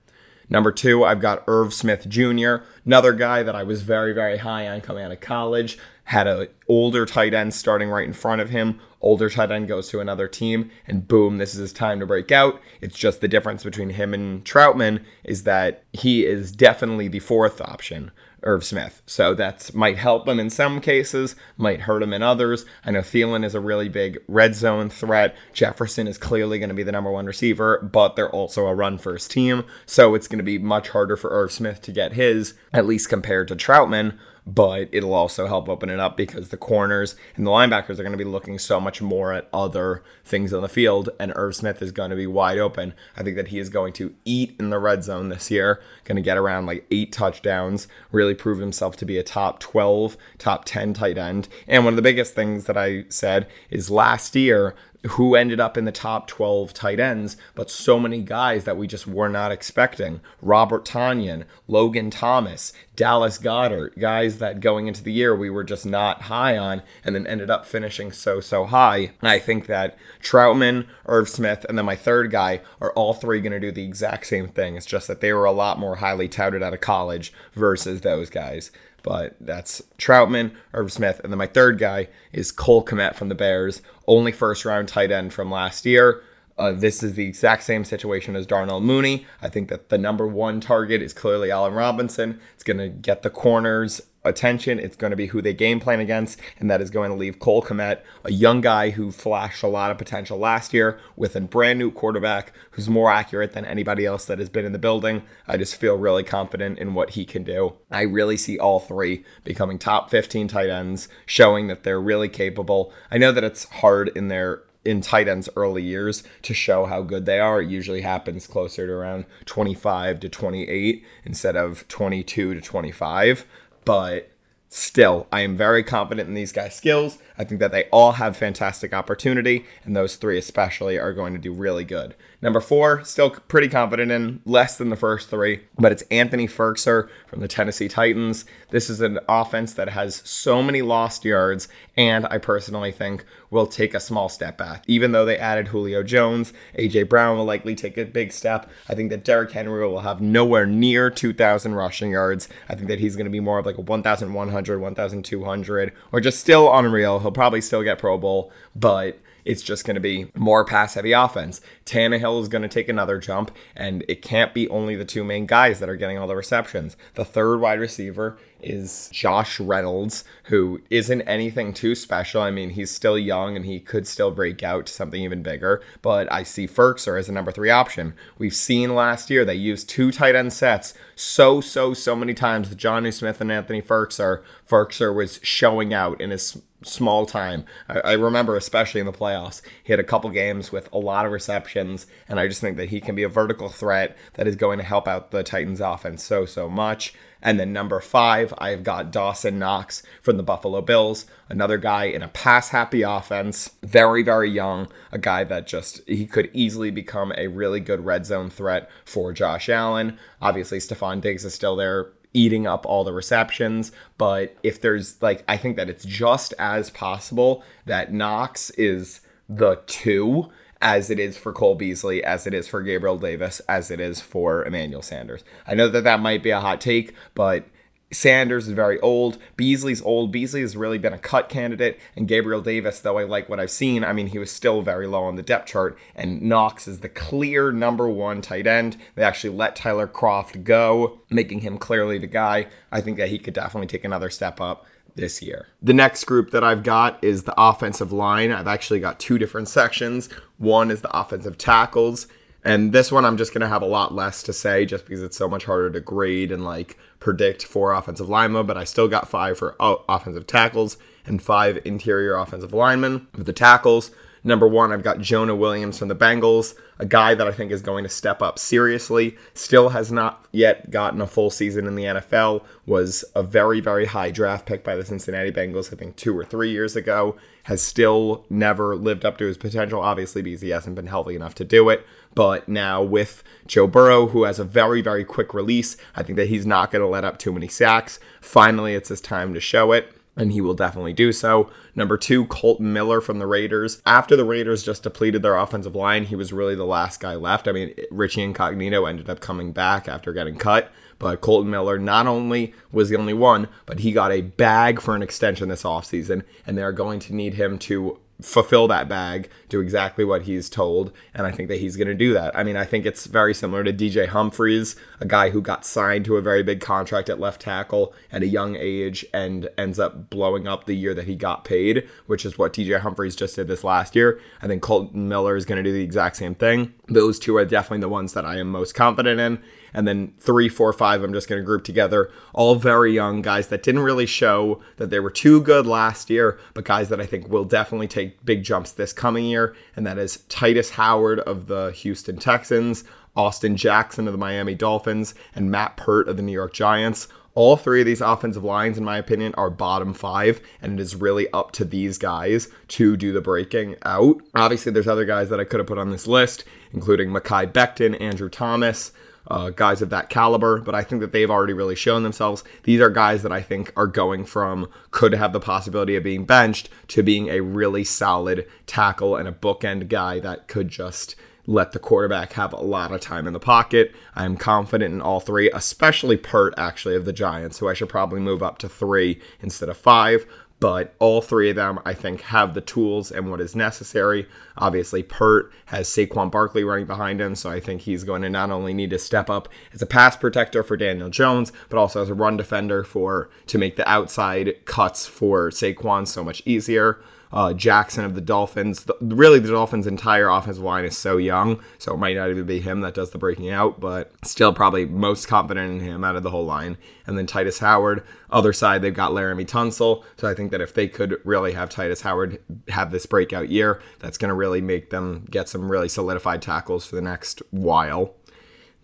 Number 0.50 0.72
two, 0.72 1.04
I've 1.04 1.20
got 1.20 1.44
Irv 1.48 1.74
Smith 1.74 2.08
Jr., 2.08 2.58
another 2.86 3.12
guy 3.12 3.44
that 3.44 3.56
I 3.56 3.64
was 3.64 3.82
very, 3.82 4.14
very 4.14 4.38
high 4.38 4.68
on 4.68 4.80
coming 4.82 5.04
out 5.04 5.12
of 5.12 5.20
college. 5.20 5.78
Had 6.06 6.26
an 6.26 6.48
older 6.70 7.06
tight 7.06 7.34
end 7.34 7.54
starting 7.54 7.90
right 7.90 8.08
in 8.08 8.14
front 8.14 8.40
of 8.40 8.50
him. 8.50 8.80
Older 9.02 9.30
tight 9.30 9.52
end 9.52 9.68
goes 9.68 9.90
to 9.90 10.00
another 10.00 10.28
team, 10.28 10.72
and 10.88 11.08
boom, 11.08 11.38
this 11.38 11.54
is 11.54 11.60
his 11.60 11.74
time 11.74 12.00
to 12.00 12.06
break 12.06 12.32
out. 12.32 12.62
It's 12.80 12.98
just 12.98 13.20
the 13.20 13.28
difference 13.28 13.64
between 13.64 13.90
him 13.90 14.14
and 14.14 14.44
Trautman 14.46 15.04
is 15.26 15.44
that 15.44 15.84
he 15.92 16.26
is 16.26 16.52
definitely 16.54 17.10
the 17.10 17.20
fourth 17.20 17.60
option. 17.60 18.12
Irv 18.44 18.64
Smith. 18.64 19.02
So 19.06 19.34
that 19.34 19.74
might 19.74 19.98
help 19.98 20.28
him 20.28 20.40
in 20.40 20.50
some 20.50 20.80
cases, 20.80 21.36
might 21.58 21.82
hurt 21.82 22.04
him 22.04 22.14
in 22.14 22.24
others. 22.24 22.66
I 22.86 22.92
know 22.92 23.00
Thielen 23.00 23.44
is 23.44 23.56
a 23.56 23.60
really 23.60 23.90
big 23.90 24.20
red 24.28 24.56
zone 24.56 24.90
threat. 24.90 25.36
Jefferson 25.54 26.08
is 26.08 26.18
clearly 26.18 26.60
going 26.60 26.70
to 26.70 26.76
be 26.76 26.84
the 26.84 26.92
number 26.92 27.12
one 27.12 27.26
receiver, 27.26 27.80
but 27.92 28.16
they're 28.16 28.30
also 28.30 28.68
a 28.68 28.76
run 28.76 28.98
first 28.98 29.32
team. 29.32 29.64
So 29.86 30.16
it's 30.16 30.28
going 30.28 30.40
to 30.40 30.44
be 30.44 30.58
much 30.58 30.90
harder 30.90 31.18
for 31.18 31.30
Irv 31.30 31.52
Smith 31.52 31.82
to 31.84 31.92
get 31.92 32.14
his, 32.14 32.54
at 32.74 32.86
least 32.86 33.10
compared 33.10 33.48
to 33.50 33.56
Trautman 33.56 34.18
but 34.48 34.88
it'll 34.94 35.14
also 35.14 35.46
help 35.46 35.68
open 35.68 35.90
it 35.90 36.00
up 36.00 36.16
because 36.16 36.50
the 36.50 36.58
corners 36.58 37.18
and 37.36 37.46
the 37.46 37.52
linebackers 37.52 38.00
are 38.00 38.04
going 38.04 38.12
to 38.14 38.18
be 38.18 38.24
looking 38.24 38.58
so 38.58 38.80
much 38.80 39.02
more 39.02 39.34
at 39.34 39.50
other 39.52 40.04
things 40.24 40.54
on 40.54 40.62
the 40.62 40.70
field, 40.70 41.10
and 41.20 41.34
Irv 41.36 41.56
Smith 41.56 41.82
is 41.82 41.92
going 41.92 42.10
to 42.10 42.16
be 42.16 42.26
wide 42.26 42.58
open. 42.58 42.94
I 43.18 43.24
think 43.24 43.36
that 43.36 43.50
he 43.50 43.60
is 43.60 43.70
going 43.70 43.92
to 43.94 44.16
eat 44.24 44.56
in 44.58 44.70
the 44.70 44.80
red 44.80 45.04
zone 45.04 45.28
this 45.28 45.52
year, 45.52 45.82
going 46.06 46.16
to 46.16 46.22
get 46.22 46.38
around 46.38 46.66
like 46.66 46.86
eight 46.90 47.12
touchdowns, 47.12 47.90
really 48.12 48.34
prove 48.34 48.60
himself 48.60 48.96
to 48.98 49.06
be 49.06 49.18
a 49.18 49.24
top 49.24 49.60
12, 49.60 50.16
top 50.38 50.64
10 50.64 50.94
tight 50.94 51.18
end. 51.18 51.50
And 51.68 51.84
one 51.84 51.94
of 51.94 51.98
the 51.98 52.02
biggest 52.02 52.34
things 52.34 52.66
that 52.66 52.78
I 52.78 53.06
said 53.10 53.48
is 53.70 53.92
last 53.92 54.34
year, 54.34 54.76
who 55.10 55.36
ended 55.36 55.60
up 55.60 55.78
in 55.78 55.86
the 55.86 55.92
top 55.92 56.28
12 56.28 56.74
tight 56.74 57.00
ends, 57.00 57.38
but 57.56 57.70
so 57.70 58.00
many 58.00 58.22
guys 58.22 58.64
that 58.66 58.78
we 58.78 58.88
just 58.88 59.08
were 59.08 59.30
not 59.30 59.52
expecting. 59.52 60.22
Robert 60.42 60.86
Tonyan, 60.86 61.44
Logan 61.68 62.10
Thomas, 62.10 62.74
Dallas 62.96 63.38
Goedert, 63.38 63.98
guys 64.00 64.40
that 64.40 64.60
going 64.60 64.88
into 64.88 65.04
the 65.04 65.12
year 65.12 65.36
we 65.36 65.50
were 65.50 65.64
just 65.64 65.86
not 65.86 66.24
high 66.24 66.58
on 66.58 66.82
and 67.04 67.16
then 67.16 67.28
ended 67.28 67.50
up 67.50 67.66
finishing 67.66 68.12
so, 68.12 68.40
so 68.40 68.66
high. 68.66 69.12
And 69.22 69.30
I 69.30 69.40
think 69.40 69.68
that 69.68 69.98
Trautman, 70.22 70.88
Irv 71.06 71.30
Smith, 71.30 71.66
and 71.70 71.78
then 71.78 71.86
my 71.86 71.96
third 71.96 72.32
guy 72.32 72.62
are 72.82 72.92
all 72.94 73.14
three 73.14 73.42
going 73.42 73.52
to 73.52 73.60
do 73.60 73.72
the 73.72 73.86
exact 73.86 74.28
same 74.28 74.48
thing. 74.48 74.76
It's 74.76 74.86
just 74.86 75.08
that 75.08 75.22
they 75.22 75.34
were 75.34 75.46
a 75.46 75.52
lot 75.52 75.80
more 75.80 75.98
highly 75.98 76.28
touted 76.28 76.64
out 76.64 76.74
of 76.74 76.82
college 76.82 77.34
versus 77.54 78.02
those 78.02 78.30
guys. 78.30 78.72
But 79.08 79.38
that's 79.40 79.82
Trautman, 79.98 80.54
Irv 80.74 80.92
Smith, 80.92 81.22
and 81.24 81.32
then 81.32 81.38
my 81.38 81.48
third 81.48 81.78
guy 81.78 82.10
is 82.34 82.52
Cole 82.52 82.84
Kmet 82.84 83.16
from 83.16 83.30
the 83.30 83.36
Bears, 83.36 83.82
only 84.06 84.34
first 84.34 84.66
round 84.66 84.90
tight 84.90 85.12
end 85.12 85.34
from 85.34 85.50
last 85.50 85.86
year. 85.86 86.24
Uh, 86.58 86.74
this 86.74 87.02
is 87.02 87.14
the 87.14 87.26
exact 87.26 87.64
same 87.64 87.86
situation 87.86 88.36
as 88.36 88.46
Darnell 88.46 88.82
Mooney. 88.82 89.26
I 89.42 89.48
think 89.48 89.70
that 89.70 89.88
the 89.88 89.98
number 89.98 90.28
one 90.28 90.60
target 90.60 91.02
is 91.02 91.14
clearly 91.14 91.52
Allen 91.52 91.74
Robinson. 91.74 92.42
It's 92.54 92.66
going 92.66 92.80
to 92.80 92.90
get 92.90 93.22
the 93.22 93.30
corners 93.30 94.02
attention. 94.28 94.80
It's 94.80 94.96
going 94.96 95.12
to 95.12 95.18
be 95.18 95.28
who 95.28 95.42
they 95.42 95.54
game 95.54 95.80
plan 95.80 96.00
against, 96.00 96.40
and 96.60 96.70
that 96.70 96.82
is 96.82 96.90
going 96.90 97.10
to 97.10 97.16
leave 97.16 97.40
Cole 97.40 97.62
Kmet, 97.62 98.02
a 98.24 98.32
young 98.32 98.62
guy 98.62 98.92
who 98.92 99.12
flashed 99.12 99.64
a 99.64 99.68
lot 99.68 99.92
of 99.92 99.98
potential 99.98 100.38
last 100.38 100.74
year 100.74 101.00
with 101.16 101.36
a 101.36 101.42
brand 101.42 101.80
new 101.80 101.92
quarterback 101.92 102.54
who's 102.72 102.90
more 102.90 103.12
accurate 103.12 103.54
than 103.54 103.66
anybody 103.66 104.06
else 104.06 104.26
that 104.26 104.40
has 104.40 104.50
been 104.50 104.66
in 104.66 104.74
the 104.74 104.80
building. 104.80 105.24
I 105.48 105.58
just 105.58 105.76
feel 105.76 105.98
really 105.98 106.24
confident 106.24 106.80
in 106.80 106.94
what 106.94 107.12
he 107.12 107.26
can 107.26 107.44
do. 107.44 107.74
I 107.90 108.02
really 108.02 108.38
see 108.38 108.60
all 108.60 108.80
three 108.80 109.24
becoming 109.44 109.80
top 109.80 110.10
15 110.10 110.48
tight 110.48 110.70
ends, 110.70 111.08
showing 111.26 111.68
that 111.68 111.84
they're 111.84 112.02
really 112.02 112.30
capable. 112.30 112.94
I 113.12 113.18
know 113.18 113.32
that 113.32 113.44
it's 113.44 113.66
hard 113.66 114.10
in 114.10 114.28
their 114.28 114.64
in 114.88 115.02
tight 115.02 115.28
ends 115.28 115.50
early 115.58 115.84
years 115.84 116.24
to 116.42 116.54
show 116.54 116.86
how 116.86 117.02
good 117.02 117.26
they 117.26 117.40
are. 117.40 117.62
It 117.62 117.70
usually 117.70 118.02
happens 118.02 118.48
closer 118.48 118.88
to 118.88 118.94
around 118.94 119.26
25 119.46 120.22
to 120.22 120.30
28 120.30 121.06
instead 121.26 121.58
of 121.58 121.86
22 121.90 122.54
to 122.54 122.62
25 122.62 123.46
but 123.88 124.30
still, 124.70 125.28
I 125.32 125.42
am 125.42 125.56
very 125.56 125.82
confident 125.82 126.28
in 126.28 126.36
these 126.36 126.52
guys' 126.52 126.76
skills. 126.76 127.18
I 127.38 127.44
think 127.44 127.60
that 127.62 127.72
they 127.72 127.86
all 127.86 128.14
have 128.14 128.36
fantastic 128.36 128.94
opportunity, 128.94 129.66
and 129.84 129.96
those 129.96 130.18
three 130.18 130.38
especially 130.38 131.00
are 131.00 131.14
going 131.14 131.34
to 131.34 131.40
do 131.40 131.54
really 131.54 131.86
good. 131.86 132.14
Number 132.40 132.60
four, 132.60 133.04
still 133.04 133.32
pretty 133.32 133.68
confident 133.68 134.12
in, 134.12 134.42
less 134.46 134.78
than 134.78 134.90
the 134.90 134.96
first 134.96 135.28
three, 135.32 135.62
but 135.80 135.92
it's 135.92 136.04
Anthony 136.12 136.48
Firkser 136.48 137.10
from 137.26 137.40
the 137.40 137.48
Tennessee 137.48 137.88
Titans. 137.88 138.46
This 138.70 138.92
is 138.92 139.02
an 139.02 139.18
offense 139.28 139.74
that 139.74 139.90
has 139.90 140.22
so 140.24 140.62
many 140.62 140.84
lost 140.84 141.26
yards, 141.26 141.68
and 141.96 142.28
I 142.28 142.38
personally 142.38 142.92
think 142.92 143.26
will 143.50 143.66
take 143.66 143.96
a 143.96 144.00
small 144.00 144.30
step 144.30 144.56
back. 144.56 144.84
Even 144.86 145.14
though 145.14 145.26
they 145.26 145.40
added 145.40 145.70
Julio 145.70 146.04
Jones, 146.04 146.54
AJ 146.78 147.10
Brown 147.10 147.38
will 147.38 147.46
likely 147.46 147.74
take 147.74 147.98
a 147.98 148.06
big 148.06 148.32
step. 148.32 148.70
I 148.88 148.94
think 148.94 149.10
that 149.10 149.26
Derrick 149.26 149.52
Henry 149.52 149.88
will 149.88 150.02
have 150.02 150.22
nowhere 150.22 150.68
near 150.68 151.10
2,000 151.10 151.74
rushing 151.74 152.12
yards. 152.12 152.50
I 152.70 152.76
think 152.76 152.88
that 152.90 153.00
he's 153.00 153.16
going 153.16 153.26
to 153.26 153.32
be 153.32 153.40
more 153.40 153.58
of 153.58 153.66
like 153.66 153.80
a 153.80 153.82
1,100, 153.82 154.80
1,200, 154.80 155.94
or 156.12 156.22
just 156.22 156.40
still 156.40 156.72
unreal. 156.72 157.20
He'll 157.20 157.32
probably 157.32 157.62
still 157.62 157.82
get 157.82 157.98
Pro 157.98 158.20
Bowl, 158.20 158.52
but 158.76 159.18
it's 159.48 159.62
just 159.62 159.86
going 159.86 159.96
to 159.96 160.02
be 160.02 160.28
more 160.36 160.66
pass 160.66 160.96
heavy 160.96 161.14
offense. 161.14 161.62
Tannehill 161.86 162.42
is 162.42 162.50
going 162.50 162.64
to 162.64 162.68
take 162.68 162.90
another 162.90 163.18
jump, 163.18 163.50
and 163.76 164.04
it 164.10 164.22
can't 164.22 164.54
be 164.54 164.68
only 164.68 164.96
the 164.96 165.06
two 165.06 165.24
main 165.24 165.46
guys 165.46 165.80
that 165.80 165.88
are 165.88 165.96
getting 165.96 166.18
all 166.18 166.28
the 166.28 166.36
receptions. 166.36 166.98
The 167.14 167.24
third 167.24 167.62
wide 167.62 167.80
receiver 167.80 168.38
is 168.62 169.10
Josh 169.12 169.60
Reynolds, 169.60 170.24
who 170.46 170.82
isn't 170.90 171.22
anything 171.22 171.74
too 171.74 171.96
special. 171.96 172.42
I 172.42 172.52
mean, 172.52 172.72
he's 172.72 172.92
still 172.92 173.18
young 173.18 173.56
and 173.56 173.66
he 173.66 173.80
could 173.80 174.08
still 174.08 174.32
break 174.32 174.64
out 174.64 174.88
to 174.88 174.94
something 174.94 175.22
even 175.22 175.44
bigger, 175.44 175.82
but 176.02 176.32
I 176.32 176.44
see 176.44 176.68
Firkser 176.68 177.20
as 177.20 177.30
a 177.30 177.34
number 177.34 177.52
three 177.52 177.70
option. 177.70 178.14
We've 178.38 178.56
seen 178.56 178.96
last 178.96 179.30
year 179.30 179.46
they 179.46 179.56
used 179.56 179.90
two 179.90 180.12
tight 180.12 180.36
end 180.36 180.54
sets 180.54 180.94
so, 181.16 181.62
so, 181.62 181.94
so 181.94 182.16
many 182.16 182.34
times 182.34 182.70
with 182.70 182.78
Jonnu 182.78 183.14
Smith 183.14 183.42
and 183.42 183.52
Anthony 183.52 183.82
Firkser. 183.82 184.44
Firkser 184.68 185.14
was 185.14 185.40
showing 185.44 185.94
out 185.94 186.20
in 186.22 186.32
his 186.32 186.62
small 186.84 187.26
time. 187.26 187.66
I, 187.90 188.00
I, 188.00 188.14
remember, 188.14 188.56
especially 188.56 189.00
in 189.00 189.06
the 189.06 189.14
playoffs, 189.14 189.62
he 189.84 189.94
had 189.94 190.00
a 190.00 190.04
couple 190.04 190.30
games 190.30 190.72
with 190.72 190.92
a 190.94 190.98
lot 190.98 191.26
of 191.26 191.32
receptions, 191.32 192.06
and 192.28 192.40
I 192.40 192.48
just 192.48 192.62
think 192.62 192.78
that 192.78 192.90
he 192.90 193.02
can 193.02 193.16
be 193.16 193.24
a 193.24 193.30
vertical 193.30 193.70
threat 193.70 194.16
that 194.34 194.48
is 194.48 194.56
going 194.56 194.78
to 194.78 194.84
help 194.84 195.08
out 195.08 195.32
the 195.32 195.44
Titans' 195.44 195.82
offense 195.82 196.24
so, 196.24 196.46
so 196.46 196.70
much. 196.70 197.14
And 197.42 197.60
then 197.60 197.72
number 197.74 198.00
five, 198.00 198.54
I've 198.58 198.84
got 198.84 199.12
Dawson 199.12 199.60
Knox 199.60 200.04
from 200.22 200.38
the 200.38 200.44
Buffalo 200.44 200.82
Bills, 200.82 201.26
another 201.50 201.78
guy 201.78 202.06
in 202.06 202.22
a 202.22 202.28
pass 202.28 202.70
happy 202.70 203.04
offense, 203.04 203.72
very, 203.84 204.24
very 204.24 204.50
young, 204.50 204.88
a 205.12 205.18
guy 205.18 205.44
that 205.44 205.68
just, 205.68 206.02
he 206.08 206.26
could 206.26 206.50
easily 206.54 206.92
become 206.92 207.32
a 207.38 207.48
really 207.48 207.80
good 207.80 208.06
red 208.06 208.26
zone 208.26 208.50
threat 208.50 208.90
for 209.06 209.34
Josh 209.34 209.70
Allen. 209.70 210.18
Obviously, 210.42 210.80
Stefon 210.80 211.22
Diggs 211.22 211.46
is 211.46 211.54
still 211.54 211.76
there 211.76 212.12
eating 212.34 212.68
up 212.68 212.86
all 212.86 213.04
the 213.04 213.14
receptions. 213.14 213.92
But 214.18 214.56
if 214.64 214.80
there's 214.80 215.22
like, 215.22 215.44
I 215.48 215.58
think 215.58 215.76
that 215.78 215.90
it's 215.90 216.06
just 216.06 216.54
as 216.60 216.90
possible 216.90 217.64
that 217.86 218.14
Knox 218.14 218.70
is 218.72 219.22
the 219.50 219.82
two 219.88 220.50
as 220.82 221.10
it 221.10 221.20
is 221.20 221.38
for 221.38 221.54
Cole 221.54 221.76
Beasley, 221.76 222.24
as 222.24 222.48
it 222.48 222.54
is 222.54 222.68
for 222.68 222.82
Gabriel 222.82 223.18
Davis, 223.18 223.62
as 223.68 223.92
it 223.92 224.00
is 224.00 224.22
for 224.22 224.64
Emmanuel 224.66 225.02
Sanders. 225.02 225.44
I 225.66 225.76
know 225.76 225.88
that 225.90 226.04
that 226.04 226.20
might 226.20 226.44
be 226.44 226.52
a 226.52 226.60
hot 226.60 226.82
take, 226.82 227.14
but 227.34 227.66
Sanders 228.12 228.68
is 228.68 228.74
very 228.74 229.00
old. 229.02 229.38
Beasley's 229.58 230.02
old. 230.02 230.32
Beasley 230.32 230.62
has 230.62 230.78
really 230.78 230.98
been 230.98 231.14
a 231.14 231.18
cut 231.18 231.50
candidate. 231.50 232.00
And 232.16 232.28
Gabriel 232.28 232.62
Davis, 232.62 233.02
though 233.02 233.18
I 233.18 233.24
like 233.24 233.50
what 233.50 233.60
I've 233.60 233.72
seen, 233.72 234.04
I 234.04 234.14
mean, 234.14 234.28
he 234.28 234.40
was 234.40 234.50
still 234.50 234.82
very 234.82 235.08
low 235.08 235.24
on 235.24 235.36
the 235.36 235.44
depth 235.44 235.68
chart. 235.68 235.98
And 236.16 236.42
Knox 236.42 236.88
is 236.88 237.02
the 237.02 237.10
clear 237.10 237.74
number 237.74 238.08
one 238.08 238.42
tight 238.42 238.66
end. 238.66 238.96
They 239.16 239.24
actually 239.24 239.58
let 239.58 239.76
Tyler 239.76 240.08
Kroft 240.08 240.64
go, 240.64 241.20
making 241.30 241.62
him 241.62 241.78
clearly 241.78 242.18
the 242.18 242.28
guy. 242.28 242.68
I 242.94 243.02
think 243.02 243.18
that 243.18 243.30
he 243.30 243.40
could 243.40 243.54
definitely 243.54 243.88
take 243.88 244.06
another 244.06 244.30
step 244.30 244.62
up 244.62 244.86
this 245.18 245.42
year. 245.42 245.68
The 245.82 245.94
next 245.94 246.24
group 246.24 246.52
that 246.52 246.64
I've 246.64 246.84
got 246.84 247.22
is 247.24 247.44
the 247.44 247.54
offensive 247.58 248.14
line. 248.14 248.52
I've 248.52 248.68
actually 248.68 249.02
got 249.02 249.20
two 249.20 249.38
different 249.38 249.68
sections. 249.68 250.30
One 250.58 250.90
is 250.90 251.02
the 251.02 251.20
offensive 251.20 251.58
tackles. 251.58 252.28
And 252.64 252.92
this 252.92 253.12
one 253.12 253.26
I'm 253.26 253.38
just 253.38 253.54
going 253.54 253.62
to 253.62 253.68
have 253.68 253.82
a 253.82 253.88
lot 253.88 254.14
less 254.14 254.44
to 254.44 254.54
say 254.54 254.86
just 254.86 255.06
because 255.06 255.24
it's 255.24 255.38
so 255.38 255.48
much 255.48 255.66
harder 255.66 255.90
to 255.92 256.00
grade 256.00 256.52
and 256.52 256.64
like 256.64 256.98
predict 257.20 257.66
for 257.66 257.94
offensive 257.94 258.30
linemen, 258.30 258.66
but 258.66 258.78
I 258.78 258.84
still 258.84 259.08
got 259.08 259.30
five 259.30 259.58
for 259.58 259.76
offensive 259.80 260.48
tackles 260.48 260.98
and 261.26 261.42
five 261.42 261.80
interior 261.86 262.36
offensive 262.36 262.74
linemen. 262.74 263.28
With 263.36 263.46
the 263.46 263.54
tackles, 263.54 264.12
number 264.48 264.68
one, 264.68 264.92
I've 264.92 265.04
got 265.04 265.20
Jonah 265.20 265.56
Williams 265.56 266.00
from 266.00 266.08
the 266.08 266.16
Bengals, 266.16 266.74
a 266.98 267.06
guy 267.06 267.36
that 267.36 267.48
I 267.48 267.52
think 267.52 267.72
is 267.72 267.82
going 267.82 268.04
to 268.06 268.10
step 268.10 268.42
up 268.42 268.58
seriously. 268.58 269.38
Still 269.54 269.90
has 269.90 270.12
not 270.12 270.46
yet 270.52 270.90
gotten 270.90 271.22
a 271.22 271.28
full 271.28 271.50
season 271.50 271.86
in 271.86 271.96
the 271.96 272.06
NFL, 272.06 272.64
was 272.86 273.26
a 273.36 273.44
very, 273.44 273.82
very 273.82 274.06
high 274.06 274.32
draft 274.32 274.66
pick 274.66 274.84
by 274.84 274.96
the 274.96 275.06
Cincinnati 275.06 275.52
Bengals, 275.52 275.94
I 275.94 275.98
think 275.98 276.16
two 276.16 276.36
or 276.36 276.46
three 276.46 276.72
years 276.72 276.96
ago. 276.96 277.36
Has 277.64 277.82
still 277.82 278.46
never 278.50 278.96
lived 278.96 279.26
up 279.26 279.38
to 279.40 279.46
his 279.46 279.58
potential, 279.58 280.02
obviously, 280.02 280.42
because 280.42 280.62
he 280.62 280.70
hasn't 280.70 280.96
been 280.96 281.08
healthy 281.08 281.36
enough 281.36 281.54
to 281.56 281.66
do 281.66 281.90
it. 281.90 282.06
But 282.34 282.70
now 282.70 283.04
with 283.04 283.44
Joe 283.66 283.88
Burrow, 283.88 284.28
who 284.28 284.44
has 284.44 284.58
a 284.58 284.64
very, 284.64 285.02
very 285.02 285.26
quick 285.26 285.54
release, 285.54 285.98
I 286.16 286.24
think 286.24 286.38
that 286.38 286.48
he's 286.48 286.66
not 286.66 286.92
going 286.92 287.02
to 287.02 287.08
let 287.08 287.26
up 287.26 287.38
too 287.38 287.52
many 287.52 287.68
sacks. 287.68 288.22
Finally, 288.40 288.96
it's 288.96 289.10
his 289.10 289.20
time 289.20 289.54
to 289.54 289.60
show 289.60 289.92
it 289.92 290.17
and 290.38 290.54
he 290.54 290.62
will 290.62 290.76
definitely 290.76 291.14
do 291.14 291.34
so. 291.34 291.70
Number 291.96 292.18
two, 292.18 292.46
Kolton 292.46 292.94
Miller 292.94 293.20
from 293.20 293.40
the 293.40 293.48
Raiders. 293.48 294.02
After 294.06 294.36
the 294.36 294.46
Raiders 294.46 294.84
just 294.84 295.04
depleted 295.04 295.42
their 295.42 295.58
offensive 295.58 295.96
line, 295.96 296.26
he 296.26 296.36
was 296.36 296.54
really 296.54 296.76
the 296.76 296.86
last 296.86 297.20
guy 297.20 297.36
left. 297.36 297.68
I 297.68 297.72
mean, 297.72 297.94
Richie 298.12 298.44
Incognito 298.44 299.06
ended 299.06 299.30
up 299.30 299.40
coming 299.42 299.74
back 299.74 300.08
after 300.08 300.32
getting 300.32 300.56
cut, 300.56 300.92
but 301.20 301.42
Kolton 301.42 301.72
Miller 301.72 301.98
not 301.98 302.28
only 302.28 302.74
was 302.92 303.10
the 303.10 303.18
only 303.18 303.34
one, 303.34 303.68
but 303.86 304.00
he 304.00 304.12
got 304.12 304.32
a 304.32 304.42
bag 304.42 305.02
for 305.02 305.16
an 305.16 305.24
extension 305.24 305.68
this 305.68 305.84
offseason, 305.84 306.44
and 306.66 306.78
they're 306.78 306.92
going 306.92 307.20
to 307.22 307.36
need 307.36 307.56
him 307.56 307.80
to 307.80 308.20
fulfill 308.42 308.88
that 308.88 309.10
bag, 309.10 309.50
do 309.70 309.80
exactly 309.80 310.24
what 310.24 310.44
he's 310.44 310.70
told, 310.70 311.12
and 311.34 311.48
I 311.48 311.52
think 311.52 311.70
that 311.70 311.80
he's 311.80 311.98
going 311.98 312.08
to 312.08 312.14
do 312.14 312.34
that. 312.34 312.56
I 312.56 312.64
mean, 312.64 312.78
I 312.78 312.86
think 312.86 313.06
it's 313.06 313.26
very 313.26 313.54
similar 313.54 313.84
to 313.84 313.94
DJ 313.94 314.28
Humphries, 314.28 314.96
a 315.20 315.26
guy 315.26 315.50
who 315.50 315.62
got 315.62 315.86
signed 315.86 316.26
to 316.26 316.38
a 316.38 316.42
very 316.42 316.64
big 316.64 316.80
contract 316.80 317.30
at 317.30 317.40
left 317.40 317.62
tackle 317.62 318.14
at 318.32 318.44
a 318.44 318.48
young 318.48 318.76
age 318.76 319.26
and 319.34 319.70
ends 319.78 320.00
up 320.00 320.30
blowing 320.30 320.68
up 320.68 320.86
the 320.86 320.96
year 320.96 321.14
that 321.14 321.26
he 321.26 321.36
got 321.36 321.66
paid, 321.66 322.08
which 322.28 322.46
is 322.46 322.58
what 322.58 322.74
DJ 322.74 323.00
Humphries 323.00 323.36
just 323.36 323.56
did 323.56 323.68
this 323.68 323.84
last 323.84 324.16
year. 324.16 324.40
I 324.62 324.68
think 324.68 324.82
Kolton 324.82 325.28
Miller 325.28 325.56
is 325.56 325.66
going 325.66 325.84
to 325.84 325.90
do 325.90 325.94
the 325.94 326.04
exact 326.04 326.36
same 326.36 326.56
thing. 326.56 326.94
Those 327.08 327.40
two 327.40 327.56
are 327.56 327.66
definitely 327.66 328.02
the 328.02 328.10
ones 328.10 328.34
that 328.34 328.46
I 328.46 328.58
am 328.58 328.70
most 328.70 328.94
confident 328.94 329.40
in 329.40 329.64
and 329.94 330.08
then 330.08 330.34
three, 330.38 330.70
four, 330.70 330.92
five, 330.94 331.24
I'm 331.24 331.34
just 331.34 331.48
going 331.48 331.60
to 331.60 331.66
group 331.66 331.84
together. 331.84 332.30
All 332.54 332.76
very 332.76 333.14
young 333.14 333.42
guys 333.42 333.70
that 333.70 333.82
didn't 333.82 334.04
really 334.04 334.26
show 334.26 334.82
that 334.98 335.10
they 335.10 335.20
were 335.20 335.32
too 335.32 335.62
good 335.62 335.88
last 335.88 336.30
year, 336.30 336.60
but 336.74 336.86
guys 336.86 337.10
that 337.10 337.22
I 337.22 337.26
think 337.26 337.48
will 337.48 337.66
definitely 337.66 338.08
take 338.08 338.46
big 338.46 338.64
jumps 338.64 338.92
this 338.92 339.14
coming 339.14 339.46
year. 339.46 339.76
And 339.96 340.06
that 340.06 340.18
is 340.18 340.44
Tytus 340.50 340.92
Howard 340.92 341.40
of 341.40 341.68
the 341.68 341.92
Houston 341.92 342.38
Texans, 342.38 343.06
Austin 343.36 343.76
Jackson 343.76 344.28
of 344.28 344.34
the 344.34 344.38
Miami 344.38 344.76
Dolphins, 344.76 345.34
and 345.56 345.72
Matt 345.72 345.98
Peart 345.98 346.28
of 346.28 346.38
the 346.38 346.44
New 346.44 346.52
York 346.52 346.74
Giants 346.74 347.28
All 347.58 347.76
three 347.76 348.02
of 348.02 348.06
these 348.06 348.22
offensive 348.22 348.64
lines, 348.64 349.00
in 349.00 349.04
my 349.04 349.18
opinion, 349.18 349.56
are 349.56 349.72
bottom 349.72 350.14
five, 350.14 350.62
and 350.80 351.00
it 351.00 351.02
is 351.02 351.16
really 351.16 351.52
up 351.54 351.72
to 351.72 351.86
these 351.86 352.20
guys 352.20 352.68
to 352.90 353.18
do 353.18 353.34
the 353.34 353.42
breaking 353.42 353.96
out. 354.04 354.44
Obviously, 354.54 354.92
there's 354.92 355.08
other 355.08 355.26
guys 355.26 355.50
that 355.50 355.60
I 355.60 355.64
could 355.64 355.80
have 355.80 355.88
put 355.88 355.98
on 355.98 356.12
this 356.12 356.28
list, 356.28 356.66
including 356.92 357.30
Mekhi 357.30 357.72
Becton, 357.72 358.20
Andrew 358.22 358.50
Thomas, 358.50 359.12
uh, 359.50 359.70
guys 359.70 360.02
of 360.02 360.10
that 360.10 360.30
caliber, 360.30 360.80
but 360.80 360.96
I 360.96 361.04
think 361.04 361.22
that 361.22 361.32
they've 361.32 361.50
already 361.50 361.74
really 361.74 361.96
shown 361.96 362.24
themselves. 362.24 362.64
These 362.84 363.02
are 363.02 363.10
guys 363.10 363.44
that 363.44 363.52
I 363.52 363.62
think 363.62 363.94
are 363.96 364.08
going 364.08 364.46
from 364.46 364.90
could 365.12 365.34
have 365.34 365.54
the 365.54 365.60
possibility 365.60 366.16
of 366.16 366.24
being 366.24 366.46
benched 366.46 366.90
to 367.10 367.24
being 367.24 367.50
a 367.50 367.62
really 367.62 368.04
solid 368.04 368.68
tackle 368.86 369.36
and 369.36 369.48
a 369.48 369.54
bookend 369.54 370.10
guy 370.10 370.40
that 370.40 370.68
could 370.68 370.90
just 370.90 371.36
let 371.70 371.92
the 371.92 372.00
quarterback 372.00 372.54
have 372.54 372.72
a 372.72 372.78
lot 372.78 373.12
of 373.12 373.20
time 373.20 373.46
in 373.46 373.52
the 373.52 373.60
pocket. 373.60 374.16
I 374.36 374.46
am 374.46 374.56
confident 374.56 375.14
in 375.14 375.22
all 375.22 375.42
three, 375.42 375.70
especially 375.72 376.38
Peart, 376.38 376.74
actually, 376.78 377.16
of 377.16 377.26
the 377.26 377.34
Giants, 377.34 377.80
who 377.80 377.90
I 377.90 377.94
should 377.94 378.08
probably 378.08 378.40
move 378.40 378.64
up 378.64 378.78
to 378.80 378.90
three 378.90 379.42
instead 379.62 379.90
of 379.90 379.98
five 379.98 380.46
but 380.80 381.16
all 381.20 381.42
three 381.42 381.70
of 381.72 381.76
them, 381.76 382.00
I 382.06 382.14
think, 382.14 382.42
have 382.42 382.74
the 382.74 382.82
tools 382.82 383.32
and 383.32 383.50
what 383.50 383.62
is 383.62 383.76
necessary. 383.76 384.48
Obviously, 384.78 385.24
Peart 385.24 385.72
has 385.88 386.08
Saquon 386.08 386.52
Barkley 386.52 386.84
running 386.84 387.08
behind 387.08 387.42
him, 387.42 387.56
so 387.56 387.70
I 387.70 387.80
think 387.80 388.02
he's 388.02 388.24
going 388.24 388.44
to 388.44 388.50
not 388.50 388.70
only 388.70 388.94
need 388.94 389.10
to 389.10 389.20
step 389.20 389.50
up 389.50 389.70
as 389.94 390.02
a 390.02 390.06
pass 390.06 390.38
protector 390.38 390.84
for 390.84 390.96
Daniel 390.96 391.30
Jones, 391.30 391.72
but 391.90 391.98
also 391.98 392.22
as 392.22 392.30
a 392.30 392.36
run 392.36 392.58
defender 392.58 393.04
for 393.04 393.50
to 393.68 393.78
make 393.78 393.96
the 393.96 394.08
outside 394.08 394.86
cuts 394.86 395.26
for 395.26 395.70
Saquon 395.72 396.28
so 396.28 396.44
much 396.44 396.62
easier 396.66 397.20
uh, 397.52 397.74
Jackson 397.74 398.26
of 398.26 398.36
the 398.36 398.42
Dolphins. 398.42 399.06
The, 399.06 399.16
really, 399.22 399.60
the 399.60 399.70
Dolphins' 399.70 400.08
entire 400.08 400.50
offensive 400.50 400.84
line 400.84 401.06
is 401.06 401.18
so 401.18 401.38
young, 401.38 401.82
so 401.98 402.14
it 402.14 402.18
might 402.18 402.36
not 402.36 402.50
even 402.50 402.66
be 402.66 402.80
him 402.80 403.02
that 403.02 403.14
does 403.14 403.32
the 403.32 403.38
breaking 403.38 403.70
out, 403.70 404.00
but 404.00 404.32
still 404.44 404.74
probably 404.74 405.06
most 405.06 405.48
confident 405.48 405.92
in 405.92 406.00
him 406.00 406.24
out 406.24 406.36
of 406.36 406.44
the 406.44 406.52
whole 406.52 406.66
line. 406.66 406.98
And 407.26 407.38
then 407.38 407.48
Tytus 407.48 407.80
Howard. 407.80 408.24
Other 408.50 408.72
side, 408.72 409.02
they've 409.02 409.14
got 409.14 409.32
Laremy 409.32 409.66
Tunsil. 409.66 410.24
So 410.38 410.48
I 410.48 410.54
think 410.54 410.72
that 410.72 410.80
if 410.80 410.94
they 410.94 411.08
could 411.08 411.38
really 411.44 411.74
have 411.74 411.90
Tytus 411.90 412.22
Howard 412.22 412.60
have 412.88 413.12
this 413.12 413.26
breakout 413.26 413.70
year, 413.70 414.02
that's 414.20 414.38
going 414.38 414.50
to 414.50 414.56
really 414.56 414.80
make 414.80 415.10
them 415.10 415.46
get 415.50 415.68
some 415.68 415.92
really 415.92 416.08
solidified 416.08 416.62
tackles 416.62 417.06
for 417.06 417.18
the 417.18 417.22
next 417.22 417.62
while. 417.72 418.37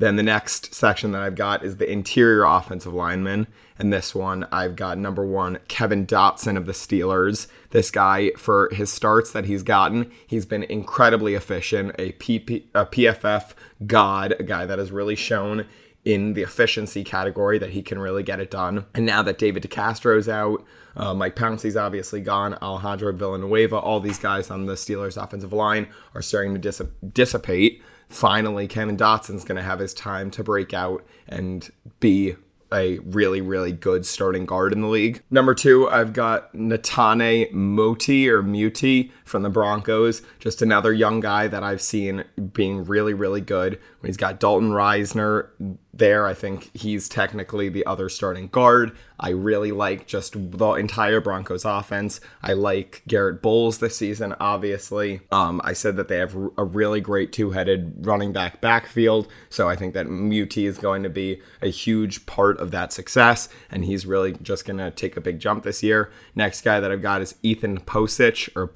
Then 0.03 0.17
the 0.17 0.23
next 0.23 0.75
section 0.75 1.13
that 1.13 1.21
I've 1.21 1.35
got 1.35 1.63
is 1.63 1.77
the 1.77 1.89
interior 1.89 2.43
offensive 2.43 2.93
linemen. 2.93 3.47
And 3.79 3.93
this 3.93 4.13
one, 4.13 4.45
I've 4.51 4.75
got 4.75 4.97
number 4.97 5.25
one, 5.25 5.59
Kevin 5.69 6.05
Dotson 6.05 6.57
of 6.57 6.65
the 6.65 6.73
Steelers. 6.73 7.47
This 7.69 7.89
guy, 7.89 8.31
for 8.31 8.69
his 8.73 8.91
starts 8.91 9.31
that 9.31 9.45
he's 9.45 9.63
gotten, 9.63 10.11
he's 10.27 10.45
been 10.45 10.63
incredibly 10.63 11.35
efficient, 11.35 11.95
a, 11.97 12.11
PP, 12.11 12.63
a 12.75 12.85
PFF 12.85 13.53
god, 13.87 14.35
a 14.37 14.43
guy 14.43 14.65
that 14.65 14.77
has 14.77 14.91
really 14.91 15.15
shown 15.15 15.67
in 16.03 16.33
the 16.33 16.41
efficiency 16.41 17.05
category 17.05 17.57
that 17.57 17.69
he 17.69 17.81
can 17.81 17.97
really 17.97 18.23
get 18.23 18.41
it 18.41 18.51
done. 18.51 18.85
And 18.93 19.05
now 19.05 19.21
that 19.21 19.37
David 19.37 19.63
DeCastro's 19.63 20.27
out, 20.27 20.65
uh, 20.97 21.13
Mike 21.13 21.37
Pouncey's 21.37 21.77
obviously 21.77 22.19
gone, 22.19 22.55
Alejandro 22.61 23.13
Villanueva, 23.13 23.77
all 23.77 24.01
these 24.01 24.19
guys 24.19 24.51
on 24.51 24.65
the 24.65 24.73
Steelers' 24.73 25.15
offensive 25.15 25.53
line 25.53 25.87
are 26.13 26.21
starting 26.21 26.53
to 26.55 26.59
dis- 26.59 26.81
dissipate 27.13 27.81
finally 28.09 28.67
Kevin 28.67 28.97
Dotson's 28.97 29.43
going 29.43 29.57
to 29.57 29.63
have 29.63 29.79
his 29.79 29.93
time 29.93 30.31
to 30.31 30.43
break 30.43 30.73
out 30.73 31.05
and 31.27 31.71
be 31.99 32.35
a 32.73 32.97
really, 32.99 33.39
really 33.39 33.71
good 33.71 34.05
starting 34.05 34.45
guard 34.45 34.73
in 34.73 34.81
the 34.81 34.87
league. 34.87 35.21
Number 35.29 35.53
two, 35.53 35.87
I've 35.89 36.11
got 36.11 36.53
Netane 36.53 37.51
Muti 37.53 38.27
or 38.29 38.41
Muti 38.41 39.11
from 39.23 39.43
the 39.43 39.49
Broncos. 39.49 40.21
Just 40.39 40.61
another 40.61 40.93
young 40.93 41.19
guy 41.19 41.47
that 41.47 41.63
I've 41.63 41.81
seen 41.81 42.23
being 42.53 42.85
really, 42.85 43.13
really 43.13 43.41
good. 43.41 43.79
He's 44.03 44.17
got 44.17 44.39
Dalton 44.39 44.71
Risner 44.71 45.49
there. 45.93 46.25
I 46.27 46.33
think 46.33 46.71
he's 46.75 47.07
technically 47.07 47.69
the 47.69 47.85
other 47.85 48.09
starting 48.09 48.47
guard. 48.47 48.95
I 49.19 49.29
really 49.29 49.71
like 49.71 50.07
just 50.07 50.33
the 50.33 50.73
entire 50.73 51.21
Broncos 51.21 51.63
offense. 51.63 52.19
I 52.41 52.53
like 52.53 53.03
Garrett 53.07 53.41
Bolles 53.41 53.77
this 53.77 53.95
season, 53.95 54.35
obviously. 54.39 55.21
Um, 55.31 55.61
I 55.63 55.73
said 55.73 55.95
that 55.95 56.07
they 56.07 56.17
have 56.17 56.35
a 56.57 56.63
really 56.63 56.99
great 56.99 57.31
two 57.31 57.51
headed 57.51 58.05
running 58.05 58.33
back 58.33 58.59
backfield. 58.59 59.27
So 59.49 59.69
I 59.69 59.75
think 59.75 59.93
that 59.93 60.09
Muti 60.09 60.65
is 60.65 60.77
going 60.77 61.03
to 61.03 61.09
be 61.09 61.41
a 61.61 61.67
huge 61.67 62.25
part 62.25 62.59
of 62.59 62.71
that 62.71 62.91
success. 62.91 63.47
And 63.71 63.85
he's 63.85 64.05
really 64.05 64.33
just 64.33 64.65
going 64.65 64.79
to 64.79 64.91
take 64.91 65.15
a 65.15 65.21
big 65.21 65.39
jump 65.39 65.63
this 65.63 65.83
year. 65.83 66.11
Next 66.35 66.61
guy 66.61 66.79
that 66.79 66.91
I've 66.91 67.01
got 67.01 67.21
is 67.21 67.35
Ethan 67.43 67.81
Posich 67.81 68.49
or 68.55 68.67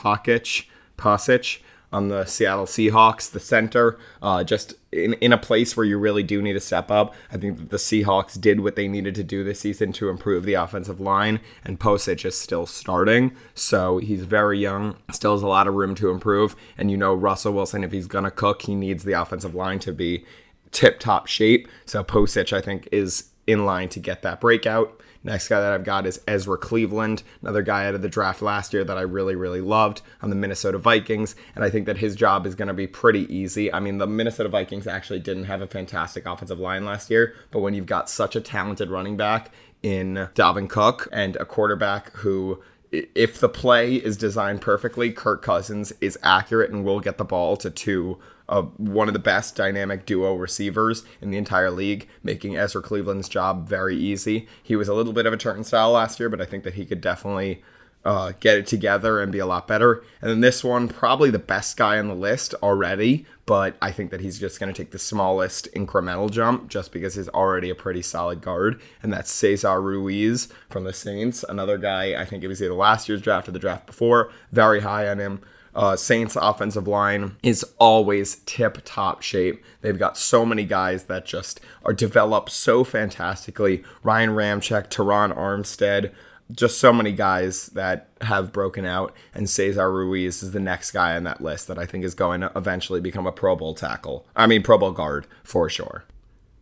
Pocic. 0.00 0.66
Pocic 0.96 1.60
on 1.92 2.08
the 2.08 2.24
Seattle 2.24 2.66
Seahawks, 2.66 3.30
the 3.30 3.40
center, 3.40 3.98
uh, 4.22 4.44
just 4.44 4.74
in, 4.92 5.14
in 5.14 5.32
a 5.32 5.38
place 5.38 5.76
where 5.76 5.86
you 5.86 5.98
really 5.98 6.22
do 6.22 6.40
need 6.40 6.52
to 6.52 6.60
step 6.60 6.90
up. 6.90 7.14
I 7.32 7.36
think 7.36 7.58
that 7.58 7.70
the 7.70 7.78
Seahawks 7.78 8.40
did 8.40 8.60
what 8.60 8.76
they 8.76 8.86
needed 8.86 9.14
to 9.16 9.24
do 9.24 9.42
this 9.42 9.60
season 9.60 9.92
to 9.94 10.08
improve 10.08 10.44
the 10.44 10.54
offensive 10.54 11.00
line, 11.00 11.40
and 11.64 11.80
Pocic 11.80 12.24
is 12.24 12.38
still 12.38 12.66
starting. 12.66 13.32
So 13.54 13.98
he's 13.98 14.22
very 14.22 14.58
young, 14.60 14.96
still 15.10 15.32
has 15.32 15.42
a 15.42 15.48
lot 15.48 15.66
of 15.66 15.74
room 15.74 15.94
to 15.96 16.10
improve. 16.10 16.54
And 16.78 16.90
you 16.90 16.96
know, 16.96 17.12
Russell 17.12 17.54
Wilson, 17.54 17.82
if 17.82 17.92
he's 17.92 18.06
going 18.06 18.24
to 18.24 18.30
cook, 18.30 18.62
he 18.62 18.74
needs 18.74 19.02
the 19.02 19.20
offensive 19.20 19.54
line 19.54 19.80
to 19.80 19.92
be 19.92 20.24
tip 20.70 21.00
top 21.00 21.26
shape. 21.26 21.68
So 21.86 22.04
Pocic, 22.04 22.52
I 22.52 22.60
think, 22.60 22.88
is 22.92 23.30
in 23.46 23.64
line 23.64 23.88
to 23.90 24.00
get 24.00 24.22
that 24.22 24.40
breakout. 24.40 25.00
Next 25.22 25.48
guy 25.48 25.60
that 25.60 25.72
I've 25.72 25.84
got 25.84 26.06
is 26.06 26.20
Ezra 26.26 26.56
Cleveland, 26.56 27.22
another 27.42 27.60
guy 27.60 27.86
out 27.86 27.94
of 27.94 28.00
the 28.00 28.08
draft 28.08 28.40
last 28.40 28.72
year 28.72 28.84
that 28.84 28.96
I 28.96 29.02
really, 29.02 29.34
really 29.34 29.60
loved 29.60 30.00
on 30.22 30.30
the 30.30 30.36
Minnesota 30.36 30.78
Vikings. 30.78 31.34
And 31.54 31.62
I 31.62 31.68
think 31.68 31.84
that 31.86 31.98
his 31.98 32.16
job 32.16 32.46
is 32.46 32.54
going 32.54 32.68
to 32.68 32.74
be 32.74 32.86
pretty 32.86 33.32
easy. 33.34 33.70
I 33.70 33.80
mean, 33.80 33.98
the 33.98 34.06
Minnesota 34.06 34.48
Vikings 34.48 34.86
actually 34.86 35.20
didn't 35.20 35.44
have 35.44 35.60
a 35.60 35.66
fantastic 35.66 36.24
offensive 36.24 36.58
line 36.58 36.86
last 36.86 37.10
year, 37.10 37.34
but 37.50 37.60
when 37.60 37.74
you've 37.74 37.86
got 37.86 38.08
such 38.08 38.34
a 38.34 38.40
talented 38.40 38.88
running 38.88 39.18
back 39.18 39.50
in 39.82 40.28
Dalvin 40.34 40.68
Cook 40.68 41.08
and 41.12 41.36
a 41.36 41.44
quarterback 41.44 42.12
who 42.16 42.62
if 42.92 43.38
the 43.38 43.48
play 43.48 43.94
is 43.94 44.16
designed 44.16 44.60
perfectly, 44.60 45.12
Kirk 45.12 45.42
Cousins 45.42 45.92
is 46.00 46.18
accurate 46.22 46.70
and 46.70 46.84
will 46.84 46.98
get 46.98 47.18
the 47.18 47.24
ball 47.24 47.56
to 47.58 47.70
two 47.70 48.18
uh, 48.50 48.62
one 48.76 49.08
of 49.08 49.14
the 49.14 49.20
best 49.20 49.56
dynamic 49.56 50.04
duo 50.04 50.34
receivers 50.34 51.04
in 51.22 51.30
the 51.30 51.38
entire 51.38 51.70
league, 51.70 52.08
making 52.22 52.56
Ezra 52.56 52.82
Cleveland's 52.82 53.28
job 53.28 53.68
very 53.68 53.96
easy. 53.96 54.46
He 54.62 54.76
was 54.76 54.88
a 54.88 54.94
little 54.94 55.12
bit 55.12 55.24
of 55.24 55.32
a 55.32 55.38
turnstile 55.38 55.92
last 55.92 56.20
year, 56.20 56.28
but 56.28 56.40
I 56.40 56.44
think 56.44 56.64
that 56.64 56.74
he 56.74 56.84
could 56.84 57.00
definitely 57.00 57.62
uh, 58.04 58.32
get 58.40 58.56
it 58.56 58.66
together 58.66 59.20
and 59.20 59.30
be 59.30 59.38
a 59.38 59.46
lot 59.46 59.68
better. 59.68 60.02
And 60.20 60.30
then 60.30 60.40
this 60.40 60.64
one, 60.64 60.88
probably 60.88 61.30
the 61.30 61.38
best 61.38 61.76
guy 61.76 61.98
on 61.98 62.08
the 62.08 62.14
list 62.14 62.54
already, 62.62 63.26
but 63.46 63.76
I 63.80 63.92
think 63.92 64.10
that 64.10 64.20
he's 64.20 64.38
just 64.38 64.58
going 64.58 64.72
to 64.72 64.82
take 64.82 64.90
the 64.90 64.98
smallest 64.98 65.72
incremental 65.74 66.30
jump 66.30 66.68
just 66.68 66.92
because 66.92 67.14
he's 67.14 67.28
already 67.28 67.70
a 67.70 67.74
pretty 67.74 68.02
solid 68.02 68.40
guard. 68.40 68.80
And 69.02 69.12
that's 69.12 69.30
Cesar 69.30 69.80
Ruiz 69.80 70.48
from 70.70 70.84
the 70.84 70.92
Saints, 70.92 71.44
another 71.48 71.78
guy, 71.78 72.20
I 72.20 72.24
think 72.24 72.42
it 72.42 72.48
was 72.48 72.62
either 72.62 72.74
last 72.74 73.08
year's 73.08 73.22
draft 73.22 73.48
or 73.48 73.52
the 73.52 73.58
draft 73.58 73.86
before, 73.86 74.32
very 74.50 74.80
high 74.80 75.08
on 75.08 75.18
him. 75.18 75.40
Uh, 75.74 75.96
Saints 75.96 76.36
offensive 76.36 76.88
line 76.88 77.36
is 77.42 77.64
always 77.78 78.36
tip 78.46 78.78
top 78.84 79.22
shape. 79.22 79.62
They've 79.80 79.98
got 79.98 80.16
so 80.18 80.44
many 80.44 80.64
guys 80.64 81.04
that 81.04 81.24
just 81.24 81.60
are 81.84 81.92
developed 81.92 82.50
so 82.50 82.84
fantastically. 82.84 83.84
Ryan 84.02 84.30
Ramczyk, 84.30 84.88
Terron 84.88 85.36
Armstead, 85.36 86.12
just 86.52 86.78
so 86.78 86.92
many 86.92 87.12
guys 87.12 87.66
that 87.68 88.08
have 88.22 88.52
broken 88.52 88.84
out, 88.84 89.14
and 89.34 89.48
Cesar 89.48 89.92
Ruiz 89.92 90.42
is 90.42 90.52
the 90.52 90.60
next 90.60 90.90
guy 90.90 91.16
on 91.16 91.24
that 91.24 91.40
list 91.40 91.68
that 91.68 91.78
I 91.78 91.86
think 91.86 92.04
is 92.04 92.14
going 92.14 92.40
to 92.40 92.50
eventually 92.56 93.00
become 93.00 93.26
a 93.26 93.32
Pro 93.32 93.54
Bowl 93.54 93.74
tackle. 93.74 94.26
I 94.34 94.46
mean, 94.46 94.62
Pro 94.62 94.78
Bowl 94.78 94.90
guard 94.90 95.26
for 95.44 95.68
sure. 95.68 96.04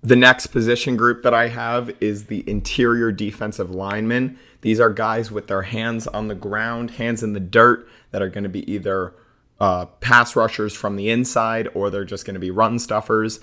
The 0.02 0.16
next 0.16 0.48
position 0.48 0.96
group 0.96 1.22
that 1.22 1.34
I 1.34 1.48
have 1.48 1.90
is 2.00 2.26
the 2.26 2.48
interior 2.48 3.10
defensive 3.10 3.70
linemen. 3.70 4.38
These 4.60 4.78
are 4.78 4.90
guys 4.90 5.32
with 5.32 5.48
their 5.48 5.62
hands 5.62 6.06
on 6.06 6.28
the 6.28 6.34
ground, 6.34 6.92
hands 6.92 7.22
in 7.22 7.32
the 7.32 7.40
dirt, 7.40 7.88
that 8.10 8.22
are 8.22 8.28
going 8.28 8.44
to 8.44 8.50
be 8.50 8.70
either 8.70 9.14
uh, 9.60 9.86
pass 10.00 10.36
rushers 10.36 10.74
from 10.74 10.96
the 10.96 11.10
inside 11.10 11.68
or 11.74 11.90
they're 11.90 12.04
just 12.04 12.24
going 12.24 12.34
to 12.34 12.40
be 12.40 12.50
run 12.50 12.78
stuffers. 12.78 13.40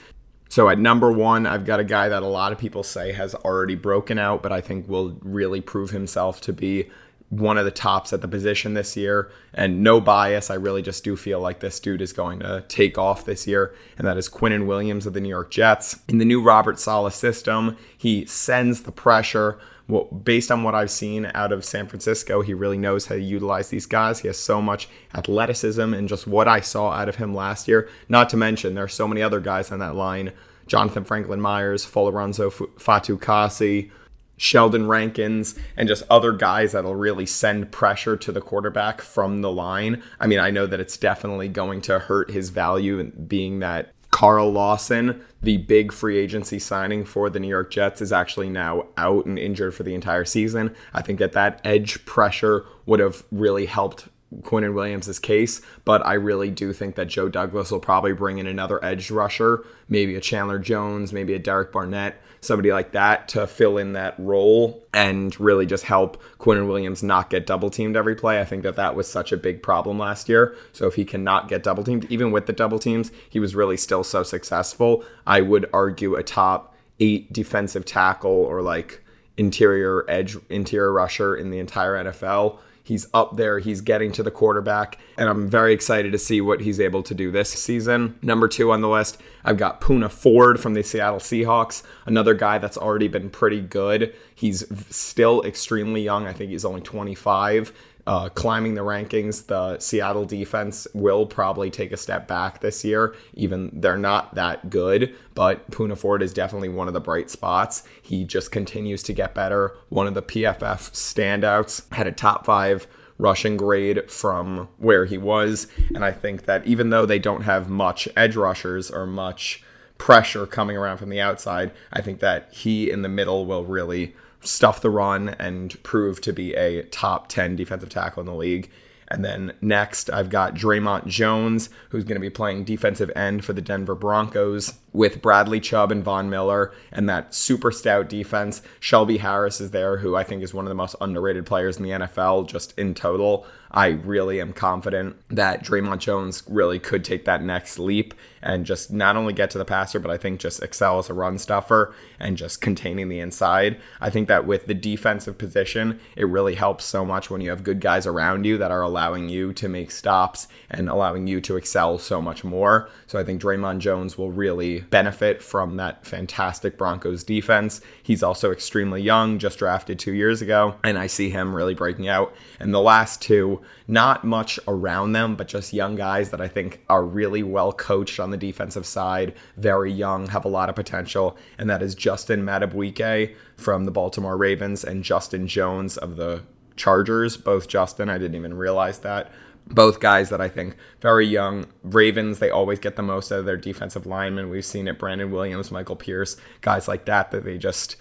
So 0.50 0.70
at 0.70 0.80
number 0.80 1.12
one, 1.12 1.46
I've 1.46 1.66
got 1.66 1.80
a 1.80 1.84
guy 1.84 2.10
that 2.10 2.24
a 2.24 2.28
lot 2.28 2.52
of 2.52 2.58
people 2.58 2.84
say 2.84 3.12
has 3.12 3.36
already 3.36 3.76
broken 3.76 4.18
out, 4.18 4.44
but 4.44 4.52
I 4.52 4.62
think 4.62 4.88
will 4.88 5.18
really 5.22 5.60
prove 5.60 5.90
himself 5.90 6.40
to 6.42 6.54
be 6.54 6.90
one 7.30 7.58
of 7.58 7.66
the 7.66 7.72
tops 7.72 8.14
at 8.14 8.22
the 8.22 8.28
position 8.28 8.76
this 8.76 8.96
year. 8.96 9.32
And 9.54 9.84
no 9.84 10.00
bias, 10.00 10.50
I 10.50 10.56
really 10.56 10.82
just 10.82 11.04
do 11.04 11.16
feel 11.16 11.40
like 11.40 11.60
this 11.60 11.80
dude 11.80 12.02
is 12.02 12.14
going 12.14 12.40
to 12.40 12.64
take 12.68 12.98
off 12.98 13.26
this 13.26 13.48
year. 13.48 13.74
And 13.98 14.08
that 14.08 14.18
is 14.18 14.30
Quinnen 14.30 14.68
Williams 14.68 15.06
of 15.06 15.14
the 15.14 15.22
New 15.22 15.30
York 15.30 15.52
Jets. 15.52 16.00
In 16.08 16.20
the 16.20 16.26
new 16.26 16.42
Robert 16.42 16.80
Saleh 16.80 17.14
system, 17.14 17.76
he 17.98 18.26
sends 18.26 18.84
the 18.84 18.92
pressure 18.92 19.60
well, 19.88 20.06
based 20.06 20.52
on 20.52 20.64
what 20.64 20.74
I've 20.74 20.90
seen 20.90 21.30
out 21.36 21.52
of 21.52 21.64
San 21.64 21.88
Francisco, 21.88 22.42
he 22.42 22.54
really 22.54 22.78
knows 22.78 23.06
how 23.06 23.16
to 23.16 23.22
utilize 23.22 23.70
these 23.70 23.86
guys. 23.86 24.20
He 24.20 24.28
has 24.28 24.40
so 24.40 24.62
much 24.62 24.90
athleticism 25.14 25.94
and 25.94 26.10
just 26.10 26.26
what 26.26 26.48
I 26.48 26.60
saw 26.60 26.92
out 26.92 27.10
of 27.10 27.18
him 27.18 27.36
last 27.36 27.68
year. 27.68 27.88
Not 28.10 28.30
to 28.30 28.38
mention, 28.38 28.74
there 28.74 28.86
are 28.86 28.90
so 28.90 29.08
many 29.08 29.22
other 29.22 29.40
guys 29.40 29.72
on 29.72 29.80
that 29.80 29.96
line 29.96 30.32
Jonathan 30.68 31.04
Franklin 31.04 31.40
Myers, 31.40 31.86
Folorunso 31.86 32.52
Fatukasi, 32.80 33.92
Sheldon 34.38 34.88
Rankins, 34.88 35.56
and 35.78 35.88
just 35.88 36.04
other 36.10 36.32
guys 36.32 36.72
that'll 36.72 36.96
really 36.96 37.26
send 37.26 37.72
pressure 37.72 38.18
to 38.18 38.32
the 38.32 38.42
quarterback 38.42 39.02
from 39.02 39.42
the 39.42 39.52
line. 39.52 40.04
I 40.20 40.28
mean, 40.28 40.40
I 40.40 40.50
know 40.52 40.66
that 40.66 40.80
it's 40.80 40.98
definitely 40.98 41.48
going 41.48 41.82
to 41.82 42.00
hurt 42.00 42.32
his 42.32 42.50
value 42.50 43.04
being 43.04 43.60
that 43.60 43.94
Carl 44.16 44.50
Lawson, 44.50 45.26
the 45.42 45.58
big 45.58 45.92
free 45.92 46.18
agency 46.18 46.58
signing 46.58 47.04
for 47.04 47.30
the 47.30 47.38
New 47.38 47.50
York 47.50 47.70
Jets, 47.70 48.00
is 48.00 48.14
actually 48.14 48.48
now 48.48 48.86
out 48.96 49.26
and 49.26 49.38
injured 49.38 49.76
for 49.76 49.84
the 49.84 49.94
entire 49.94 50.24
season. 50.24 50.74
I 50.94 51.02
think 51.02 51.20
that 51.20 51.34
that 51.34 51.60
edge 51.66 52.06
pressure 52.06 52.64
would 52.86 53.02
have 53.02 53.26
really 53.30 53.66
helped 53.66 54.08
Quinnen 54.40 54.74
Williams' 54.74 55.20
case, 55.20 55.60
but 55.84 56.04
I 56.06 56.14
really 56.14 56.50
do 56.50 56.72
think 56.72 56.96
that 56.96 57.10
Joe 57.10 57.28
Douglas 57.28 57.72
will 57.72 57.82
probably 57.82 58.14
bring 58.14 58.38
in 58.38 58.48
another 58.48 58.84
edge 58.86 59.12
rusher, 59.12 59.66
maybe 59.90 60.16
a 60.16 60.22
Chandler 60.22 60.60
Jones, 60.60 61.12
maybe 61.12 61.34
a 61.34 61.40
Derek 61.40 61.74
Barnett, 61.74 62.22
somebody 62.46 62.72
like 62.72 62.92
that 62.92 63.28
to 63.30 63.48
fill 63.48 63.78
in 63.78 63.94
that 63.94 64.16
role 64.18 64.86
and 64.94 65.38
really 65.40 65.66
just 65.66 65.84
help 65.86 66.22
Quinnen 66.40 66.68
Williams 66.68 67.04
not 67.04 67.30
get 67.30 67.46
double 67.46 67.70
teamed 67.70 67.96
every 67.96 68.16
play. 68.16 68.40
I 68.40 68.46
think 68.46 68.64
that 68.64 68.76
that 68.76 68.96
was 68.96 69.08
such 69.08 69.32
a 69.32 69.38
big 69.38 69.64
problem 69.64 70.00
last 70.00 70.30
year. 70.30 70.56
So 70.72 70.88
if 70.88 70.96
he 70.96 71.06
cannot 71.06 71.48
get 71.48 71.64
double 71.64 71.84
teamed, 71.84 72.06
even 72.12 72.32
with 72.32 72.46
the 72.46 72.54
double 72.54 72.80
teams, 72.80 73.12
he 73.30 73.40
was 73.40 73.56
really 73.56 73.78
still 73.78 74.04
so 74.04 74.24
successful. 74.24 75.04
I 75.26 75.42
would 75.42 75.70
argue 75.74 76.16
a 76.16 76.24
top 76.24 76.76
eight 77.00 77.32
defensive 77.34 77.86
tackle 77.86 78.32
or 78.32 78.62
like 78.62 79.04
interior 79.38 80.06
edge, 80.10 80.38
interior 80.50 80.94
rusher 80.94 81.36
in 81.36 81.52
the 81.52 81.60
entire 81.60 82.04
NFL 82.04 82.60
He's 82.86 83.08
up 83.16 83.36
there. 83.36 83.58
He's 83.58 83.82
getting 83.82 84.12
to 84.12 84.22
the 84.22 84.30
quarterback. 84.30 85.00
And 85.18 85.28
I'm 85.28 85.50
very 85.50 85.74
excited 85.74 86.12
to 86.12 86.20
see 86.20 86.40
what 86.40 86.62
he's 86.62 86.80
able 86.80 87.02
to 87.02 87.16
do 87.16 87.32
this 87.32 87.50
season. 87.50 88.20
Number 88.22 88.48
two 88.48 88.72
on 88.72 88.82
the 88.82 88.88
list, 88.88 89.20
I've 89.44 89.58
got 89.58 89.82
Poona 89.82 90.10
Ford 90.12 90.60
from 90.60 90.76
the 90.76 90.84
Seattle 90.84 91.20
Seahawks, 91.20 91.82
another 92.06 92.36
guy 92.36 92.60
that's 92.60 92.78
already 92.78 93.08
been 93.08 93.32
pretty 93.32 93.60
good. 93.60 94.14
He's 94.36 94.64
still 94.96 95.44
extremely 95.44 96.04
young. 96.04 96.28
I 96.28 96.34
think 96.34 96.52
he's 96.52 96.64
only 96.64 96.82
25 96.82 97.74
uh, 98.08 98.30
climbing 98.30 98.76
the 98.76 98.82
rankings. 98.82 99.48
The 99.48 99.80
Seattle 99.80 100.26
defense 100.26 100.88
will 100.94 101.26
probably 101.26 101.70
take 101.72 101.92
a 101.92 101.98
step 101.98 102.28
back 102.28 102.60
this 102.60 102.86
year. 102.86 103.16
Even 103.34 103.72
they're 103.74 103.98
not 103.98 104.36
that 104.36 104.70
good, 104.70 105.16
but 105.34 105.70
Poona 105.72 105.98
Ford 105.98 106.22
is 106.22 106.34
definitely 106.34 106.70
one 106.70 106.88
of 106.88 106.94
the 106.94 107.02
bright 107.02 107.30
spots. 107.30 107.84
He 108.02 108.24
just 108.24 108.52
continues 108.52 109.02
to 109.04 109.14
get 109.14 109.34
better. 109.34 109.76
One 109.90 110.08
of 110.08 110.14
the 110.14 110.22
PFF 110.22 110.92
standouts 110.92 111.92
had 111.94 112.08
a 112.08 112.12
top 112.12 112.46
five 112.46 112.88
rushing 113.18 113.58
grade 113.58 114.12
from 114.12 114.68
where 114.78 115.06
he 115.06 115.18
was. 115.18 115.68
And 115.94 116.04
I 116.04 116.12
think 116.12 116.46
that 116.46 116.66
even 116.68 116.90
though 116.90 117.06
they 117.06 117.20
don't 117.20 117.44
have 117.44 117.70
much 117.70 118.08
edge 118.16 118.36
rushers 118.36 118.92
or 118.92 119.06
much 119.06 119.64
pressure 119.98 120.46
coming 120.46 120.76
around 120.76 120.98
from 120.98 121.10
the 121.10 121.22
outside, 121.22 121.72
I 121.94 122.02
think 122.02 122.20
that 122.20 122.52
he 122.52 122.92
in 122.92 123.02
the 123.02 123.10
middle 123.10 123.46
will 123.46 123.64
really 123.64 124.16
stuff 124.46 124.82
the 124.82 124.90
run 124.90 125.30
and 125.30 125.82
prove 125.84 126.22
to 126.22 126.34
be 126.34 126.54
a 126.54 126.84
top 126.84 127.28
10 127.28 127.56
defensive 127.56 127.90
tackle 127.90 128.22
in 128.22 128.28
the 128.28 128.34
league. 128.34 128.70
And 129.08 129.24
then 129.24 129.54
next, 129.62 130.10
I've 130.10 130.30
got 130.30 130.56
Dre'Mont 130.56 131.06
Jones, 131.08 131.70
who's 131.90 132.04
going 132.04 132.16
to 132.16 132.22
be 132.22 132.30
playing 132.30 132.64
defensive 132.64 133.12
end 133.16 133.46
for 133.46 133.54
the 133.54 133.62
Denver 133.62 133.96
Broncos 133.96 134.74
with 134.96 135.22
Bradley 135.22 135.60
Chubb 135.60 135.92
and 135.92 136.04
Von 136.04 136.30
Miller 136.30 136.74
and 136.92 137.10
that 137.10 137.36
super 137.36 137.72
stout 137.72 138.10
defense. 138.10 138.62
Shelby 138.80 139.18
Harris 139.18 139.60
is 139.60 139.72
there, 139.72 139.98
who 139.98 140.16
I 140.16 140.24
think 140.24 140.42
is 140.42 140.54
one 140.54 140.66
of 140.66 140.70
the 140.70 140.76
most 140.76 140.96
underrated 141.02 141.46
players 141.46 141.78
in 141.78 141.84
the 141.84 141.92
NFL, 141.92 142.48
just 142.48 142.78
in 142.78 142.94
total. 142.94 143.46
I 143.72 143.88
really 143.88 144.40
am 144.40 144.54
confident 144.54 145.18
that 145.30 145.62
Dre'Mont 145.62 146.00
Jones 146.00 146.44
really 146.48 146.80
could 146.80 147.04
take 147.04 147.26
that 147.26 147.44
next 147.44 147.78
leap 147.78 148.14
and 148.42 148.66
just 148.66 148.90
not 148.90 149.18
only 149.18 149.34
get 149.34 149.50
to 149.50 149.58
the 149.58 149.66
passer, 149.66 150.00
but 150.00 150.12
I 150.12 150.18
think 150.18 150.40
just 150.40 150.64
excel 150.64 150.98
as 150.98 151.10
a 151.10 151.14
run 151.14 151.38
stuffer 151.38 151.94
and 152.18 152.38
just 152.38 152.62
containing 152.62 153.10
the 153.10 153.20
inside. 153.20 153.82
I 154.00 154.10
think 154.10 154.30
that 154.30 154.48
with 154.48 154.68
the 154.68 154.74
defensive 154.74 155.38
position, 155.38 156.00
it 156.16 156.30
really 156.30 156.56
helps 156.56 156.86
so 156.86 157.04
much 157.04 157.30
when 157.30 157.42
you 157.42 157.50
have 157.50 157.64
good 157.64 157.82
guys 157.82 158.08
around 158.08 158.46
you 158.46 158.58
that 158.60 158.72
are 158.72 158.82
allowing 158.82 159.28
you 159.28 159.52
to 159.54 159.68
make 159.68 159.92
stops 159.92 160.48
and 160.70 160.88
allowing 160.88 161.28
you 161.28 161.42
to 161.42 161.58
excel 161.58 161.98
so 161.98 162.22
much 162.22 162.46
more. 162.46 162.90
So 163.08 163.20
I 163.20 163.26
think 163.26 163.42
Dre'Mont 163.42 163.80
Jones 163.80 164.18
will 164.18 164.32
really 164.32 164.85
benefit 164.90 165.42
from 165.42 165.78
that 165.78 166.06
fantastic 166.06 166.78
Broncos 166.78 167.24
defense. 167.24 167.82
He's 168.02 168.24
also 168.24 168.52
extremely 168.52 169.02
young, 169.02 169.40
just 169.40 169.60
drafted 169.60 170.00
two 170.00 170.14
years 170.14 170.42
ago, 170.42 170.76
and 170.84 170.98
I 170.98 171.08
see 171.08 171.30
him 171.30 171.56
really 171.56 171.74
breaking 171.74 172.08
out. 172.08 172.34
And 172.60 172.74
the 172.74 172.82
last 172.82 173.22
two, 173.22 173.62
not 173.88 174.24
much 174.24 174.60
around 174.68 175.14
them, 175.14 175.36
but 175.36 175.48
just 175.48 175.74
young 175.74 175.96
guys 175.96 176.30
that 176.30 176.42
I 176.42 176.48
think 176.48 176.84
are 176.90 177.04
really 177.04 177.44
well 177.44 177.72
coached 177.72 178.20
on 178.20 178.32
the 178.32 178.38
defensive 178.38 178.86
side, 178.86 179.34
very 179.58 179.92
young, 179.92 180.28
have 180.28 180.46
a 180.46 180.50
lot 180.50 180.70
of 180.70 180.76
potential, 180.76 181.38
and 181.58 181.70
that 181.70 181.82
is 181.82 181.96
Justin 181.96 182.44
Madubuike 182.44 183.36
from 183.58 183.86
the 183.86 183.92
Baltimore 183.92 184.38
Ravens 184.38 184.84
and 184.84 185.04
Justin 185.04 185.48
Jones 185.48 185.98
of 185.98 186.16
the 186.16 186.44
Chargers. 186.76 187.38
Both 187.38 187.68
Justin, 187.68 188.10
I 188.10 188.18
didn't 188.18 188.36
even 188.36 188.54
realize 188.54 189.00
that. 189.00 189.32
Both 189.68 190.00
guys 190.00 190.30
that 190.30 190.42
I 190.42 190.48
think 190.48 190.76
very 191.02 191.26
young. 191.26 191.66
Ravens, 191.84 192.40
they 192.40 192.52
always 192.52 192.80
get 192.80 192.96
the 192.96 193.02
most 193.02 193.32
out 193.32 193.40
of 193.40 193.46
their 193.46 193.58
defensive 193.58 194.06
linemen. 194.06 194.50
We've 194.50 194.66
seen 194.66 194.88
it 194.88 195.00
Brandon 195.00 195.32
Williams, 195.32 195.72
Michael 195.72 195.96
Pierce, 195.96 196.38
guys 196.62 196.88
like 196.88 197.06
that, 197.06 197.32
that 197.32 197.44
they 197.44 197.58
just 197.58 197.96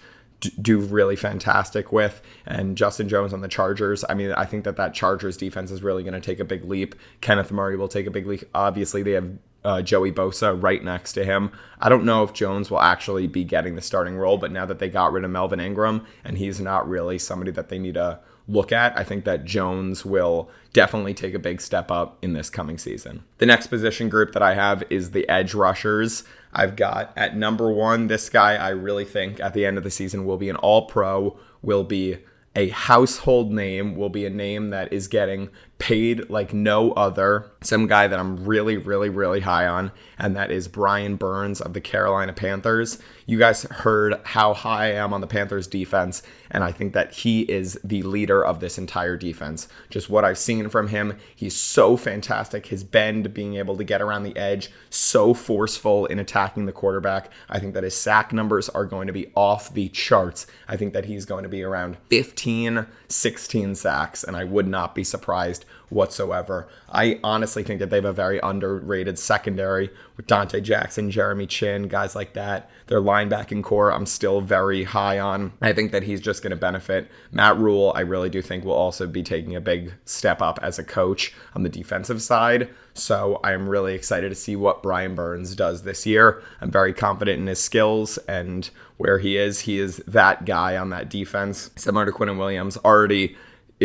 do 0.61 0.79
really 0.79 1.15
fantastic 1.15 1.91
with. 1.91 2.21
And 2.45 2.77
Justin 2.77 3.09
Jones 3.09 3.33
on 3.33 3.41
the 3.41 3.47
Chargers. 3.47 4.05
I 4.07 4.13
mean, 4.13 4.31
I 4.33 4.45
think 4.45 4.63
that 4.65 4.77
that 4.77 4.93
Chargers 4.93 5.37
defense 5.37 5.71
is 5.71 5.81
really 5.81 6.03
going 6.03 6.13
to 6.13 6.21
take 6.21 6.39
a 6.39 6.45
big 6.45 6.65
leap. 6.65 6.95
Kenneth 7.21 7.51
Murray 7.51 7.77
will 7.77 7.87
take 7.87 8.05
a 8.05 8.11
big 8.11 8.27
leap. 8.27 8.43
Obviously, 8.53 9.01
they 9.01 9.11
have 9.11 9.31
uh, 9.63 9.81
Joey 9.81 10.11
Bosa 10.11 10.61
right 10.61 10.83
next 10.83 11.13
to 11.13 11.25
him. 11.25 11.51
I 11.79 11.89
don't 11.89 12.05
know 12.05 12.23
if 12.23 12.33
Jones 12.33 12.69
will 12.69 12.81
actually 12.81 13.27
be 13.27 13.43
getting 13.43 13.75
the 13.75 13.81
starting 13.81 14.15
role, 14.15 14.37
but 14.37 14.51
now 14.51 14.65
that 14.65 14.79
they 14.79 14.89
got 14.89 15.11
rid 15.11 15.23
of 15.23 15.31
Melvin 15.31 15.59
Ingram 15.59 16.05
and 16.23 16.37
he's 16.37 16.61
not 16.61 16.87
really 16.87 17.17
somebody 17.17 17.51
that 17.51 17.69
they 17.69 17.79
need 17.79 17.95
to 17.95 18.19
look 18.47 18.71
at, 18.71 18.97
I 18.97 19.03
think 19.03 19.25
that 19.25 19.45
Jones 19.45 20.05
will 20.05 20.49
definitely 20.73 21.13
take 21.13 21.33
a 21.33 21.39
big 21.39 21.61
step 21.61 21.89
up 21.89 22.17
in 22.21 22.33
this 22.33 22.49
coming 22.49 22.77
season. 22.77 23.23
The 23.37 23.45
next 23.45 23.67
position 23.67 24.09
group 24.09 24.33
that 24.33 24.43
I 24.43 24.53
have 24.53 24.83
is 24.89 25.11
the 25.11 25.27
edge 25.29 25.53
rushers. 25.53 26.23
I've 26.53 26.75
got 26.75 27.11
at 27.17 27.35
number 27.35 27.71
one, 27.71 28.07
this 28.07 28.29
guy 28.29 28.55
I 28.55 28.69
really 28.69 29.05
think 29.05 29.39
at 29.39 29.53
the 29.53 29.65
end 29.65 29.77
of 29.77 29.83
the 29.83 29.91
season 29.91 30.25
will 30.25 30.37
be 30.37 30.49
an 30.49 30.55
all 30.57 30.85
pro, 30.85 31.37
will 31.61 31.83
be 31.83 32.19
a 32.55 32.69
household 32.69 33.51
name, 33.51 33.95
will 33.95 34.09
be 34.09 34.25
a 34.25 34.29
name 34.29 34.69
that 34.69 34.93
is 34.93 35.07
getting 35.07 35.49
paid 35.77 36.29
like 36.29 36.53
no 36.53 36.91
other. 36.93 37.51
Some 37.61 37.87
guy 37.87 38.07
that 38.07 38.19
I'm 38.19 38.45
really, 38.45 38.77
really, 38.77 39.09
really 39.09 39.41
high 39.41 39.67
on, 39.67 39.91
and 40.17 40.35
that 40.35 40.51
is 40.51 40.67
Brian 40.67 41.15
Burns 41.15 41.59
of 41.59 41.73
the 41.73 41.81
Carolina 41.81 42.31
Panthers. 42.31 42.99
You 43.25 43.39
guys 43.39 43.63
heard 43.63 44.19
how 44.23 44.53
high 44.53 44.85
I 44.85 44.91
am 44.93 45.13
on 45.13 45.21
the 45.21 45.27
Panthers 45.27 45.67
defense, 45.67 46.21
and 46.51 46.63
I 46.63 46.71
think 46.71 46.93
that 46.93 47.11
he 47.11 47.41
is 47.41 47.79
the 47.83 48.03
leader 48.03 48.45
of 48.45 48.59
this 48.59 48.77
entire 48.77 49.17
defense. 49.17 49.67
Just 49.89 50.09
what 50.09 50.23
I've 50.23 50.37
seen 50.37 50.69
from 50.69 50.89
him, 50.89 51.17
he's 51.35 51.55
so 51.55 51.97
fantastic. 51.97 52.67
His 52.67 52.83
bend, 52.83 53.33
being 53.33 53.55
able 53.55 53.75
to 53.77 53.83
get 53.83 54.01
around 54.01 54.23
the 54.23 54.37
edge, 54.37 54.69
so 54.89 55.33
forceful 55.33 56.05
in 56.05 56.19
attacking 56.19 56.67
the 56.67 56.71
quarterback. 56.71 57.31
I 57.49 57.59
think 57.59 57.73
that 57.73 57.83
his 57.83 57.95
sack 57.95 58.31
numbers 58.31 58.69
are 58.69 58.85
going 58.85 59.07
to 59.07 59.13
be 59.13 59.31
off 59.35 59.73
the 59.73 59.89
charts. 59.89 60.45
I 60.67 60.77
think 60.77 60.93
that 60.93 61.05
he's 61.05 61.25
going 61.25 61.43
to 61.43 61.49
be 61.49 61.63
around 61.63 61.97
15, 62.09 62.85
16 63.07 63.75
sacks, 63.75 64.23
and 64.23 64.37
I 64.37 64.43
would 64.43 64.67
not 64.67 64.93
be 64.93 65.03
surprised 65.03 65.64
whatsoever. 65.89 66.67
I 66.89 67.19
honestly 67.23 67.63
think 67.63 67.79
that 67.79 67.89
they 67.89 67.97
have 67.97 68.05
a 68.05 68.13
very 68.13 68.39
underrated 68.39 69.19
secondary 69.19 69.89
with 70.17 70.27
Donte 70.27 70.61
Jackson, 70.63 71.11
Jeremy 71.11 71.47
Chinn, 71.47 71.87
guys 71.87 72.15
like 72.15 72.33
that. 72.33 72.69
Their 72.87 73.01
linebacking 73.01 73.63
core, 73.63 73.91
I'm 73.91 74.05
still 74.05 74.41
very 74.41 74.83
high 74.83 75.19
on. 75.19 75.53
I 75.61 75.73
think 75.73 75.91
that 75.91 76.03
he's 76.03 76.21
just 76.21 76.41
going 76.41 76.51
to 76.51 76.57
benefit. 76.57 77.09
Matt 77.31 77.57
Rhule, 77.57 77.93
I 77.95 78.01
really 78.01 78.29
do 78.29 78.41
think 78.41 78.63
will 78.63 78.73
also 78.73 79.07
be 79.07 79.23
taking 79.23 79.55
a 79.55 79.61
big 79.61 79.93
step 80.05 80.41
up 80.41 80.59
as 80.61 80.79
a 80.79 80.83
coach 80.83 81.33
on 81.53 81.63
the 81.63 81.69
defensive 81.69 82.21
side. 82.21 82.69
So 82.93 83.41
I'm 83.43 83.67
really 83.67 83.93
excited 83.93 84.29
to 84.29 84.35
see 84.35 84.55
what 84.55 84.81
Brian 84.81 85.15
Burns 85.15 85.53
does 85.55 85.83
this 85.83 86.05
year. 86.05 86.41
I'm 86.61 86.71
very 86.71 86.93
confident 86.93 87.39
in 87.39 87.47
his 87.47 87.61
skills 87.61 88.17
and 88.19 88.69
where 88.97 89.19
he 89.19 89.37
is. 89.37 89.61
He 89.61 89.79
is 89.79 89.97
that 90.07 90.45
guy 90.45 90.77
on 90.77 90.89
that 90.91 91.09
defense, 91.09 91.71
similar 91.75 92.05
to 92.05 92.11
Quinnen 92.11 92.37
Williams, 92.37 92.77
already 92.77 93.35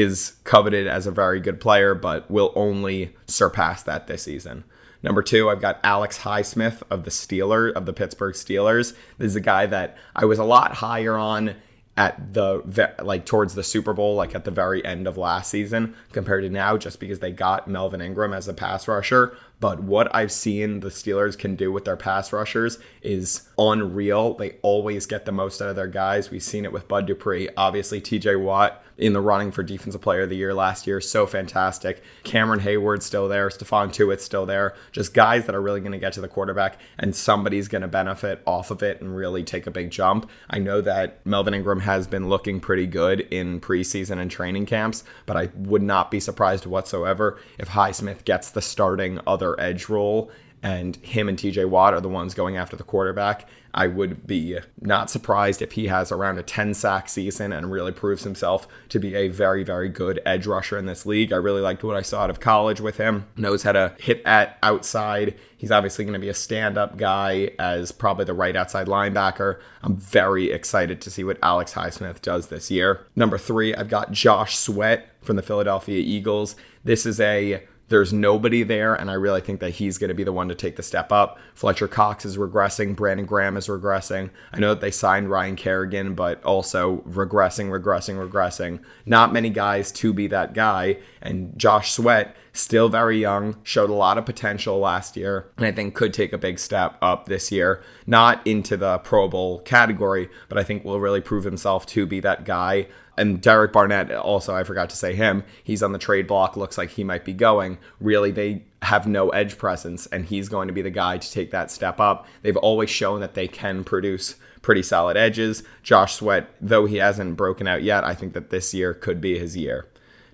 is 0.01 0.35
coveted 0.45 0.87
as 0.87 1.07
a 1.07 1.11
very 1.11 1.41
good 1.41 1.61
player, 1.61 1.95
but 1.95 2.31
will 2.31 2.53
only 2.55 3.17
surpass 3.27 3.83
that 3.83 4.07
this 4.07 4.23
season. 4.23 4.65
Number 5.03 5.23
two, 5.23 5.49
I've 5.49 5.61
got 5.61 5.81
Alex 5.83 6.21
Highsmith 6.21 6.83
of 6.91 7.05
the 7.05 7.11
Steeler 7.11 7.73
of 7.73 7.87
the 7.87 7.93
Pittsburgh 7.93 8.35
Steelers. 8.35 8.95
This 9.19 9.29
is 9.29 9.37
a 9.37 9.41
guy 9.41 9.67
that 9.67 9.97
I 10.15 10.27
was 10.27 10.39
a 10.39 10.45
lot 10.45 10.75
higher 10.75 11.17
on 11.17 11.57
at 11.97 12.35
the 12.35 12.95
like 13.03 13.27
towards 13.27 13.55
the 13.55 13.63
Super 13.63 13.93
Bowl, 13.93 14.15
like 14.15 14.35
at 14.35 14.45
the 14.45 14.51
very 14.51 14.85
end 14.85 15.07
of 15.07 15.17
last 15.17 15.51
season, 15.51 15.95
compared 16.13 16.45
to 16.45 16.51
now, 16.51 16.77
just 16.77 17.01
because 17.01 17.19
they 17.21 17.33
got 17.33 17.69
Melvin 17.69 18.01
Ingram 18.01 18.33
as 18.33 18.49
a 18.49 18.55
pass 18.55 18.87
rusher. 18.87 19.37
But 19.61 19.83
what 19.83 20.13
I've 20.15 20.33
seen 20.33 20.81
the 20.81 20.89
Steelers 20.89 21.39
can 21.39 21.55
do 21.55 21.71
with 21.71 21.85
their 21.85 21.97
pass 21.97 22.33
rushers 22.33 22.79
is 23.03 23.49
unreal. 23.59 24.35
They 24.35 24.57
always 24.63 25.07
get 25.07 25.27
the 25.27 25.33
most 25.33 25.61
out 25.61 25.69
of 25.69 25.77
their 25.77 25.87
guys. 25.87 26.31
We've 26.31 26.43
seen 26.43 26.65
it 26.65 26.73
with 26.73 26.89
Bud 26.89 27.07
Dupree, 27.07 27.51
obviously 27.57 28.01
TJ 28.01 28.41
Watt 28.41 28.83
in 29.01 29.15
the 29.15 29.21
running 29.21 29.51
for 29.51 29.63
Defensive 29.63 30.01
Player 30.01 30.23
of 30.23 30.29
the 30.29 30.37
Year 30.37 30.53
last 30.53 30.87
year. 30.87 31.01
So 31.01 31.27
fantastic. 31.27 32.03
Cameron 32.23 32.61
Heyward 32.61 33.03
still 33.03 33.29
there. 33.29 33.49
Stephon 33.49 33.89
Tuitt 33.89 34.21
still 34.21 34.45
there. 34.45 34.75
Just 34.93 35.15
guys 35.15 35.47
that 35.47 35.55
are 35.55 35.63
really 35.63 35.81
going 35.81 35.93
to 35.93 35.99
get 35.99 36.13
to 36.15 36.21
the 36.21 36.29
quarterback, 36.29 36.79
and 36.99 37.17
somebody's 37.17 37.69
going 37.69 37.83
to 37.83 37.89
benefit 37.89 38.43
off 38.47 38.71
of 38.71 38.83
it 38.83 39.01
and 39.01 39.17
really 39.17 39.43
take 39.43 39.67
a 39.67 39.71
big 39.71 39.91
jump. 39.91 40.29
I 40.51 40.59
know 40.59 40.83
that 40.83 41.25
Melvin 41.25 41.55
Ingram 41.55 41.81
has 41.81 42.07
been 42.07 42.29
looking 42.29 42.61
pretty 42.61 42.87
good 42.87 43.21
in 43.21 43.61
preseason 43.61 44.19
and 44.19 44.31
training 44.31 44.67
camps, 44.67 45.03
but 45.25 45.37
I 45.37 45.49
would 45.55 45.83
not 45.83 46.11
be 46.11 46.21
surprised 46.21 46.67
whatsoever 46.67 47.41
if 47.59 47.71
Highsmith 47.71 48.25
gets 48.25 48.51
the 48.51 48.63
starting 48.63 49.19
other 49.27 49.50
edge 49.59 49.89
role 49.89 50.31
and 50.63 50.97
him 50.97 51.29
and 51.29 51.39
TJ 51.39 51.69
Watt 51.69 51.95
are 51.95 52.01
the 52.01 52.09
ones 52.09 52.35
going 52.35 52.57
after 52.57 52.77
the 52.77 52.85
quarterback. 52.85 53.49
I 53.73 53.87
would 53.87 54.27
be 54.27 54.59
not 54.81 55.11
surprised 55.11 55.63
if 55.63 55.73
he 55.73 55.87
has 55.87 56.11
around 56.11 56.39
a 56.39 56.43
10 56.43 56.75
sack 56.75 57.09
season 57.09 57.53
and 57.53 57.71
really 57.71 57.93
proves 57.93 58.25
himself 58.25 58.67
to 58.89 58.99
be 58.99 59.15
a 59.15 59.29
very, 59.29 59.63
very 59.63 59.89
good 59.89 60.21
edge 60.27 60.47
rusher 60.47 60.77
in 60.77 60.87
this 60.87 61.07
league. 61.07 61.33
I 61.33 61.37
really 61.37 61.61
liked 61.61 61.85
what 61.85 61.97
I 61.97 62.03
saw 62.03 62.25
out 62.25 62.31
of 62.31 62.41
college 62.41 62.81
with 62.81 62.97
him. 62.97 63.27
Knows 63.37 63.63
how 63.63 63.73
to 63.73 63.95
hit 64.01 64.23
at 64.25 64.59
outside. 64.63 65.37
He's 65.57 65.71
obviously 65.71 66.05
going 66.05 66.15
to 66.15 66.19
be 66.19 66.29
a 66.29 66.35
stand 66.35 66.77
up 66.77 66.97
guy 66.97 67.53
as 67.61 67.93
probably 67.93 68.25
the 68.25 68.35
right 68.35 68.57
outside 68.57 68.89
linebacker. 68.89 69.61
I'm 69.83 69.97
very 69.97 70.51
excited 70.51 71.01
to 71.03 71.11
see 71.11 71.23
what 71.23 71.39
Alex 71.43 71.73
Highsmith 71.73 72.21
does 72.23 72.49
this 72.49 72.73
year. 72.73 73.07
Number 73.15 73.39
three, 73.39 73.73
I've 73.75 73.89
got 73.89 74.11
Josh 74.11 74.57
Sweat 74.59 75.09
from 75.23 75.37
the 75.37 75.43
Philadelphia 75.43 76.01
Eagles. 76.01 76.57
This 76.83 77.07
is 77.07 77.21
a 77.21 77.63
there's 77.91 78.13
nobody 78.13 78.63
there, 78.63 78.95
and 78.95 79.11
I 79.11 79.15
really 79.15 79.41
think 79.41 79.61
that 79.61 79.71
he's 79.71 79.99
going 79.99 80.09
to 80.09 80.15
be 80.15 80.25
the 80.25 80.33
one 80.33 80.49
to 80.49 80.55
take 80.55 80.77
the 80.77 80.83
step 80.83 81.11
up. 81.13 81.39
Fletcher 81.55 81.89
Cox 81.89 82.25
is 82.25 82.37
regressing. 82.37 82.95
Brandon 82.97 83.27
Graham 83.27 83.57
is 83.57 83.67
regressing. 83.67 84.31
I 84.53 84.61
know 84.61 84.71
that 84.71 84.81
they 84.81 84.93
signed 84.93 85.29
Ryan 85.29 85.57
Kerrigan, 85.57 86.15
but 86.15 86.43
also 86.45 86.99
regressing, 86.99 87.69
regressing, 87.69 88.31
regressing. 88.31 88.81
Not 89.05 89.33
many 89.33 89.51
guys 89.51 89.91
to 89.93 90.13
be 90.13 90.29
that 90.29 90.55
guy. 90.55 90.99
And 91.21 91.59
Josh 91.59 91.93
Sweat, 91.93 92.37
still 92.53 92.89
very 92.89 93.19
young, 93.19 93.57
showed 93.63 93.91
a 93.91 93.95
lot 93.95 94.19
of 94.19 94.27
potential 94.27 94.79
last 94.79 95.17
year, 95.17 95.47
and 95.57 95.67
I 95.67 95.73
think 95.73 95.95
could 95.95 96.13
take 96.13 96.33
a 96.33 96.39
big 96.39 96.59
step 96.59 96.97
up 97.01 97.27
this 97.27 97.53
year. 97.53 97.83
Not 98.07 98.47
into 98.47 98.77
the 98.77 98.99
Pro 98.99 99.29
Bowl 99.29 99.61
category, 99.61 100.29
but 100.49 100.59
I 100.59 100.63
think 100.63 100.85
will 100.85 101.01
really 101.01 101.21
prove 101.21 101.45
himself 101.45 101.87
to 101.87 102.07
be 102.07 102.21
that 102.21 102.45
guy 102.45 102.87
and 103.21 103.41
Derek 103.41 103.73
Barnett 103.73 104.11
also 104.13 104.55
I 104.55 104.65
forgot 104.65 104.89
to 104.91 104.97
say 104.97 105.15
him. 105.15 105.45
He's 105.63 105.83
on 105.83 105.93
the 105.93 105.99
trade 105.99 106.27
block. 106.27 106.57
Looks 106.57 106.79
like 106.79 106.89
he 106.91 107.05
might 107.05 107.25
be 107.25 107.35
going. 107.35 107.77
Really, 108.01 108.31
they 108.31 108.65
have 108.81 109.07
no 109.07 109.29
edge 109.29 109.59
presence, 109.59 110.07
and 110.07 110.25
he's 110.25 110.49
going 110.49 110.69
to 110.69 110.75
be 110.75 110.81
the 110.81 110.91
guy 110.91 111.19
to 111.19 111.31
take 111.31 111.51
that 111.51 111.71
step 111.71 112.01
up. 112.01 112.27
They've 112.41 112.57
always 112.57 112.89
shown 112.89 113.21
that 113.21 113.35
they 113.35 113.47
can 113.47 113.85
produce 113.85 114.37
pretty 114.63 114.83
solid 114.83 115.19
edges. 115.19 115.63
Josh 115.83 116.15
Sweat, 116.15 116.49
though 116.63 116.87
he 116.87 116.97
hasn't 116.97 117.37
broken 117.37 117.69
out 117.69 117.83
yet, 117.83 118.05
I 118.05 118.15
think 118.15 118.33
that 118.33 118.49
this 118.49 118.73
year 118.73 118.95
could 118.95 119.21
be 119.21 119.39
his 119.39 119.55
year. 119.55 119.87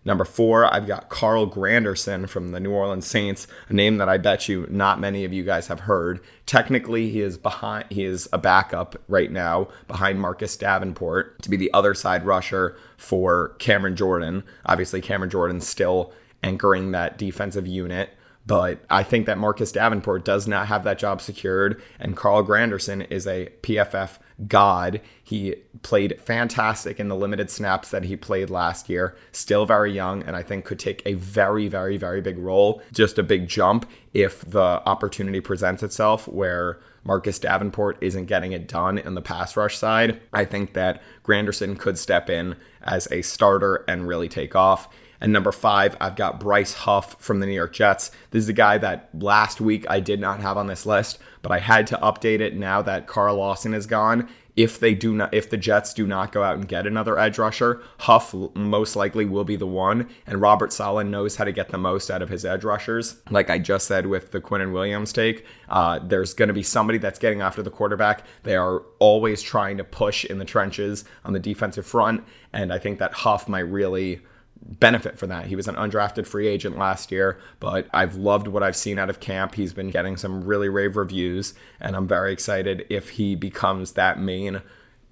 Number 0.06 0.24
four, 0.24 0.72
I've 0.72 0.86
got 0.86 1.08
Carl 1.08 1.50
Granderson 1.50 2.28
from 2.28 2.52
the 2.52 2.60
New 2.60 2.70
Orleans 2.70 3.08
Saints, 3.08 3.48
a 3.68 3.72
name 3.72 3.96
that 3.96 4.08
I 4.08 4.18
bet 4.18 4.48
you 4.48 4.64
not 4.70 5.00
many 5.00 5.24
of 5.24 5.32
you 5.32 5.42
guys 5.42 5.66
have 5.66 5.80
heard. 5.80 6.20
Technically, 6.46 7.10
he 7.10 7.20
is 7.20 7.36
behind. 7.36 7.86
He 7.90 8.04
is 8.04 8.28
a 8.32 8.38
backup 8.38 8.94
right 9.08 9.32
now 9.32 9.66
behind 9.88 10.20
Marcus 10.20 10.56
Davenport 10.56 11.42
to 11.42 11.50
be 11.50 11.56
the 11.56 11.72
other 11.74 11.92
side 11.92 12.24
rusher 12.24 12.76
for 12.96 13.56
Cameron 13.58 13.96
Jordan. 13.96 14.44
Obviously, 14.64 15.00
Cameron 15.00 15.28
Jordan's 15.28 15.66
still 15.66 16.12
anchoring 16.40 16.92
that 16.92 17.18
defensive 17.18 17.66
unit. 17.66 18.10
But 18.46 18.84
I 18.88 19.02
think 19.02 19.26
that 19.26 19.38
Marcus 19.38 19.72
Davenport 19.72 20.24
does 20.24 20.46
not 20.46 20.68
have 20.68 20.84
that 20.84 21.00
job 21.00 21.20
secured, 21.20 21.82
and 21.98 22.16
Carl 22.16 22.44
Granderson 22.46 23.10
is 23.10 23.26
a 23.26 23.48
PFF 23.62 24.18
god. 24.46 25.00
He 25.24 25.56
played 25.86 26.20
fantastic 26.20 26.98
in 26.98 27.06
the 27.06 27.14
limited 27.14 27.48
snaps 27.48 27.90
that 27.92 28.02
he 28.02 28.16
played 28.16 28.50
last 28.50 28.88
year. 28.88 29.14
Still 29.30 29.66
very 29.66 29.92
young, 29.92 30.24
and 30.24 30.34
I 30.34 30.42
think 30.42 30.64
could 30.64 30.80
take 30.80 31.00
a 31.06 31.14
very, 31.14 31.68
very, 31.68 31.96
very 31.96 32.20
big 32.20 32.38
role, 32.38 32.82
just 32.92 33.20
a 33.20 33.22
big 33.22 33.46
jump 33.46 33.88
if 34.12 34.40
the 34.40 34.82
opportunity 34.84 35.40
presents 35.40 35.84
itself 35.84 36.26
where 36.26 36.80
Marcus 37.04 37.38
Davenport 37.38 37.98
isn't 38.00 38.26
getting 38.26 38.50
it 38.50 38.66
done 38.66 38.98
in 38.98 39.14
the 39.14 39.22
pass 39.22 39.56
rush 39.56 39.78
side. 39.78 40.20
I 40.32 40.44
think 40.44 40.72
that 40.72 41.04
Granderson 41.24 41.78
could 41.78 41.98
step 41.98 42.28
in 42.28 42.56
as 42.82 43.06
a 43.12 43.22
starter 43.22 43.84
and 43.86 44.08
really 44.08 44.28
take 44.28 44.56
off. 44.56 44.88
And 45.20 45.32
number 45.32 45.52
five, 45.52 45.96
I've 46.00 46.16
got 46.16 46.40
Bryce 46.40 46.74
Huff 46.74 47.14
from 47.22 47.38
the 47.38 47.46
New 47.46 47.54
York 47.54 47.72
Jets. 47.72 48.10
This 48.32 48.42
is 48.42 48.48
a 48.48 48.52
guy 48.52 48.76
that 48.78 49.08
last 49.14 49.60
week 49.60 49.86
I 49.88 50.00
did 50.00 50.20
not 50.20 50.40
have 50.40 50.56
on 50.56 50.66
this 50.66 50.84
list, 50.84 51.20
but 51.42 51.52
I 51.52 51.60
had 51.60 51.86
to 51.86 51.96
update 51.98 52.40
it 52.40 52.56
now 52.56 52.82
that 52.82 53.06
Carl 53.06 53.36
Lawson 53.36 53.72
is 53.72 53.86
gone. 53.86 54.28
If 54.56 54.80
they 54.80 54.94
do 54.94 55.12
not, 55.14 55.34
if 55.34 55.50
the 55.50 55.58
Jets 55.58 55.92
do 55.92 56.06
not 56.06 56.32
go 56.32 56.42
out 56.42 56.54
and 56.54 56.66
get 56.66 56.86
another 56.86 57.18
edge 57.18 57.38
rusher, 57.38 57.82
Huff 57.98 58.34
most 58.54 58.96
likely 58.96 59.26
will 59.26 59.44
be 59.44 59.56
the 59.56 59.66
one. 59.66 60.08
And 60.26 60.40
Robert 60.40 60.72
Saleh 60.72 61.06
knows 61.06 61.36
how 61.36 61.44
to 61.44 61.52
get 61.52 61.68
the 61.68 61.78
most 61.78 62.10
out 62.10 62.22
of 62.22 62.30
his 62.30 62.44
edge 62.44 62.64
rushers. 62.64 63.16
Like 63.30 63.50
I 63.50 63.58
just 63.58 63.86
said 63.86 64.06
with 64.06 64.30
the 64.32 64.40
Quinnen 64.40 64.72
Williams 64.72 65.12
take, 65.12 65.44
uh, 65.68 65.98
there's 65.98 66.32
going 66.32 66.48
to 66.48 66.54
be 66.54 66.62
somebody 66.62 66.98
that's 66.98 67.18
getting 67.18 67.42
after 67.42 67.62
the 67.62 67.70
quarterback. 67.70 68.24
They 68.44 68.56
are 68.56 68.78
always 68.98 69.42
trying 69.42 69.76
to 69.76 69.84
push 69.84 70.24
in 70.24 70.38
the 70.38 70.44
trenches 70.44 71.04
on 71.24 71.34
the 71.34 71.38
defensive 71.38 71.86
front, 71.86 72.24
and 72.52 72.72
I 72.72 72.78
think 72.78 72.98
that 72.98 73.12
Huff 73.12 73.48
might 73.48 73.60
really 73.60 74.22
benefit 74.66 75.18
from 75.18 75.28
that. 75.28 75.46
He 75.46 75.56
was 75.56 75.68
an 75.68 75.76
undrafted 75.76 76.26
free 76.26 76.46
agent 76.46 76.76
last 76.76 77.12
year, 77.12 77.38
but 77.60 77.88
I've 77.92 78.16
loved 78.16 78.48
what 78.48 78.62
I've 78.62 78.76
seen 78.76 78.98
out 78.98 79.10
of 79.10 79.20
camp. 79.20 79.54
He's 79.54 79.72
been 79.72 79.90
getting 79.90 80.16
some 80.16 80.44
really 80.44 80.68
rave 80.68 80.96
reviews, 80.96 81.54
and 81.80 81.96
I'm 81.96 82.08
very 82.08 82.32
excited 82.32 82.86
if 82.90 83.10
he 83.10 83.34
becomes 83.34 83.92
that 83.92 84.18
main 84.18 84.62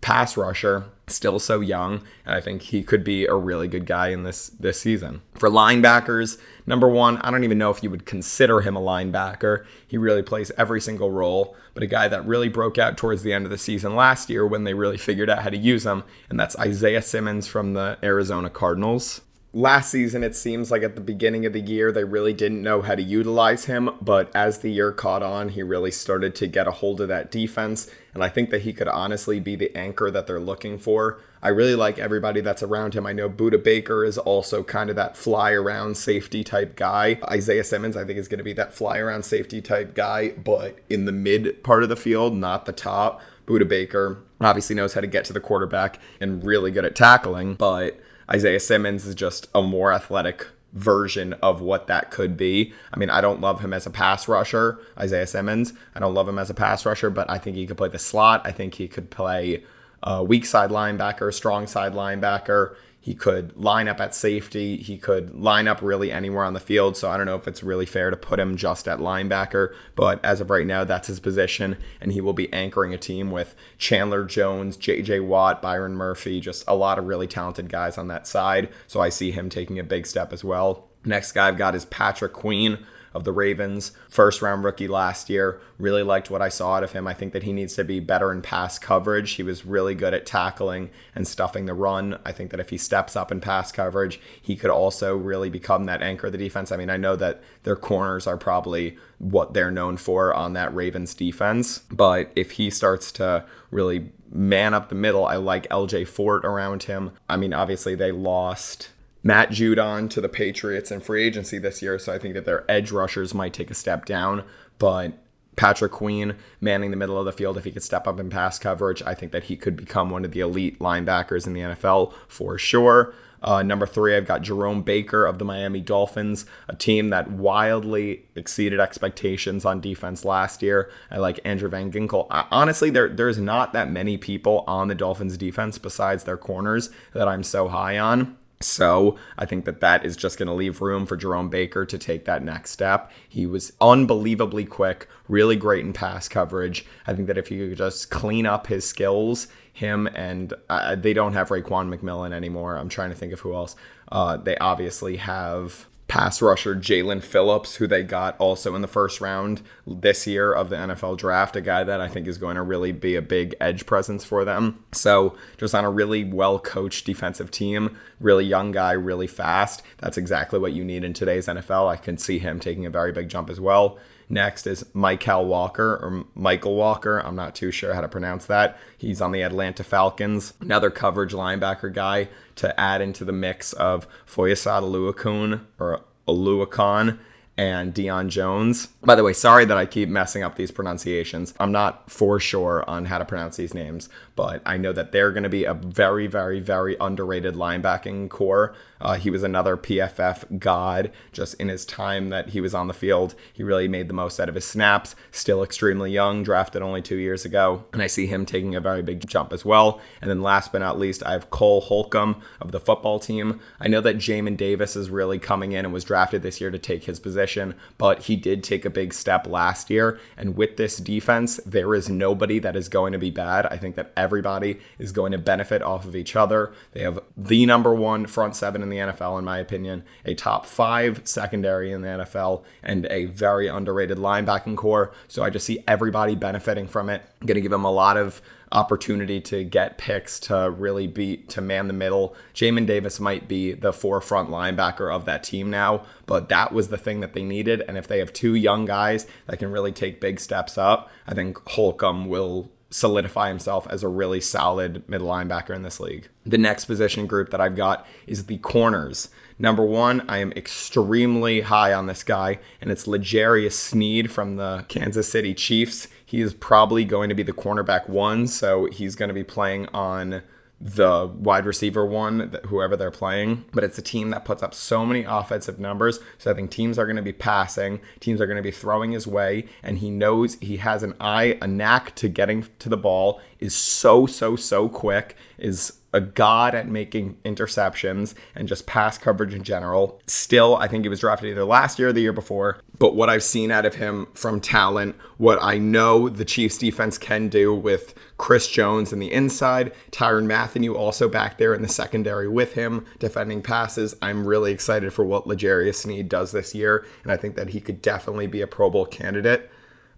pass 0.04 0.36
rusher 0.36 0.84
still 1.06 1.38
so 1.38 1.60
young 1.60 2.02
and 2.26 2.34
i 2.34 2.40
think 2.40 2.60
he 2.60 2.82
could 2.82 3.02
be 3.02 3.24
a 3.24 3.34
really 3.34 3.66
good 3.66 3.86
guy 3.86 4.08
in 4.08 4.22
this 4.22 4.48
this 4.60 4.78
season 4.78 5.22
for 5.32 5.48
linebackers 5.48 6.38
number 6.66 6.86
one 6.86 7.16
i 7.22 7.30
don't 7.30 7.42
even 7.42 7.56
know 7.56 7.70
if 7.70 7.82
you 7.82 7.88
would 7.88 8.04
consider 8.04 8.60
him 8.60 8.76
a 8.76 8.80
linebacker 8.80 9.64
he 9.86 9.96
really 9.96 10.22
plays 10.22 10.52
every 10.58 10.78
single 10.78 11.10
role 11.10 11.56
but 11.72 11.82
a 11.82 11.86
guy 11.86 12.06
that 12.06 12.26
really 12.26 12.50
broke 12.50 12.76
out 12.76 12.98
towards 12.98 13.22
the 13.22 13.32
end 13.32 13.46
of 13.46 13.50
the 13.50 13.56
season 13.56 13.96
last 13.96 14.28
year 14.28 14.46
when 14.46 14.64
they 14.64 14.74
really 14.74 14.98
figured 14.98 15.30
out 15.30 15.42
how 15.42 15.48
to 15.48 15.56
use 15.56 15.86
him 15.86 16.04
and 16.28 16.38
that's 16.38 16.58
isaiah 16.58 17.00
simmons 17.00 17.46
from 17.46 17.72
the 17.72 17.96
arizona 18.02 18.50
cardinals 18.50 19.22
last 19.54 19.90
season, 19.90 20.24
it 20.24 20.34
seems 20.34 20.70
like 20.70 20.82
at 20.82 20.96
the 20.96 21.00
beginning 21.00 21.46
of 21.46 21.52
the 21.52 21.60
year, 21.60 21.92
they 21.92 22.04
really 22.04 22.32
didn't 22.32 22.62
know 22.62 22.82
how 22.82 22.94
to 22.94 23.02
utilize 23.02 23.66
him. 23.66 23.90
But 24.02 24.34
as 24.34 24.58
the 24.58 24.70
year 24.70 24.92
caught 24.92 25.22
on, 25.22 25.50
he 25.50 25.62
really 25.62 25.92
started 25.92 26.34
to 26.36 26.46
get 26.46 26.66
a 26.66 26.72
hold 26.72 27.00
of 27.00 27.08
that 27.08 27.30
defense. 27.30 27.88
And 28.12 28.22
I 28.22 28.28
think 28.28 28.50
that 28.50 28.62
he 28.62 28.72
could 28.72 28.88
honestly 28.88 29.40
be 29.40 29.56
the 29.56 29.74
anchor 29.76 30.10
that 30.10 30.26
they're 30.26 30.40
looking 30.40 30.78
for. 30.78 31.20
I 31.40 31.48
really 31.48 31.74
like 31.74 31.98
everybody 31.98 32.40
that's 32.40 32.62
around 32.62 32.94
him. 32.94 33.06
I 33.06 33.12
know 33.12 33.28
Budda 33.30 33.62
Baker 33.62 34.04
is 34.04 34.18
also 34.18 34.62
kind 34.62 34.90
of 34.90 34.96
that 34.96 35.16
fly 35.16 35.52
around 35.52 35.96
safety 35.96 36.42
type 36.42 36.76
guy. 36.76 37.18
Isaiah 37.24 37.64
Simmons, 37.64 37.96
I 37.96 38.04
think, 38.04 38.18
is 38.18 38.28
going 38.28 38.38
to 38.38 38.44
be 38.44 38.54
that 38.54 38.72
fly 38.74 38.98
around 38.98 39.24
safety 39.24 39.60
type 39.60 39.94
guy, 39.94 40.30
but 40.30 40.78
in 40.88 41.04
the 41.04 41.12
mid 41.12 41.62
part 41.62 41.82
of 41.82 41.88
the 41.88 41.96
field, 41.96 42.34
not 42.34 42.66
the 42.66 42.72
top. 42.72 43.20
Budda 43.46 43.68
Baker 43.68 44.18
obviously 44.40 44.74
knows 44.74 44.94
how 44.94 45.00
to 45.00 45.06
get 45.06 45.24
to 45.26 45.32
the 45.32 45.40
quarterback 45.40 45.98
and 46.20 46.44
really 46.44 46.70
good 46.70 46.84
at 46.84 46.96
tackling, 46.96 47.54
but 47.54 48.00
Isaiah 48.30 48.60
Simmons 48.60 49.06
is 49.06 49.14
just 49.14 49.48
a 49.54 49.62
more 49.62 49.92
athletic 49.92 50.48
version 50.72 51.34
of 51.34 51.60
what 51.60 51.86
that 51.86 52.10
could 52.10 52.36
be. 52.36 52.72
I 52.92 52.98
mean, 52.98 53.10
I 53.10 53.20
don't 53.20 53.40
love 53.40 53.60
him 53.60 53.72
as 53.72 53.86
a 53.86 53.90
pass 53.90 54.26
rusher, 54.26 54.80
Isaiah 54.98 55.26
Simmons. 55.26 55.72
I 55.94 56.00
don't 56.00 56.14
love 56.14 56.28
him 56.28 56.38
as 56.38 56.50
a 56.50 56.54
pass 56.54 56.84
rusher, 56.84 57.10
but 57.10 57.30
I 57.30 57.38
think 57.38 57.56
he 57.56 57.66
could 57.66 57.76
play 57.76 57.88
the 57.88 57.98
slot. 57.98 58.42
I 58.44 58.50
think 58.50 58.74
he 58.74 58.88
could 58.88 59.10
play 59.10 59.62
a 60.02 60.22
weak 60.22 60.44
side 60.44 60.70
linebacker, 60.70 61.32
strong 61.32 61.66
side 61.66 61.92
linebacker. 61.92 62.74
He 63.04 63.14
could 63.14 63.54
line 63.54 63.86
up 63.86 64.00
at 64.00 64.14
safety. 64.14 64.78
He 64.78 64.96
could 64.96 65.34
line 65.34 65.68
up 65.68 65.82
really 65.82 66.10
anywhere 66.10 66.42
on 66.42 66.54
the 66.54 66.58
field. 66.58 66.96
So 66.96 67.10
I 67.10 67.18
don't 67.18 67.26
know 67.26 67.36
if 67.36 67.46
it's 67.46 67.62
really 67.62 67.84
fair 67.84 68.08
to 68.08 68.16
put 68.16 68.40
him 68.40 68.56
just 68.56 68.88
at 68.88 68.98
linebacker. 68.98 69.74
But 69.94 70.24
as 70.24 70.40
of 70.40 70.48
right 70.48 70.66
now, 70.66 70.84
that's 70.84 71.08
his 71.08 71.20
position. 71.20 71.76
And 72.00 72.14
he 72.14 72.22
will 72.22 72.32
be 72.32 72.50
anchoring 72.50 72.94
a 72.94 72.96
team 72.96 73.30
with 73.30 73.54
Chandler 73.76 74.24
Jones, 74.24 74.78
JJ 74.78 75.26
Watt, 75.26 75.60
Byron 75.60 75.96
Murphy, 75.96 76.40
just 76.40 76.64
a 76.66 76.74
lot 76.74 76.98
of 76.98 77.04
really 77.04 77.26
talented 77.26 77.68
guys 77.68 77.98
on 77.98 78.08
that 78.08 78.26
side. 78.26 78.70
So 78.86 79.02
I 79.02 79.10
see 79.10 79.32
him 79.32 79.50
taking 79.50 79.78
a 79.78 79.84
big 79.84 80.06
step 80.06 80.32
as 80.32 80.42
well. 80.42 80.88
Next 81.04 81.32
guy 81.32 81.48
I've 81.48 81.58
got 81.58 81.74
is 81.74 81.84
Patrick 81.84 82.32
Queen 82.32 82.86
of 83.14 83.24
the 83.24 83.32
Ravens, 83.32 83.92
first 84.08 84.42
round 84.42 84.64
rookie 84.64 84.88
last 84.88 85.30
year. 85.30 85.60
Really 85.78 86.02
liked 86.02 86.30
what 86.30 86.42
I 86.42 86.48
saw 86.48 86.74
out 86.74 86.84
of 86.84 86.92
him. 86.92 87.06
I 87.06 87.14
think 87.14 87.32
that 87.32 87.44
he 87.44 87.52
needs 87.52 87.74
to 87.74 87.84
be 87.84 88.00
better 88.00 88.32
in 88.32 88.42
pass 88.42 88.78
coverage. 88.78 89.32
He 89.32 89.42
was 89.42 89.64
really 89.64 89.94
good 89.94 90.14
at 90.14 90.26
tackling 90.26 90.90
and 91.14 91.26
stuffing 91.26 91.66
the 91.66 91.74
run. 91.74 92.18
I 92.24 92.32
think 92.32 92.50
that 92.50 92.60
if 92.60 92.70
he 92.70 92.78
steps 92.78 93.16
up 93.16 93.30
in 93.30 93.40
pass 93.40 93.70
coverage, 93.72 94.20
he 94.40 94.56
could 94.56 94.70
also 94.70 95.16
really 95.16 95.50
become 95.50 95.84
that 95.86 96.02
anchor 96.02 96.26
of 96.26 96.32
the 96.32 96.38
defense. 96.38 96.72
I 96.72 96.76
mean, 96.76 96.90
I 96.90 96.96
know 96.96 97.16
that 97.16 97.42
their 97.62 97.76
corners 97.76 98.26
are 98.26 98.36
probably 98.36 98.96
what 99.18 99.54
they're 99.54 99.70
known 99.70 99.96
for 99.96 100.34
on 100.34 100.54
that 100.54 100.74
Ravens 100.74 101.14
defense, 101.14 101.78
but 101.90 102.30
if 102.34 102.52
he 102.52 102.70
starts 102.70 103.12
to 103.12 103.44
really 103.70 104.10
man 104.30 104.74
up 104.74 104.88
the 104.88 104.94
middle, 104.94 105.24
I 105.24 105.36
like 105.36 105.68
LJ 105.68 106.08
Fort 106.08 106.44
around 106.44 106.84
him. 106.84 107.12
I 107.28 107.36
mean, 107.36 107.52
obviously 107.52 107.94
they 107.94 108.12
lost 108.12 108.90
Matt 109.26 109.50
Judon 109.50 110.10
to 110.10 110.20
the 110.20 110.28
Patriots 110.28 110.90
in 110.90 111.00
free 111.00 111.24
agency 111.24 111.58
this 111.58 111.80
year, 111.80 111.98
so 111.98 112.12
I 112.12 112.18
think 112.18 112.34
that 112.34 112.44
their 112.44 112.70
edge 112.70 112.92
rushers 112.92 113.32
might 113.32 113.54
take 113.54 113.70
a 113.70 113.74
step 113.74 114.04
down. 114.04 114.44
But 114.78 115.14
Patrick 115.56 115.92
Queen 115.92 116.36
manning 116.60 116.90
the 116.90 116.96
middle 116.96 117.18
of 117.18 117.24
the 117.24 117.32
field, 117.32 117.56
if 117.56 117.64
he 117.64 117.72
could 117.72 117.82
step 117.82 118.06
up 118.06 118.20
in 118.20 118.28
pass 118.28 118.58
coverage, 118.58 119.02
I 119.02 119.14
think 119.14 119.32
that 119.32 119.44
he 119.44 119.56
could 119.56 119.76
become 119.76 120.10
one 120.10 120.26
of 120.26 120.32
the 120.32 120.40
elite 120.40 120.78
linebackers 120.78 121.46
in 121.46 121.54
the 121.54 121.60
NFL 121.60 122.12
for 122.28 122.58
sure. 122.58 123.14
Uh, 123.42 123.62
number 123.62 123.86
three, 123.86 124.14
I've 124.14 124.26
got 124.26 124.42
Jerome 124.42 124.82
Baker 124.82 125.26
of 125.26 125.38
the 125.38 125.44
Miami 125.44 125.80
Dolphins, 125.80 126.44
a 126.68 126.76
team 126.76 127.10
that 127.10 127.30
wildly 127.30 128.24
exceeded 128.34 128.80
expectations 128.80 129.64
on 129.64 129.80
defense 129.80 130.24
last 130.24 130.62
year. 130.62 130.90
I 131.10 131.18
like 131.18 131.40
Andrew 131.44 131.68
Van 131.68 131.90
Ginkel. 131.90 132.26
I, 132.30 132.46
honestly, 132.50 132.90
there 132.90 133.08
there's 133.08 133.38
not 133.38 133.74
that 133.74 133.90
many 133.90 134.16
people 134.16 134.64
on 134.66 134.88
the 134.88 134.94
Dolphins 134.94 135.36
defense 135.36 135.78
besides 135.78 136.24
their 136.24 136.38
corners 136.38 136.90
that 137.12 137.28
I'm 137.28 137.42
so 137.42 137.68
high 137.68 137.98
on. 137.98 138.36
So 138.60 139.18
I 139.36 139.44
think 139.44 139.64
that 139.66 139.80
that 139.80 140.04
is 140.06 140.16
just 140.16 140.38
going 140.38 140.48
to 140.48 140.54
leave 140.54 140.80
room 140.80 141.06
for 141.06 141.16
Jerome 141.16 141.48
Baker 141.48 141.84
to 141.84 141.98
take 141.98 142.24
that 142.24 142.42
next 142.42 142.70
step. 142.70 143.10
He 143.28 143.46
was 143.46 143.72
unbelievably 143.80 144.64
quick, 144.66 145.08
really 145.28 145.56
great 145.56 145.84
in 145.84 145.92
pass 145.92 146.28
coverage. 146.28 146.86
I 147.06 147.14
think 147.14 147.26
that 147.26 147.38
if 147.38 147.50
could 147.68 147.78
just 147.78 148.10
clean 148.10 148.46
up 148.46 148.66
his 148.66 148.86
skills, 148.86 149.48
him 149.74 150.06
and 150.14 150.54
uh, 150.70 150.94
they 150.94 151.12
don't 151.12 151.32
have 151.32 151.48
Raekwon 151.48 151.92
McMillan 151.94 152.32
anymore. 152.32 152.76
I'm 152.76 152.88
trying 152.88 153.10
to 153.10 153.16
think 153.16 153.32
of 153.32 153.40
who 153.40 153.54
else. 153.54 153.74
Uh, 154.10 154.36
they 154.36 154.56
obviously 154.58 155.16
have 155.16 155.86
pass 156.06 156.42
rusher 156.42 156.74
Jaelan 156.74 157.22
Phillips, 157.22 157.76
who 157.76 157.86
they 157.86 158.02
got 158.02 158.36
also 158.38 158.74
in 158.74 158.82
the 158.82 158.88
first 158.88 159.20
round 159.20 159.62
this 159.86 160.26
year 160.26 160.52
of 160.52 160.68
the 160.68 160.76
NFL 160.76 161.16
draft, 161.16 161.56
a 161.56 161.60
guy 161.60 161.82
that 161.84 162.00
I 162.00 162.08
think 162.08 162.26
is 162.26 162.38
going 162.38 162.56
to 162.56 162.62
really 162.62 162.92
be 162.92 163.16
a 163.16 163.22
big 163.22 163.54
edge 163.60 163.86
presence 163.86 164.24
for 164.24 164.44
them. 164.44 164.84
So, 164.92 165.34
just 165.56 165.74
on 165.74 165.84
a 165.84 165.90
really 165.90 166.24
well 166.24 166.58
coached 166.58 167.06
defensive 167.06 167.50
team, 167.50 167.96
really 168.20 168.44
young 168.44 168.72
guy, 168.72 168.92
really 168.92 169.26
fast. 169.26 169.82
That's 169.98 170.18
exactly 170.18 170.58
what 170.58 170.72
you 170.72 170.84
need 170.84 171.04
in 171.04 171.14
today's 171.14 171.46
NFL. 171.46 171.88
I 171.88 171.96
can 171.96 172.18
see 172.18 172.38
him 172.38 172.60
taking 172.60 172.86
a 172.86 172.90
very 172.90 173.12
big 173.12 173.28
jump 173.28 173.48
as 173.48 173.60
well. 173.60 173.98
Next 174.28 174.66
is 174.66 174.84
Michael 174.94 175.46
Walker 175.46 175.96
or 175.96 176.24
Michael 176.34 176.76
Walker. 176.76 177.18
I'm 177.18 177.36
not 177.36 177.54
too 177.54 177.70
sure 177.70 177.94
how 177.94 178.00
to 178.00 178.08
pronounce 178.08 178.46
that. 178.46 178.78
He's 178.96 179.20
on 179.20 179.32
the 179.32 179.42
Atlanta 179.42 179.84
Falcons. 179.84 180.54
Another 180.60 180.90
coverage 180.90 181.32
linebacker 181.32 181.92
guy 181.92 182.28
to 182.56 182.78
add 182.78 183.00
into 183.00 183.24
the 183.24 183.32
mix 183.32 183.72
of 183.72 184.06
Foyesade 184.26 184.82
Oluokun 184.82 185.60
or 185.78 186.02
Oluokun 186.28 187.18
and 187.56 187.94
Deion 187.94 188.28
Jones. 188.28 188.86
By 189.02 189.14
the 189.14 189.22
way, 189.22 189.32
sorry 189.32 189.64
that 189.64 189.76
I 189.76 189.86
keep 189.86 190.08
messing 190.08 190.42
up 190.42 190.56
these 190.56 190.70
pronunciations. 190.70 191.54
I'm 191.60 191.72
not 191.72 192.10
for 192.10 192.40
sure 192.40 192.88
on 192.88 193.04
how 193.04 193.18
to 193.18 193.24
pronounce 193.24 193.56
these 193.56 193.74
names, 193.74 194.08
but 194.36 194.62
I 194.66 194.76
know 194.76 194.92
that 194.92 195.12
they're 195.12 195.30
going 195.30 195.44
to 195.44 195.48
be 195.48 195.64
a 195.64 195.74
very, 195.74 196.26
very, 196.26 196.60
very 196.60 196.96
underrated 197.00 197.54
linebacking 197.54 198.30
core. 198.30 198.74
Uh, 199.00 199.14
he 199.14 199.30
was 199.30 199.42
another 199.42 199.76
PFF 199.76 200.58
god 200.58 201.12
just 201.30 201.54
in 201.54 201.68
his 201.68 201.84
time 201.84 202.30
that 202.30 202.50
he 202.50 202.60
was 202.60 202.74
on 202.74 202.88
the 202.88 202.94
field. 202.94 203.34
He 203.52 203.62
really 203.62 203.86
made 203.86 204.08
the 204.08 204.14
most 204.14 204.40
out 204.40 204.48
of 204.48 204.54
his 204.54 204.64
snaps. 204.64 205.14
Still 205.30 205.62
extremely 205.62 206.10
young, 206.10 206.42
drafted 206.42 206.80
only 206.80 207.02
two 207.02 207.16
years 207.16 207.44
ago. 207.44 207.84
And 207.92 208.00
I 208.00 208.06
see 208.06 208.26
him 208.26 208.46
taking 208.46 208.74
a 208.74 208.80
very 208.80 209.02
big 209.02 209.26
jump 209.26 209.52
as 209.52 209.64
well. 209.64 210.00
And 210.20 210.30
then 210.30 210.42
last 210.42 210.72
but 210.72 210.78
not 210.78 210.98
least, 210.98 211.22
I 211.24 211.32
have 211.32 211.50
Cole 211.50 211.82
Holcomb 211.82 212.40
of 212.60 212.72
the 212.72 212.80
football 212.80 213.18
team. 213.18 213.60
I 213.78 213.88
know 213.88 214.00
that 214.00 214.16
Jamin 214.16 214.56
Davis 214.56 214.96
is 214.96 215.10
really 215.10 215.38
coming 215.38 215.72
in 215.72 215.84
and 215.84 215.92
was 215.92 216.04
drafted 216.04 216.42
this 216.42 216.60
year 216.60 216.70
to 216.70 216.78
take 216.78 217.04
his 217.04 217.20
position, 217.20 217.74
but 217.98 218.22
he 218.22 218.36
did 218.36 218.64
take 218.64 218.84
a 218.84 218.90
big 218.90 219.12
step 219.12 219.46
last 219.46 219.90
year. 219.90 220.18
And 220.36 220.56
with 220.56 220.76
this 220.76 220.96
defense, 220.96 221.60
there 221.66 221.94
is 221.94 222.08
nobody 222.08 222.58
that 222.60 222.76
is 222.76 222.88
going 222.88 223.12
to 223.12 223.18
be 223.18 223.30
bad. 223.30 223.66
I 223.66 223.76
think 223.76 223.96
that 223.96 224.12
everybody 224.24 224.80
is 224.98 225.12
going 225.12 225.30
to 225.32 225.38
benefit 225.38 225.82
off 225.82 226.04
of 226.04 226.16
each 226.16 226.34
other. 226.34 226.72
They 226.92 227.02
have 227.02 227.20
the 227.36 227.66
number 227.66 227.94
one 227.94 228.26
front 228.26 228.56
seven 228.56 228.82
in 228.82 228.88
the 228.88 228.96
NFL, 228.96 229.38
in 229.38 229.44
my 229.44 229.58
opinion, 229.58 230.02
a 230.24 230.34
top 230.34 230.64
five 230.66 231.20
secondary 231.24 231.92
in 231.92 232.00
the 232.00 232.08
NFL, 232.08 232.64
and 232.82 233.06
a 233.10 233.26
very 233.26 233.68
underrated 233.68 234.18
linebacking 234.18 234.76
core. 234.76 235.12
So 235.28 235.44
I 235.44 235.50
just 235.50 235.66
see 235.66 235.84
everybody 235.86 236.34
benefiting 236.34 236.88
from 236.88 237.10
it. 237.10 237.22
I'm 237.40 237.46
going 237.46 237.56
to 237.56 237.60
give 237.60 237.70
them 237.70 237.84
a 237.84 237.92
lot 237.92 238.16
of 238.16 238.40
opportunity 238.72 239.40
to 239.40 239.62
get 239.64 239.98
picks 239.98 240.40
to 240.40 240.70
really 240.76 241.06
beat 241.06 241.48
to 241.50 241.60
man 241.60 241.86
the 241.86 241.92
middle. 241.92 242.34
Jamin 242.54 242.86
Davis 242.86 243.20
might 243.20 243.46
be 243.46 243.72
the 243.72 243.92
forefront 243.92 244.50
linebacker 244.50 245.14
of 245.14 245.24
that 245.26 245.44
team 245.44 245.70
now, 245.70 246.04
but 246.26 246.48
that 246.48 246.72
was 246.72 246.88
the 246.88 246.98
thing 246.98 247.20
that 247.20 247.32
they 247.32 247.44
needed. 247.44 247.82
And 247.86 247.96
if 247.96 248.08
they 248.08 248.18
have 248.18 248.32
two 248.32 248.54
young 248.54 248.84
guys 248.84 249.26
that 249.46 249.58
can 249.58 249.70
really 249.70 249.92
take 249.92 250.20
big 250.20 250.40
steps 250.40 250.76
up, 250.76 251.10
I 251.26 251.34
think 251.34 251.58
Holcomb 251.68 252.26
will 252.26 252.70
solidify 252.94 253.48
himself 253.48 253.88
as 253.90 254.04
a 254.04 254.08
really 254.08 254.40
solid 254.40 255.02
middle 255.08 255.26
linebacker 255.26 255.74
in 255.74 255.82
this 255.82 255.98
league. 255.98 256.28
The 256.46 256.58
next 256.58 256.84
position 256.84 257.26
group 257.26 257.50
that 257.50 257.60
I've 257.60 257.74
got 257.74 258.06
is 258.28 258.46
the 258.46 258.58
corners. 258.58 259.30
Number 259.58 259.84
one, 259.84 260.24
I 260.28 260.38
am 260.38 260.52
extremely 260.52 261.62
high 261.62 261.92
on 261.92 262.06
this 262.06 262.22
guy, 262.22 262.60
and 262.80 262.92
it's 262.92 263.08
L'Jarius 263.08 263.72
Sneed 263.72 264.30
from 264.30 264.56
the 264.56 264.84
Kansas 264.88 265.28
City 265.28 265.54
Chiefs. 265.54 266.06
He 266.24 266.40
is 266.40 266.54
probably 266.54 267.04
going 267.04 267.30
to 267.30 267.34
be 267.34 267.42
the 267.42 267.52
cornerback 267.52 268.08
one, 268.08 268.46
so 268.46 268.86
he's 268.86 269.16
going 269.16 269.28
to 269.28 269.34
be 269.34 269.44
playing 269.44 269.86
on 269.88 270.42
the 270.80 271.26
wide 271.26 271.64
receiver 271.64 272.04
one, 272.04 272.58
whoever 272.66 272.96
they're 272.96 273.10
playing. 273.10 273.64
But 273.72 273.84
it's 273.84 273.98
a 273.98 274.02
team 274.02 274.30
that 274.30 274.44
puts 274.44 274.62
up 274.62 274.74
so 274.74 275.06
many 275.06 275.24
offensive 275.24 275.78
numbers. 275.78 276.18
So 276.38 276.50
I 276.50 276.54
think 276.54 276.70
teams 276.70 276.98
are 276.98 277.06
going 277.06 277.16
to 277.16 277.22
be 277.22 277.32
passing, 277.32 278.00
teams 278.20 278.40
are 278.40 278.46
going 278.46 278.56
to 278.56 278.62
be 278.62 278.70
throwing 278.70 279.12
his 279.12 279.26
way, 279.26 279.66
and 279.82 279.98
he 279.98 280.10
knows 280.10 280.56
he 280.60 280.78
has 280.78 281.02
an 281.02 281.14
eye, 281.20 281.58
a 281.62 281.66
knack 281.66 282.14
to 282.16 282.28
getting 282.28 282.66
to 282.80 282.88
the 282.88 282.96
ball, 282.96 283.40
is 283.60 283.74
so, 283.74 284.26
so, 284.26 284.56
so 284.56 284.88
quick, 284.88 285.36
is 285.64 285.94
a 286.12 286.20
god 286.20 286.76
at 286.76 286.86
making 286.86 287.36
interceptions 287.44 288.34
and 288.54 288.68
just 288.68 288.86
pass 288.86 289.18
coverage 289.18 289.52
in 289.52 289.64
general. 289.64 290.20
Still, 290.28 290.76
I 290.76 290.86
think 290.86 291.04
he 291.04 291.08
was 291.08 291.18
drafted 291.18 291.50
either 291.50 291.64
last 291.64 291.98
year 291.98 292.08
or 292.08 292.12
the 292.12 292.20
year 292.20 292.32
before. 292.32 292.80
But 292.98 293.16
what 293.16 293.28
I've 293.28 293.42
seen 293.42 293.72
out 293.72 293.84
of 293.84 293.96
him 293.96 294.28
from 294.34 294.60
talent, 294.60 295.16
what 295.38 295.58
I 295.60 295.78
know 295.78 296.28
the 296.28 296.44
Chiefs 296.44 296.78
defense 296.78 297.18
can 297.18 297.48
do 297.48 297.74
with 297.74 298.14
Chris 298.36 298.68
Jones 298.68 299.12
in 299.12 299.18
the 299.18 299.32
inside, 299.32 299.92
Tyrann 300.12 300.46
Mathieu 300.46 300.94
also 300.94 301.28
back 301.28 301.58
there 301.58 301.74
in 301.74 301.82
the 301.82 301.88
secondary 301.88 302.46
with 302.46 302.74
him, 302.74 303.04
defending 303.18 303.62
passes. 303.62 304.14
I'm 304.22 304.46
really 304.46 304.70
excited 304.70 305.12
for 305.12 305.24
what 305.24 305.48
L'Jarius 305.48 305.96
Sneed 305.96 306.28
does 306.28 306.52
this 306.52 306.74
year, 306.74 307.04
and 307.24 307.32
I 307.32 307.36
think 307.36 307.56
that 307.56 307.70
he 307.70 307.80
could 307.80 308.00
definitely 308.00 308.46
be 308.46 308.60
a 308.60 308.66
Pro 308.68 308.90
Bowl 308.90 309.06
candidate. 309.06 309.70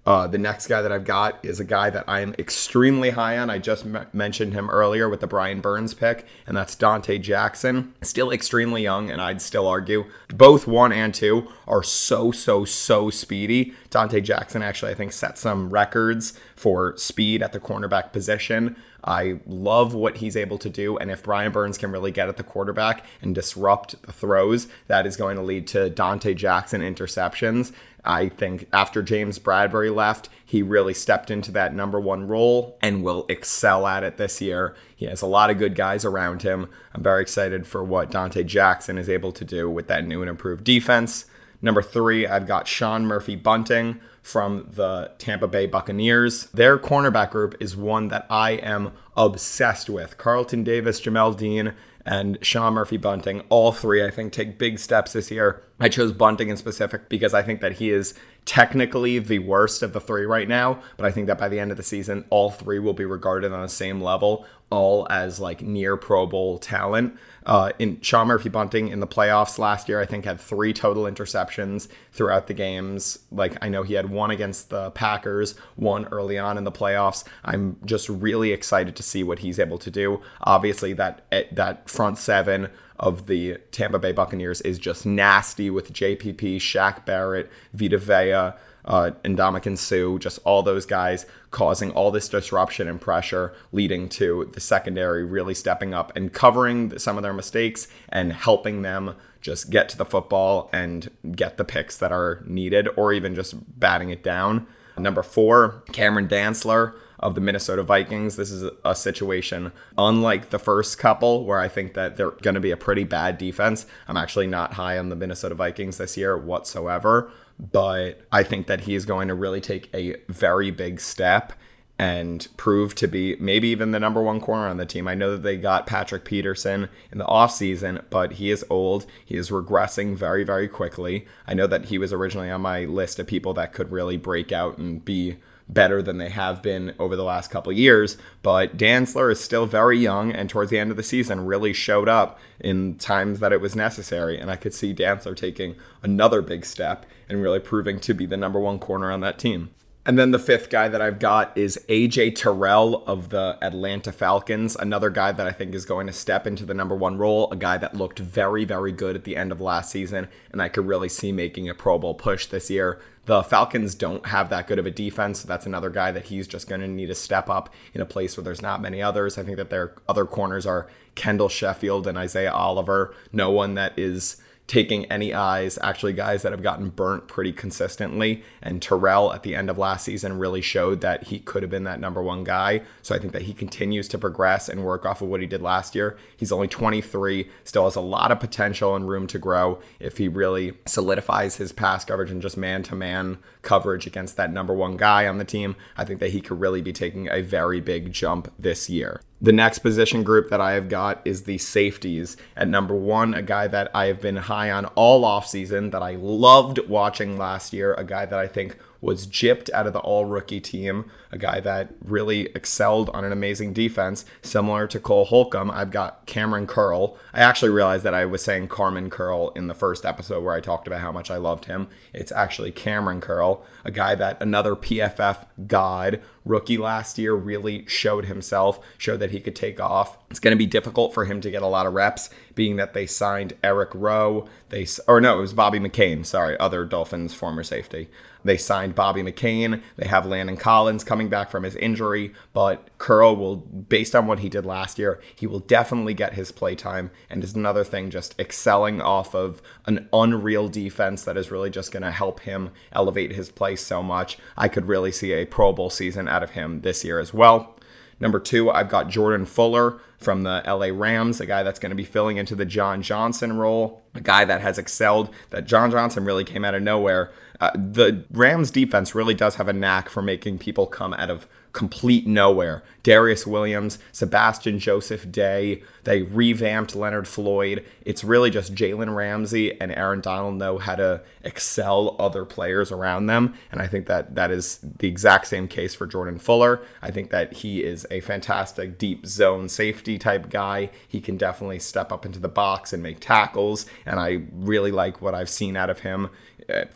Uh, 0.07 0.29
the 0.29 0.39
next 0.39 0.69
guy 0.69 0.81
that 0.81 0.93
I've 0.93 1.05
got 1.05 1.45
is 1.45 1.59
a 1.59 1.65
guy 1.65 1.91
that 1.91 2.05
I 2.07 2.21
am 2.21 2.33
extremely 2.39 3.11
high 3.11 3.37
on. 3.39 3.51
I 3.51 3.59
just 3.59 3.85
m- 3.85 4.07
mentioned 4.13 4.53
him 4.53 4.71
earlier 4.71 5.09
with 5.09 5.19
the 5.19 5.27
Brian 5.27 5.61
Burns 5.61 5.95
pick, 5.95 6.25
and 6.47 6.57
that's 6.57 6.77
Donte 6.77 7.21
Jackson. 7.21 7.93
Still 8.03 8.31
extremely 8.31 8.85
young, 8.85 9.11
and 9.11 9.21
I'd 9.21 9.43
still 9.43 9.67
argue 9.67 10.05
both 10.29 10.69
one 10.69 10.93
and 10.93 11.13
two 11.13 11.49
are 11.67 11.83
so, 11.83 12.31
so, 12.31 12.65
so 12.65 13.11
speedy. 13.11 13.75
Donte 13.91 14.23
Jackson 14.23 14.63
actually, 14.63 14.93
I 14.93 14.95
think, 14.95 15.13
set 15.13 15.39
some 15.39 15.71
records 15.71 16.39
for 16.55 16.97
speed 16.97 17.43
at 17.43 17.53
the 17.53 17.59
cornerback 17.59 18.13
position. 18.13 18.77
I 19.07 19.39
love 19.47 19.95
what 19.95 20.17
he's 20.17 20.37
able 20.37 20.59
to 20.59 20.69
do. 20.69 20.99
And 20.99 21.11
if 21.11 21.23
Brian 21.23 21.53
Burns 21.53 21.79
can 21.79 21.93
really 21.93 22.11
get 22.11 22.29
at 22.29 22.37
the 22.37 22.43
quarterback 22.43 23.05
and 23.23 23.35
disrupt 23.35 24.01
the 24.03 24.13
throws, 24.13 24.67
that 24.89 25.07
is 25.07 25.17
going 25.17 25.37
to 25.37 25.43
lead 25.43 25.69
to 25.69 25.91
Donte 25.91 26.35
Jackson 26.35 26.81
interceptions. 26.81 27.73
I 28.07 28.29
think 28.29 28.69
after 28.73 29.03
James 29.03 29.39
Bradberry 29.39 29.95
left, 29.95 30.29
he 30.45 30.63
really 30.63 30.95
stepped 30.95 31.31
into 31.31 31.51
that 31.53 31.75
number 31.75 31.99
one 31.99 32.29
role 32.29 32.79
and 32.83 33.03
will 33.03 33.27
excel 33.29 33.87
at 33.87 34.05
it 34.05 34.17
this 34.17 34.41
year. 34.41 34.75
He 34.95 35.07
has 35.07 35.23
a 35.23 35.27
lot 35.27 35.51
of 35.51 35.59
good 35.59 35.75
guys 35.75 36.05
around 36.05 36.43
him. 36.43 36.69
I'm 36.95 37.03
very 37.03 37.23
excited 37.23 37.67
for 37.67 37.83
what 37.83 38.11
Donte 38.11 38.47
Jackson 38.47 38.99
is 38.99 39.09
able 39.09 39.33
to 39.33 39.45
do 39.45 39.69
with 39.69 39.89
that 39.89 40.07
new 40.07 40.23
and 40.23 40.31
improved 40.31 40.65
defense. 40.65 41.27
Number 41.63 41.83
three, 41.83 42.27
I've 42.27 42.47
got 42.47 42.69
Sean 42.69 43.07
Murphy 43.07 43.35
Bunting 43.35 44.01
from 44.23 44.69
the 44.71 45.13
Tampa 45.19 45.49
Bay 45.49 45.67
Buccaneers. 45.67 46.47
Their 46.47 46.79
cornerback 46.79 47.31
group 47.31 47.55
is 47.61 47.77
one 47.77 48.09
that 48.09 48.27
I 48.29 48.53
am 48.53 48.93
obsessed 49.17 49.89
with. 49.89 50.19
Carlton 50.19 50.65
Davis, 50.65 51.01
Jamel 51.01 51.37
Dean, 51.37 51.75
and 52.07 52.39
Sean 52.41 52.75
Murphy 52.75 52.97
Bunting, 52.97 53.43
all 53.49 53.73
three, 53.73 54.05
I 54.05 54.11
think, 54.11 54.33
take 54.33 54.59
big 54.59 54.79
steps 54.79 55.13
this 55.13 55.31
year. 55.31 55.63
I 55.81 55.89
chose 55.89 56.13
Bunting 56.13 56.49
in 56.49 56.57
specific 56.57 57.09
because 57.09 57.35
I 57.35 57.43
think 57.43 57.61
that 57.61 57.73
he 57.73 57.91
is 57.91 58.15
technically 58.45 59.19
the 59.19 59.41
worst 59.41 59.83
of 59.83 59.93
the 59.93 60.01
three 60.01 60.25
right 60.25 60.49
now, 60.49 60.81
but 60.97 61.05
I 61.05 61.11
think 61.11 61.27
that 61.27 61.37
by 61.37 61.49
the 61.49 61.59
end 61.59 61.73
of 61.73 61.77
the 61.77 61.83
season, 61.83 62.25
all 62.31 62.51
three 62.51 62.79
will 62.79 62.95
be 62.95 63.05
regarded 63.05 63.53
on 63.53 63.61
the 63.61 63.69
same 63.69 64.01
level, 64.01 64.47
all 64.71 65.07
as 65.11 65.41
like 65.41 65.63
near 65.63 65.97
Pro 65.97 66.27
Bowl 66.27 66.59
talent. 66.59 67.19
Uh, 67.47 67.71
in 67.79 68.01
Sean 68.01 68.27
Murphy 68.27 68.49
Bunting 68.49 68.89
in 68.89 68.99
the 68.99 69.07
playoffs 69.07 69.57
last 69.57 69.89
year, 69.89 70.01
I 70.01 70.05
think 70.05 70.25
had 70.25 70.41
three 70.41 70.73
total 70.73 71.05
interceptions 71.05 71.89
throughout 72.13 72.49
the 72.49 72.55
games. 72.55 73.21
Like 73.31 73.57
I 73.63 73.69
know 73.69 73.85
he 73.85 73.95
had 73.95 74.11
one 74.11 74.33
against 74.33 74.71
the 74.71 74.91
Packers, 74.91 75.57
one 75.77 76.07
early 76.07 76.39
on 76.39 76.59
in 76.59 76.65
the 76.65 76.73
playoffs. 76.73 77.23
I'm 77.45 77.77
just 77.85 78.09
really 78.09 78.51
excited 78.51 78.97
to 78.97 79.03
see 79.03 79.23
what 79.23 79.39
he's 79.39 79.61
able 79.61 79.79
to 79.79 79.91
do. 79.91 80.21
Obviously, 80.41 80.93
that 80.95 81.25
eh, 81.31 81.45
that 81.53 81.89
front 81.89 82.19
seven 82.19 82.69
of 82.99 83.27
the 83.27 83.59
Tampa 83.71 84.01
Bay 84.01 84.13
Buccaneers 84.13 84.61
is 84.63 84.79
just 84.79 85.07
nasty 85.07 85.71
with 85.71 85.93
JPP, 85.93 86.57
Shaq 86.57 87.05
Barrett, 87.05 87.51
Vita 87.73 87.99
Vea, 87.99 88.59
uh, 88.87 89.11
Ndamukong 89.24 89.78
Suh, 89.78 90.18
just 90.18 90.39
all 90.45 90.62
those 90.62 90.87
guys 90.87 91.26
causing 91.51 91.91
all 91.93 92.11
this 92.11 92.28
disruption 92.28 92.89
and 92.89 93.01
pressure, 93.01 93.55
leading 93.72 94.09
to 94.11 94.51
the 94.53 94.61
secondary 94.61 95.24
really 95.24 95.55
stepping 95.55 95.95
up 95.95 96.12
and 96.16 96.32
covering 96.32 96.99
some 96.99 97.16
of 97.16 97.22
their 97.22 97.32
mistakes 97.32 97.89
and 98.09 98.32
helping 98.32 98.82
them 98.82 99.14
just 99.41 99.70
get 99.70 99.89
to 99.89 99.97
the 99.97 100.05
football 100.05 100.68
and 100.72 101.11
get 101.32 101.57
the 101.57 101.64
picks 101.64 101.97
that 101.99 102.12
are 102.12 102.43
needed, 102.47 102.89
or 102.97 103.12
even 103.12 103.34
just 103.34 103.55
batting 103.78 104.11
it 104.11 104.22
down. 104.22 104.66
Number 104.99 105.22
four, 105.22 105.82
Cameron 105.93 106.26
Dantzler 106.26 106.95
of 107.18 107.34
the 107.34 107.41
Minnesota 107.41 107.82
Vikings. 107.82 108.37
This 108.37 108.51
is 108.51 108.70
a 108.84 108.95
situation 108.95 109.72
unlike 109.97 110.51
the 110.51 110.59
first 110.59 110.99
couple 110.99 111.45
where 111.45 111.59
I 111.59 111.68
think 111.68 111.95
that 111.95 112.16
they're 112.16 112.30
going 112.30 112.55
to 112.55 112.61
be 112.61 112.70
a 112.70 112.76
pretty 112.76 113.05
bad 113.05 113.39
defense. 113.39 113.87
I'm 114.09 114.16
actually 114.16 114.47
not 114.47 114.74
high 114.74 114.99
on 114.99 115.09
the 115.09 115.16
Minnesota 115.16 115.55
Vikings 115.55 115.99
this 115.99 116.16
year 116.16 116.37
whatsoever, 116.37 117.30
but 117.59 118.21
I 118.31 118.43
think 118.43 118.67
that 118.67 118.83
he 118.83 118.95
is 118.95 119.05
going 119.05 119.29
to 119.29 119.35
really 119.35 119.61
take 119.61 119.89
a 119.95 120.17
very 120.29 120.71
big 120.71 121.01
step 121.01 121.53
and 121.99 122.47
prove 122.59 122.95
to 122.95 123.07
be 123.07 123.37
maybe 123.37 123.69
even 123.69 123.91
the 123.91 124.01
number 124.01 124.23
one 124.23 124.41
corner 124.41 124.69
on 124.69 124.77
the 124.77 124.85
team. 124.85 125.09
I 125.09 125.15
know 125.15 125.33
that 125.33 125.43
they 125.43 125.57
got 125.57 125.87
Patrick 125.87 126.25
Peterson 126.25 126.89
in 127.11 127.19
the 127.19 127.25
offseason, 127.25 128.05
but 128.11 128.35
he 128.35 128.51
is 128.51 128.65
old. 128.69 129.07
He 129.25 129.37
is 129.37 129.49
regressing 129.49 130.15
very, 130.15 130.45
very 130.45 130.69
quickly. 130.69 131.27
I 131.47 131.55
know 131.55 131.67
that 131.67 131.87
he 131.87 131.97
was 131.97 132.13
originally 132.13 132.51
on 132.51 132.61
my 132.61 132.85
list 132.85 133.19
of 133.19 133.27
people 133.27 133.55
that 133.55 133.73
could 133.73 133.91
really 133.91 134.19
break 134.19 134.53
out 134.53 134.77
and 134.77 135.03
be 135.03 135.37
better 135.69 136.01
than 136.01 136.19
they 136.19 136.29
have 136.29 136.63
been 136.63 136.95
over 136.99 137.17
the 137.17 137.25
last 137.25 137.51
couple 137.51 137.73
years. 137.73 138.19
But 138.43 138.77
Dantzler 138.77 139.33
is 139.33 139.41
still 139.41 139.67
very 139.67 139.99
young 139.99 140.33
and 140.33 140.49
towards 140.49 140.71
the 140.71 140.79
end 140.79 140.91
of 140.91 140.97
the 140.97 141.03
season 141.03 141.47
really 141.47 141.73
showed 141.73 142.09
up 142.09 142.39
in 142.61 142.97
times 142.97 143.41
that 143.41 143.53
it 143.53 143.61
was 143.61 143.75
necessary. 143.75 144.39
And 144.39 144.51
I 144.51 144.57
could 144.57 144.75
see 144.75 144.95
Dantzler 144.95 145.35
taking 145.37 145.77
another 146.03 146.43
big 146.43 146.65
step 146.65 147.07
and 147.29 147.43
really 147.43 147.61
proving 147.61 147.99
to 148.01 148.14
be 148.14 148.27
the 148.27 148.37
number 148.37 148.61
one 148.61 148.79
corner 148.79 149.11
on 149.11 149.20
that 149.20 149.39
team. 149.39 149.70
And 150.07 150.16
then 150.16 150.31
the 150.31 150.39
fifth 150.39 150.70
guy 150.70 150.89
that 150.89 151.03
I've 151.03 151.18
got 151.18 151.59
is 151.59 151.81
AJ 151.89 152.37
Terrell 152.37 153.03
of 153.09 153.31
the 153.31 153.59
Atlanta 153.61 154.12
Falcons, 154.12 154.77
another 154.77 155.11
guy 155.11 155.33
that 155.33 155.49
I 155.49 155.51
think 155.51 155.74
is 155.74 155.85
going 155.85 156.07
to 156.07 156.12
step 156.12 156.47
into 156.47 156.64
the 156.64 156.74
number 156.74 156.95
one 156.95 157.18
role, 157.18 157.51
a 157.51 157.57
guy 157.57 157.77
that 157.79 157.97
looked 157.97 158.20
very, 158.20 158.64
very 158.64 158.93
good 158.93 159.16
at 159.16 159.24
the 159.24 159.35
end 159.37 159.51
of 159.51 159.61
last 159.61 159.91
season, 159.91 160.29
and 160.53 160.62
I 160.62 160.68
could 160.68 160.87
really 160.87 161.09
see 161.09 161.33
making 161.33 161.68
a 161.68 161.74
Pro 161.74 161.99
Bowl 161.99 162.14
push 162.14 162.47
this 162.47 162.70
year. 162.70 163.01
The 163.24 163.43
Falcons 163.43 163.97
don't 163.97 164.27
have 164.27 164.49
that 164.51 164.68
good 164.68 164.79
of 164.79 164.87
a 164.87 164.93
defense, 164.93 165.41
so 165.41 165.49
that's 165.49 165.66
another 165.66 165.91
guy 165.91 166.12
that 166.12 166.27
he's 166.27 166.47
just 166.47 166.68
going 166.68 166.83
to 166.83 166.87
need 166.87 167.07
to 167.07 167.14
step 167.16 167.51
up 167.51 167.74
in 167.93 168.01
a 168.01 168.07
place 168.07 168.37
where 168.37 168.45
there's 168.45 168.62
not 168.62 168.81
many 168.81 169.03
others. 169.03 169.37
I 169.37 169.43
think 169.43 169.57
that 169.57 169.70
their 169.70 169.97
other 170.09 170.24
corners 170.24 170.66
are 170.66 170.87
Kendall 171.16 171.49
Sheffield 171.49 172.07
and 172.07 172.16
Isaiah 172.16 172.53
Oliver, 172.53 173.12
no 173.33 173.51
one 173.51 173.74
that 173.74 173.99
is 173.99 174.37
taking 174.67 175.05
any 175.07 175.33
eyes, 175.33 175.79
actually 175.83 176.12
guys 176.12 176.43
that 176.43 176.53
have 176.53 176.62
gotten 176.62 176.91
burnt 176.91 177.29
pretty 177.29 177.53
consistently. 177.53 178.43
And 178.61 178.83
Terrell 178.83 179.33
at 179.33 179.43
the 179.43 179.55
end 179.55 179.71
of 179.71 179.79
last 179.79 180.05
season 180.05 180.39
really 180.39 180.61
showed 180.61 181.01
that 181.03 181.25
he 181.25 181.39
could 181.39 181.62
have 181.62 181.71
been 181.71 181.85
that 181.85 182.01
number 182.01 182.21
one 182.23 182.43
guy. 182.43 182.83
So 183.03 183.14
I 183.14 183.19
think 183.19 183.33
that 183.33 183.43
he 183.43 183.53
continues 183.53 184.09
to 184.09 184.19
progress 184.19 184.69
and 184.69 184.85
work 184.85 185.07
off 185.07 185.23
of 185.23 185.29
what 185.29 185.41
he 185.41 185.47
did 185.47 185.62
last 185.62 185.95
year. 185.95 186.17
He's 186.37 186.51
only 186.51 186.69
23, 186.69 187.49
still 187.64 187.85
has 187.85 187.97
a 187.97 188.01
lot 188.01 188.33
of 188.33 188.41
potential 188.41 188.97
and 188.97 189.09
room 189.09 189.27
to 189.29 189.39
grow 189.39 189.81
if 190.01 190.19
he 190.19 190.27
really 190.27 190.75
solidifies 190.87 191.57
his 191.57 191.73
pass 191.73 192.05
coverage 192.05 192.31
and 192.31 192.43
just 192.43 192.57
man 192.57 192.83
to 192.85 192.97
man 192.97 193.39
coverage 193.62 194.07
against 194.07 194.37
that 194.37 194.53
number 194.53 194.75
one 194.75 194.97
guy 194.97 195.27
on 195.29 195.39
the 195.39 195.45
team. 195.45 195.77
I 195.97 196.05
think 196.05 196.21
that 196.21 196.31
he 196.31 196.41
could 196.41 196.61
really 196.61 196.83
be 196.83 196.93
taking 196.93 197.29
a 197.29 197.41
very 197.41 197.81
big 197.81 198.12
jump 198.12 198.53
this 198.59 198.91
year. 198.91 199.21
The 199.41 199.53
next 199.53 199.80
position 199.80 200.22
group 200.22 200.49
that 200.49 200.62
I 200.62 200.72
have 200.72 200.89
got 200.89 201.20
is 201.26 201.43
the 201.43 201.59
safeties. 201.59 202.39
At 202.57 202.68
number 202.68 202.95
one, 202.95 203.34
a 203.34 203.43
guy 203.43 203.68
that 203.68 203.91
I 203.95 204.07
have 204.07 204.20
been 204.20 204.37
high 204.37 204.70
on 204.70 204.87
all 204.95 205.24
offseason 205.24 205.91
that 205.91 206.03
I 206.03 206.16
loved 206.16 206.78
watching 206.89 207.37
last 207.37 207.74
year, 207.74 207.93
a 207.95 208.05
guy 208.05 208.24
that 208.24 208.39
I 208.39 208.47
think 208.47 208.78
was 209.07 209.25
gypped 209.25 209.71
out 209.71 209.87
of 209.87 209.93
the 209.93 210.01
all 210.01 210.25
rookie 210.25 210.61
team, 210.61 211.09
a 211.31 211.39
guy 211.39 211.61
that 211.61 211.95
really 212.05 212.47
excelled 212.57 213.09
on 213.11 213.25
an 213.25 213.31
amazing 213.31 213.73
defense, 213.73 214.25
similar 214.43 214.89
to 214.89 214.99
Cole 214.99 215.27
Holcomb. 215.27 215.71
I've 215.71 215.93
got 215.93 216.27
Cameron 216.27 216.67
Curl. 216.67 217.17
I 217.33 217.41
actually 217.41 217.71
realized 217.71 218.03
that 218.03 218.15
I 218.15 218.27
was 218.27 218.43
saying 218.43 218.67
Carmen 218.67 219.09
Curl 219.09 219.51
in 219.51 219.69
the 219.69 219.75
first 219.75 220.05
episode 220.05 220.43
where 220.43 220.57
I 220.57 220.61
talked 220.61 220.89
about 220.89 221.03
how 221.03 221.13
much 221.13 221.31
I 221.31 221.37
loved 221.37 221.67
him. 221.67 221.87
It's 222.13 222.33
actually 222.33 222.73
Cameron 222.73 223.21
Curl, 223.21 223.65
a 223.85 223.93
guy 223.93 224.17
that 224.17 224.43
another 224.43 224.75
PFF 224.75 225.47
god 225.69 226.21
rookie 226.45 226.79
last 226.79 227.19
year 227.19 227.35
really 227.35 227.85
showed 227.87 228.25
himself, 228.25 228.81
showed 228.99 229.21
that 229.21 229.31
he 229.31 229.41
could 229.41 229.57
take 229.57 229.81
off. 229.81 230.19
It's 230.31 230.41
going 230.41 230.53
to 230.53 230.59
be 230.59 230.67
difficult 230.67 231.15
for 231.15 231.27
him 231.27 231.41
to 231.43 231.51
get 231.51 231.63
a 231.63 231.67
lot 231.67 231.87
of 231.87 231.95
reps, 231.95 232.31
being 232.55 232.77
that 232.77 232.95
they 232.95 233.07
signed 233.07 233.55
Eric 233.63 233.91
Rowe. 233.95 234.49
They 234.71 234.87
or 235.07 235.21
no, 235.21 235.39
it 235.39 235.43
was 235.43 235.53
Bobby 235.53 235.79
McCain. 235.79 236.25
Sorry, 236.25 236.59
other 236.59 236.85
Dolphins 236.85 237.35
former 237.35 237.63
safety. 237.63 238.09
They 238.47 238.57
signed 238.57 238.95
Bobby 238.95 239.23
McCain. 239.23 239.83
They 239.97 240.07
have 240.07 240.25
Landon 240.25 240.57
Collins 240.57 241.05
coming 241.05 241.29
back 241.29 241.51
from 241.51 241.65
his 241.65 241.75
injury, 241.77 242.33
but 242.53 242.89
Curl 242.99 243.37
will, 243.37 243.57
based 243.57 244.15
on 244.15 244.27
what 244.27 244.39
he 244.39 244.49
did 244.49 244.65
last 244.65 244.99
year, 244.99 245.21
he 245.35 245.47
will 245.47 245.59
definitely 245.59 246.15
get 246.15 246.35
his 246.35 246.53
play 246.53 246.75
time. 246.75 247.11
And 247.29 247.43
is 247.43 247.55
another 247.55 247.85
thing, 247.85 248.11
just 248.11 248.39
excelling 248.39 249.01
off 249.01 249.35
of 249.35 249.61
an 249.87 250.09
unreal 250.13 250.69
defense 250.69 251.25
that 251.25 251.37
is 251.37 251.51
really 251.51 251.71
just 251.71 251.91
going 251.91 252.05
to 252.05 252.11
help 252.11 252.41
him 252.41 252.71
elevate 252.93 253.33
his 253.33 253.51
play 253.51 253.75
so 253.77 254.03
much. 254.03 254.39
I 254.57 254.69
could 254.69 254.87
really 254.87 255.13
see 255.13 255.33
a 255.33 255.45
Pro 255.45 255.73
Bowl 255.73 255.91
season 255.91 256.29
out 256.29 256.43
of 256.43 256.51
him 256.51 256.83
this 256.83 257.05
year 257.05 257.19
as 257.19 257.35
well. 257.35 257.77
Number 258.19 258.41
two, 258.41 258.71
I've 258.71 258.89
got 258.89 259.11
Jordan 259.11 259.45
Fuller 259.45 260.01
from 260.19 260.43
the 260.43 260.63
LA 260.67 260.87
Rams, 260.87 261.41
a 261.41 261.47
guy 261.47 261.63
that's 261.63 261.79
going 261.79 261.91
to 261.91 261.97
be 261.97 262.05
filling 262.05 262.39
into 262.39 262.55
the 262.55 262.65
John 262.65 263.03
Johnson 263.03 263.59
role, 263.59 264.03
a 264.15 264.21
guy 264.21 264.45
that 264.47 264.63
has 264.63 264.79
excelled, 264.79 265.29
that 265.51 265.67
John 265.67 265.91
Johnson 265.91 266.25
really 266.25 266.45
came 266.45 266.65
out 266.65 266.75
of 266.75 266.83
nowhere. 266.83 267.31
Uh, 267.61 267.71
the 267.75 268.25
Rams 268.31 268.71
defense 268.71 269.15
really 269.15 269.35
does 269.35 269.57
have 269.57 269.69
a 269.69 269.73
knack 269.73 270.09
for 270.09 270.23
making 270.23 270.59
people 270.59 270.87
come 270.87 271.15
out 271.15 271.31
of 271.31 271.47
complete 271.77 272.27
nowhere. 272.27 272.83
Darious 273.05 273.47
Williams, 273.47 273.99
Sebastian 274.11 274.79
Joseph 274.79 275.31
Day, 275.31 275.83
they 276.05 276.23
revamped 276.23 276.97
Leonard 276.97 277.29
Floyd. 277.29 277.85
It's 278.03 278.25
really 278.25 278.49
just 278.49 278.75
Jalen 278.75 279.15
Ramsey 279.15 279.79
and 279.79 279.93
Aaron 279.93 280.23
Donald 280.23 280.55
know 280.55 280.79
how 280.79 280.95
to 280.95 281.21
excel 281.45 282.17
other 282.19 282.47
players 282.47 282.91
around 282.91 283.27
them. 283.27 283.55
And 283.71 283.83
I 283.83 283.89
think 283.89 284.07
that 284.07 284.37
that 284.37 284.51
is 284.51 284.79
the 284.79 285.07
exact 285.07 285.49
same 285.49 285.69
case 285.69 285.95
for 285.95 286.07
Jordan 286.07 286.39
Fuller. 286.39 286.81
I 287.03 287.11
think 287.11 287.31
that 287.31 287.53
he 287.53 287.85
is 287.85 288.07
a 288.11 288.21
fantastic 288.21 288.97
deep 288.97 289.27
zone 289.27 289.69
safety 289.69 290.17
type 290.17 290.49
guy. 290.49 290.89
He 291.07 291.21
can 291.21 291.37
definitely 291.37 291.81
step 291.81 292.11
up 292.11 292.25
into 292.25 292.39
the 292.39 292.49
box 292.49 292.95
and 292.95 293.03
make 293.03 293.21
tackles. 293.21 293.85
And 294.07 294.19
I 294.19 294.45
really 294.51 294.93
like 294.93 295.21
what 295.21 295.35
I've 295.35 295.51
seen 295.51 295.77
out 295.77 295.91
of 295.91 296.01
him 296.01 296.31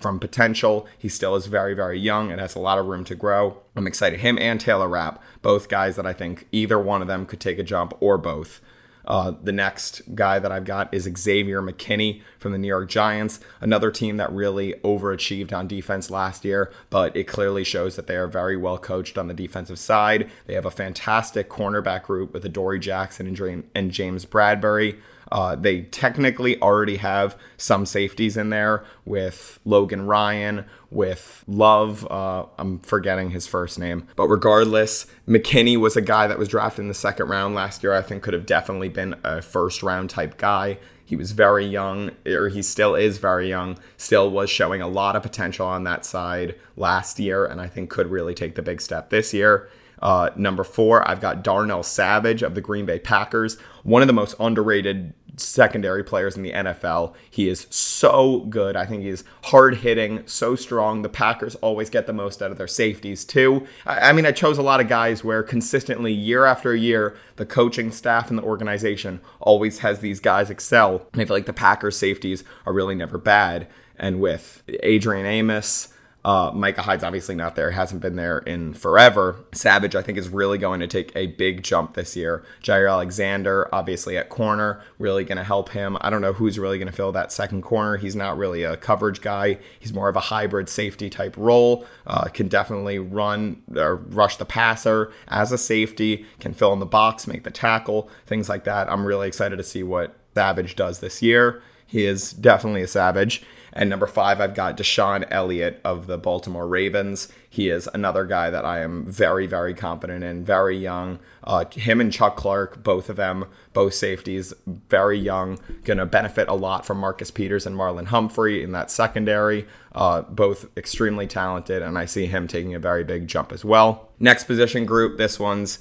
from 0.01 0.19
potential. 0.19 0.87
He 0.99 1.09
still 1.09 1.37
is 1.37 1.47
very, 1.47 1.75
very 1.75 1.99
young 1.99 2.31
and 2.31 2.41
has 2.41 2.55
a 2.55 2.61
lot 2.61 2.79
of 2.79 2.87
room 2.87 3.05
to 3.05 3.15
grow. 3.15 3.59
I'm 3.77 3.87
excited. 3.87 4.21
Him 4.21 4.39
and 4.39 4.61
Taylor 4.61 4.89
Rapp, 4.89 5.23
both 5.43 5.69
guys 5.69 5.97
that 5.97 6.07
I 6.07 6.13
think 6.13 6.47
either 6.53 6.79
one 6.79 7.03
of 7.03 7.09
them 7.09 7.27
could 7.27 7.41
take 7.41 7.59
a 7.59 7.63
jump 7.63 7.95
or 8.01 8.19
both. 8.19 8.61
Uh, 9.07 9.33
the 9.43 9.53
next 9.53 10.03
guy 10.15 10.39
that 10.39 10.53
I've 10.53 10.65
got 10.65 10.93
is 10.93 11.09
Xavier 11.19 11.63
McKinney 11.63 12.23
from 12.39 12.53
the 12.53 12.59
New 12.59 12.69
York 12.69 12.89
Giants, 12.89 13.41
another 13.61 13.91
team 13.91 14.19
that 14.19 14.31
really 14.33 14.75
overachieved 14.85 15.53
on 15.53 15.67
defense 15.67 16.11
last 16.11 16.45
year, 16.45 16.71
but 16.91 17.17
it 17.17 17.25
clearly 17.25 17.65
shows 17.65 17.97
that 17.97 18.07
they 18.07 18.17
are 18.17 18.29
very 18.29 18.57
well 18.57 18.79
coached 18.79 19.19
on 19.19 19.27
the 19.27 19.35
defensive 19.35 19.79
side. 19.79 20.31
They 20.47 20.55
have 20.55 20.67
a 20.67 20.71
fantastic 20.71 21.49
cornerback 21.49 22.05
group 22.05 22.33
with 22.33 22.45
Adoree 22.45 22.79
Jackson 22.79 23.27
and 23.75 23.91
James 23.91 24.27
Bradberry. 24.27 24.99
Uh, 25.33 25.55
they 25.55 25.83
technically 25.83 26.61
already 26.61 26.97
have 26.97 27.37
some 27.57 27.87
safeties 27.87 28.37
in 28.37 28.51
there 28.51 28.85
with 29.05 29.59
Logan 29.65 30.07
Ryan, 30.07 30.65
with 30.91 31.45
Love. 31.47 32.11
Uh, 32.11 32.47
I'm 32.59 32.81
forgetting 32.81 33.31
his 33.31 33.47
first 33.47 33.79
name. 33.79 34.09
But 34.17 34.29
regardless, 34.29 35.07
McKinney 35.29 35.77
was 35.77 35.97
a 35.97 36.03
guy 36.03 36.27
that 36.27 36.39
was 36.39 36.49
drafted 36.49 36.83
in 36.83 36.89
the 36.89 36.95
second 36.95 37.29
round 37.29 37.55
last 37.55 37.83
year. 37.83 37.95
I 37.95 38.03
think 38.03 38.23
could 38.23 38.35
have 38.35 38.47
definitely 38.47 38.89
been 38.89 39.15
a 39.23 39.41
first 39.41 39.83
round 39.83 40.11
type 40.11 40.37
guy. 40.37 40.79
He 41.05 41.17
was 41.17 41.33
very 41.33 41.67
young, 41.67 42.13
or 42.25 42.49
he 42.49 42.63
still 42.63 42.95
is 42.95 43.19
very 43.19 43.49
young, 43.49 43.79
still 43.97 44.31
was 44.31 44.49
showing 44.49 44.81
a 44.81 44.87
lot 44.87 45.17
of 45.17 45.23
potential 45.23 45.67
on 45.67 45.83
that 45.83 46.05
side 46.05 46.55
last 46.77 47.19
year, 47.19 47.45
and 47.45 47.61
I 47.61 47.67
think 47.67 47.91
could 47.91 48.07
really 48.07 48.33
take 48.33 48.55
the 48.55 48.63
big 48.63 48.81
step 48.81 49.11
this 49.11 49.35
year. 49.35 49.69
Uh, 50.01 50.31
number 50.37 50.63
four, 50.65 51.09
I've 51.09 51.21
got 51.21 51.43
Darnell 51.43 51.83
Savage 51.83 52.43
of 52.43 52.55
the 52.55 52.61
Green 52.61 52.87
Bay 52.87 52.99
Packers, 52.99 53.59
one 53.83 54.03
of 54.03 54.07
the 54.07 54.15
most 54.15 54.35
underrated 54.39 55.13
secondary 55.43 56.05
players 56.05 56.37
in 56.37 56.43
the 56.43 56.53
NFL. 56.53 57.15
He 57.31 57.49
is 57.49 57.67
so 57.71 58.41
good. 58.41 58.77
I 58.77 58.87
think 58.87 59.03
he's 59.03 59.25
hard 59.45 59.79
hitting, 59.79 60.23
so 60.27 60.55
strong. 60.55 61.03
The 61.03 61.09
Packers 61.09 61.55
always 61.57 61.91
get 61.91 62.07
the 62.07 62.13
most 62.13 62.43
out 62.43 62.51
of 62.51 62.59
their 62.59 62.67
safeties, 62.67 63.25
too. 63.25 63.67
I, 63.87 64.11
I 64.11 64.13
mean, 64.13 64.27
I 64.27 64.33
chose 64.33 64.59
a 64.59 64.63
lot 64.63 64.81
of 64.81 64.89
guys 64.89 65.25
where 65.25 65.43
consistently, 65.43 66.13
year 66.13 66.45
after 66.45 66.75
year, 66.75 67.17
the 67.37 67.47
coaching 67.47 67.91
staff 67.91 68.31
and 68.31 68.39
the 68.39 68.43
organization 68.43 69.21
always 69.41 69.81
has 69.81 70.01
these 70.01 70.21
guys 70.21 70.51
excel. 70.51 71.07
And 71.13 71.23
I 71.23 71.25
feel 71.25 71.37
like 71.37 71.47
the 71.47 71.53
Packers 71.53 71.97
safeties 71.97 72.45
are 72.67 72.73
really 72.73 72.95
never 72.95 73.19
bad. 73.19 73.69
And 73.97 74.21
with 74.21 74.63
Adrian 74.83 75.27
Amos, 75.27 75.89
uh, 76.25 76.51
Micah 76.55 76.83
Hyde's 76.83 77.03
obviously 77.03 77.35
not 77.35 77.57
there, 77.57 77.71
hasn't 77.71 78.03
been 78.03 78.17
there 78.17 78.39
in 78.39 78.75
forever. 78.75 79.37
Savage, 79.53 79.95
I 79.95 80.03
think, 80.03 80.19
is 80.19 80.29
really 80.29 80.59
going 80.59 80.81
to 80.81 80.87
take 80.87 81.13
a 81.17 81.29
big 81.29 81.63
jump 81.63 81.95
this 81.95 82.15
year. 82.15 82.45
Jaire 82.63 82.91
Alexander, 82.91 83.75
obviously 83.75 84.19
at 84.19 84.29
corner, 84.29 84.83
really 84.99 85.25
going 85.25 85.39
to 85.39 85.45
help 85.45 85.71
him. 85.71 85.97
I 86.03 86.11
don't 86.11 86.21
know 86.21 86.35
who's 86.35 86.59
really 86.59 86.79
going 86.79 86.89
to 86.91 86.93
fill 86.93 87.13
that 87.13 87.33
second 87.33 87.63
corner. 87.63 87.97
He's 87.97 88.15
not 88.15 88.37
really 88.37 88.65
a 88.65 88.77
coverage 88.77 89.23
guy, 89.23 89.59
he's 89.79 89.95
more 89.95 90.09
of 90.09 90.17
a 90.17 90.21
hybrid 90.21 90.69
safety 90.69 91.09
type 91.09 91.37
role. 91.39 91.87
Uh, 92.07 92.25
can 92.25 92.49
definitely 92.49 92.99
run 92.99 93.63
or 93.75 93.97
rush 93.97 94.37
the 94.37 94.45
passer 94.45 95.13
as 95.29 95.53
a 95.53 95.59
safety, 95.59 96.27
can 96.39 96.53
fill 96.53 96.73
in 96.73 96.81
the 96.81 96.87
box, 96.87 97.27
make 97.27 97.45
the 97.45 97.51
tackle, 97.51 98.11
things 98.27 98.49
like 98.49 98.65
that. 98.65 98.91
I'm 98.91 99.07
really 99.07 99.29
excited 99.29 99.57
to 99.57 99.65
see 99.65 99.83
what 99.83 100.17
Savage 100.35 100.77
does 100.77 101.01
this 101.01 101.23
year. 101.23 101.63
He 101.87 102.05
is 102.05 102.33
definitely 102.33 102.83
a 102.83 102.89
savage. 102.89 103.43
And 103.73 103.89
number 103.89 104.07
five, 104.07 104.41
I've 104.41 104.55
got 104.55 104.77
DeShon 104.77 105.27
Elliott 105.31 105.81
of 105.85 106.07
the 106.07 106.19
Baltimore 106.19 106.67
Ravens. 106.67 107.29
He 107.53 107.69
is 107.69 107.89
another 107.93 108.25
guy 108.25 108.49
that 108.49 108.65
I 108.65 108.79
am 108.79 109.05
very, 109.05 109.49
very 109.49 109.75
confident 109.75 110.23
in, 110.23 110.45
very 110.45 110.79
young. 110.79 111.19
Uh, 111.43 111.65
him 111.73 112.01
and 112.01 112.13
Chuck 112.13 112.37
Clark, 112.37 112.85
both 112.85 113.11
of 113.11 113.17
them, 113.17 113.45
both 113.73 113.95
safeties, 113.95 114.55
very 114.89 115.19
young, 115.19 115.59
going 115.83 115.99
to 115.99 116.07
benefit 116.07 116.47
a 116.47 116.55
lot 116.55 116.87
from 116.87 116.99
Marcus 116.99 117.33
Peters 117.33 117.67
and 117.67 117.77
Marlon 117.77 118.07
Humphrey 118.07 118.63
in 118.63 118.71
that 118.71 118.89
secondary. 118.89 119.67
Uh, 119.93 120.23
both 120.23 120.67
extremely 120.77 121.27
talented, 121.27 121.83
and 121.83 121.99
I 121.99 122.05
see 122.05 122.27
him 122.27 122.47
taking 122.47 122.77
a 122.77 122.79
very 122.79 123.03
big 123.03 123.27
jump 123.27 123.51
as 123.51 123.65
well. 123.65 124.11
Next 124.21 124.45
position 124.45 124.85
group, 124.85 125.19
this 125.19 125.41
one's 125.41 125.81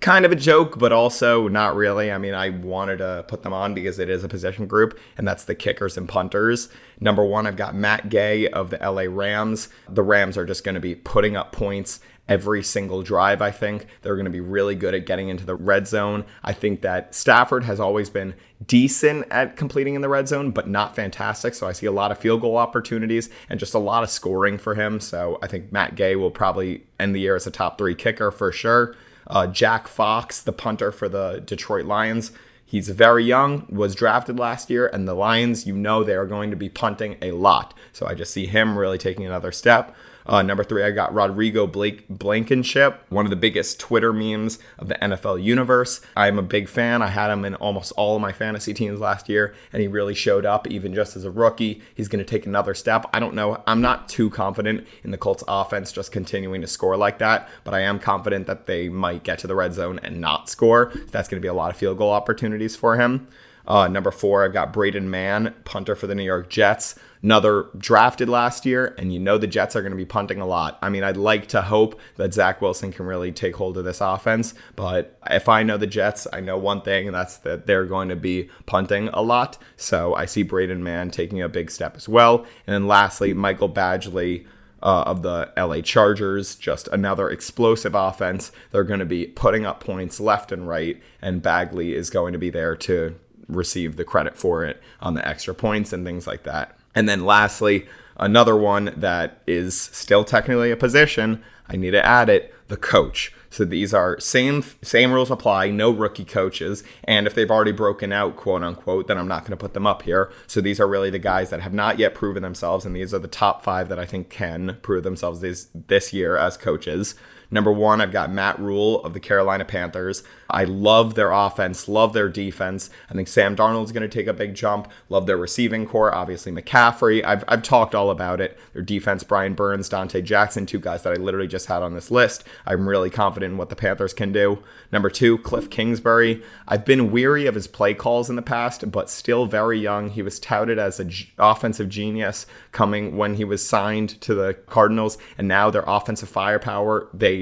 kind 0.00 0.26
of 0.26 0.32
a 0.32 0.36
joke, 0.36 0.78
but 0.78 0.92
also 0.92 1.48
not 1.48 1.74
really. 1.74 2.12
I 2.12 2.18
mean, 2.18 2.34
I 2.34 2.50
wanted 2.50 2.98
to 2.98 3.24
put 3.28 3.42
them 3.42 3.54
on 3.54 3.72
because 3.72 3.98
it 3.98 4.10
is 4.10 4.24
a 4.24 4.28
position 4.28 4.66
group, 4.66 4.98
and 5.16 5.26
that's 5.26 5.44
the 5.44 5.54
kickers 5.54 5.96
and 5.96 6.06
punters. 6.06 6.68
Number 7.00 7.24
one, 7.24 7.46
I've 7.46 7.56
got 7.56 7.74
Matt 7.74 8.10
Gay 8.10 8.48
of 8.48 8.68
the 8.68 8.78
LA 8.78 9.04
Rams. 9.08 9.70
The 9.88 10.02
Rams 10.02 10.36
are 10.36 10.44
just 10.44 10.62
going 10.62 10.74
to 10.74 10.80
be 10.80 10.94
putting 11.06 11.36
up 11.36 11.52
points 11.52 12.00
every 12.28 12.60
single 12.60 13.00
drive, 13.02 13.40
I 13.40 13.52
think. 13.52 13.86
They're 14.02 14.16
going 14.16 14.24
to 14.24 14.30
be 14.30 14.40
really 14.40 14.74
good 14.74 14.92
at 14.92 15.06
getting 15.06 15.28
into 15.28 15.46
the 15.46 15.54
red 15.54 15.86
zone. 15.86 16.24
I 16.42 16.52
think 16.52 16.82
that 16.82 17.14
Stafford 17.14 17.62
has 17.62 17.78
always 17.78 18.10
been 18.10 18.34
decent 18.66 19.26
at 19.30 19.56
completing 19.56 19.94
in 19.94 20.00
the 20.00 20.08
red 20.08 20.26
zone, 20.26 20.50
but 20.50 20.68
not 20.68 20.96
fantastic. 20.96 21.54
So 21.54 21.68
I 21.68 21.72
see 21.72 21.86
a 21.86 21.92
lot 21.92 22.10
of 22.10 22.18
field 22.18 22.40
goal 22.40 22.56
opportunities 22.56 23.30
and 23.48 23.60
just 23.60 23.74
a 23.74 23.78
lot 23.78 24.02
of 24.02 24.10
scoring 24.10 24.58
for 24.58 24.74
him. 24.74 24.98
So 24.98 25.38
I 25.40 25.46
think 25.46 25.70
Matt 25.70 25.94
Gay 25.94 26.16
will 26.16 26.32
probably 26.32 26.82
end 26.98 27.14
the 27.14 27.20
year 27.20 27.36
as 27.36 27.46
a 27.46 27.52
top 27.52 27.78
three 27.78 27.94
kicker 27.94 28.32
for 28.32 28.50
sure. 28.50 28.96
Uh, 29.28 29.46
Jack 29.46 29.86
Fox, 29.86 30.42
the 30.42 30.52
punter 30.52 30.90
for 30.90 31.08
the 31.08 31.42
Detroit 31.44 31.84
Lions. 31.84 32.32
He's 32.64 32.88
very 32.88 33.22
young, 33.22 33.64
was 33.70 33.94
drafted 33.94 34.40
last 34.40 34.70
year, 34.70 34.88
and 34.88 35.06
the 35.06 35.14
Lions, 35.14 35.68
you 35.68 35.76
know, 35.76 36.02
they 36.02 36.16
are 36.16 36.26
going 36.26 36.50
to 36.50 36.56
be 36.56 36.68
punting 36.68 37.16
a 37.22 37.30
lot. 37.30 37.74
So 37.92 38.06
I 38.06 38.14
just 38.14 38.32
see 38.32 38.46
him 38.46 38.76
really 38.76 38.98
taking 38.98 39.24
another 39.24 39.52
step. 39.52 39.94
Uh, 40.26 40.42
number 40.42 40.64
three, 40.64 40.82
I 40.82 40.90
got 40.90 41.14
Rodrigo 41.14 41.66
Blake 41.66 42.08
Blankenship, 42.08 43.04
one 43.10 43.24
of 43.26 43.30
the 43.30 43.36
biggest 43.36 43.78
Twitter 43.78 44.12
memes 44.12 44.58
of 44.78 44.88
the 44.88 44.96
NFL 44.96 45.42
universe. 45.42 46.00
I'm 46.16 46.38
a 46.38 46.42
big 46.42 46.68
fan. 46.68 47.00
I 47.00 47.08
had 47.08 47.30
him 47.30 47.44
in 47.44 47.54
almost 47.56 47.92
all 47.92 48.16
of 48.16 48.22
my 48.22 48.32
fantasy 48.32 48.74
teams 48.74 48.98
last 48.98 49.28
year, 49.28 49.54
and 49.72 49.80
he 49.80 49.88
really 49.88 50.14
showed 50.14 50.44
up, 50.44 50.66
even 50.66 50.94
just 50.94 51.16
as 51.16 51.24
a 51.24 51.30
rookie. 51.30 51.80
He's 51.94 52.08
going 52.08 52.24
to 52.24 52.28
take 52.28 52.44
another 52.44 52.74
step. 52.74 53.06
I 53.12 53.20
don't 53.20 53.34
know. 53.34 53.62
I'm 53.66 53.80
not 53.80 54.08
too 54.08 54.28
confident 54.30 54.86
in 55.04 55.12
the 55.12 55.18
Colts 55.18 55.44
offense 55.46 55.92
just 55.92 56.10
continuing 56.10 56.60
to 56.60 56.66
score 56.66 56.96
like 56.96 57.18
that, 57.18 57.48
but 57.62 57.74
I 57.74 57.80
am 57.80 58.00
confident 58.00 58.48
that 58.48 58.66
they 58.66 58.88
might 58.88 59.22
get 59.22 59.38
to 59.40 59.46
the 59.46 59.54
red 59.54 59.74
zone 59.74 60.00
and 60.02 60.20
not 60.20 60.48
score. 60.48 60.92
That's 61.12 61.28
going 61.28 61.40
to 61.40 61.44
be 61.44 61.48
a 61.48 61.54
lot 61.54 61.70
of 61.70 61.76
field 61.76 61.98
goal 61.98 62.10
opportunities 62.10 62.74
for 62.74 62.96
him. 62.96 63.28
Uh, 63.66 63.88
number 63.88 64.10
four, 64.10 64.44
I've 64.44 64.52
got 64.52 64.72
Braden 64.72 65.10
Mann, 65.10 65.54
punter 65.64 65.96
for 65.96 66.06
the 66.06 66.14
New 66.14 66.22
York 66.22 66.48
Jets 66.48 66.94
another 67.26 67.66
drafted 67.76 68.28
last 68.28 68.64
year, 68.64 68.94
and 68.98 69.12
you 69.12 69.18
know 69.18 69.36
the 69.36 69.48
Jets 69.48 69.74
are 69.74 69.80
going 69.80 69.90
to 69.90 69.96
be 69.96 70.04
punting 70.04 70.40
a 70.40 70.46
lot. 70.46 70.78
I 70.80 70.88
mean, 70.88 71.02
I'd 71.02 71.16
like 71.16 71.48
to 71.48 71.60
hope 71.60 71.98
that 72.18 72.32
Zach 72.32 72.62
Wilson 72.62 72.92
can 72.92 73.04
really 73.04 73.32
take 73.32 73.56
hold 73.56 73.76
of 73.76 73.84
this 73.84 74.00
offense, 74.00 74.54
but 74.76 75.18
if 75.28 75.48
I 75.48 75.64
know 75.64 75.76
the 75.76 75.88
Jets, 75.88 76.28
I 76.32 76.38
know 76.38 76.56
one 76.56 76.82
thing, 76.82 77.08
and 77.08 77.16
that's 77.16 77.38
that 77.38 77.66
they're 77.66 77.84
going 77.84 78.10
to 78.10 78.16
be 78.16 78.48
punting 78.66 79.08
a 79.08 79.22
lot. 79.22 79.58
So 79.76 80.14
I 80.14 80.26
see 80.26 80.44
Braden 80.44 80.84
Mann 80.84 81.10
taking 81.10 81.42
a 81.42 81.48
big 81.48 81.72
step 81.72 81.96
as 81.96 82.08
well. 82.08 82.46
And 82.64 82.74
then 82.74 82.86
lastly, 82.86 83.34
Michael 83.34 83.68
Badgley. 83.68 84.46
Uh, 84.82 85.02
of 85.06 85.22
the 85.22 85.50
LA 85.56 85.80
Chargers, 85.80 86.54
just 86.54 86.86
another 86.88 87.30
explosive 87.30 87.94
offense. 87.94 88.52
They're 88.70 88.84
going 88.84 89.00
to 89.00 89.06
be 89.06 89.26
putting 89.26 89.64
up 89.64 89.80
points 89.80 90.20
left 90.20 90.52
and 90.52 90.68
right, 90.68 91.02
and 91.22 91.42
Badgley 91.42 91.94
is 91.94 92.10
going 92.10 92.34
to 92.34 92.38
be 92.38 92.50
there 92.50 92.76
to 92.76 93.18
receive 93.48 93.96
the 93.96 94.04
credit 94.04 94.36
for 94.36 94.64
it 94.64 94.80
on 95.00 95.14
the 95.14 95.26
extra 95.26 95.54
points 95.54 95.94
and 95.94 96.04
things 96.04 96.26
like 96.26 96.42
that. 96.44 96.76
And 96.96 97.08
then 97.08 97.24
lastly, 97.24 97.86
another 98.16 98.56
one 98.56 98.92
that 98.96 99.42
is 99.46 99.78
still 99.78 100.24
technically 100.24 100.72
a 100.72 100.76
position, 100.76 101.44
I 101.68 101.76
need 101.76 101.92
to 101.92 102.04
add 102.04 102.28
it, 102.28 102.54
the 102.68 102.76
coach. 102.76 103.32
So 103.50 103.64
these 103.64 103.94
are 103.94 104.18
same 104.18 104.62
same 104.82 105.12
rules 105.12 105.30
apply, 105.30 105.70
no 105.70 105.90
rookie 105.90 106.24
coaches, 106.24 106.82
and 107.04 107.26
if 107.26 107.34
they've 107.34 107.50
already 107.50 107.72
broken 107.72 108.12
out, 108.12 108.36
quote 108.36 108.62
unquote, 108.62 109.06
then 109.06 109.16
I'm 109.16 109.28
not 109.28 109.42
going 109.42 109.52
to 109.52 109.56
put 109.56 109.72
them 109.72 109.86
up 109.86 110.02
here. 110.02 110.32
So 110.46 110.60
these 110.60 110.80
are 110.80 110.88
really 110.88 111.10
the 111.10 111.18
guys 111.18 111.50
that 111.50 111.60
have 111.60 111.72
not 111.72 111.98
yet 111.98 112.14
proven 112.14 112.42
themselves, 112.42 112.84
and 112.84 112.94
these 112.94 113.14
are 113.14 113.18
the 113.18 113.28
top 113.28 113.62
five 113.62 113.88
that 113.88 113.98
I 113.98 114.04
think 114.04 114.28
can 114.30 114.78
prove 114.82 115.04
themselves 115.04 115.40
this 115.40 115.68
this 115.86 116.12
year 116.12 116.36
as 116.36 116.56
coaches. 116.56 117.14
Number 117.50 117.72
one, 117.72 118.00
I've 118.00 118.12
got 118.12 118.32
Matt 118.32 118.58
Rhule 118.58 119.02
of 119.04 119.14
the 119.14 119.20
Carolina 119.20 119.64
Panthers. 119.64 120.22
I 120.48 120.64
love 120.64 121.14
their 121.14 121.32
offense, 121.32 121.88
love 121.88 122.12
their 122.12 122.28
defense. 122.28 122.90
I 123.10 123.14
think 123.14 123.28
Sam 123.28 123.56
Darnold's 123.56 123.92
going 123.92 124.08
to 124.08 124.08
take 124.08 124.26
a 124.26 124.32
big 124.32 124.54
jump. 124.54 124.88
Love 125.08 125.26
their 125.26 125.36
receiving 125.36 125.86
core, 125.86 126.14
obviously 126.14 126.52
McCaffrey. 126.52 127.24
I've, 127.24 127.44
I've 127.48 127.62
talked 127.62 127.94
all 127.94 128.10
about 128.10 128.40
it. 128.40 128.58
Their 128.72 128.82
defense, 128.82 129.24
Brian 129.24 129.54
Burns, 129.54 129.88
Donte 129.88 130.22
Jackson, 130.24 130.66
two 130.66 130.78
guys 130.78 131.02
that 131.02 131.12
I 131.12 131.16
literally 131.16 131.48
just 131.48 131.66
had 131.66 131.82
on 131.82 131.94
this 131.94 132.10
list. 132.10 132.44
I'm 132.64 132.88
really 132.88 133.10
confident 133.10 133.52
in 133.52 133.58
what 133.58 133.70
the 133.70 133.76
Panthers 133.76 134.14
can 134.14 134.32
do. 134.32 134.62
Number 134.92 135.10
two, 135.10 135.38
Cliff 135.38 135.68
Kingsbury. 135.68 136.42
I've 136.68 136.84
been 136.84 137.10
weary 137.10 137.46
of 137.46 137.54
his 137.54 137.66
play 137.66 137.94
calls 137.94 138.30
in 138.30 138.36
the 138.36 138.42
past, 138.42 138.90
but 138.90 139.10
still 139.10 139.46
very 139.46 139.78
young. 139.78 140.10
He 140.10 140.22
was 140.22 140.38
touted 140.38 140.78
as 140.78 141.00
an 141.00 141.10
g- 141.10 141.32
offensive 141.38 141.88
genius 141.88 142.46
coming 142.72 143.16
when 143.16 143.34
he 143.34 143.44
was 143.44 143.66
signed 143.66 144.20
to 144.20 144.34
the 144.34 144.54
Cardinals, 144.66 145.18
and 145.36 145.48
now 145.48 145.70
their 145.70 145.84
offensive 145.86 146.28
firepower, 146.28 147.08
they 147.12 147.35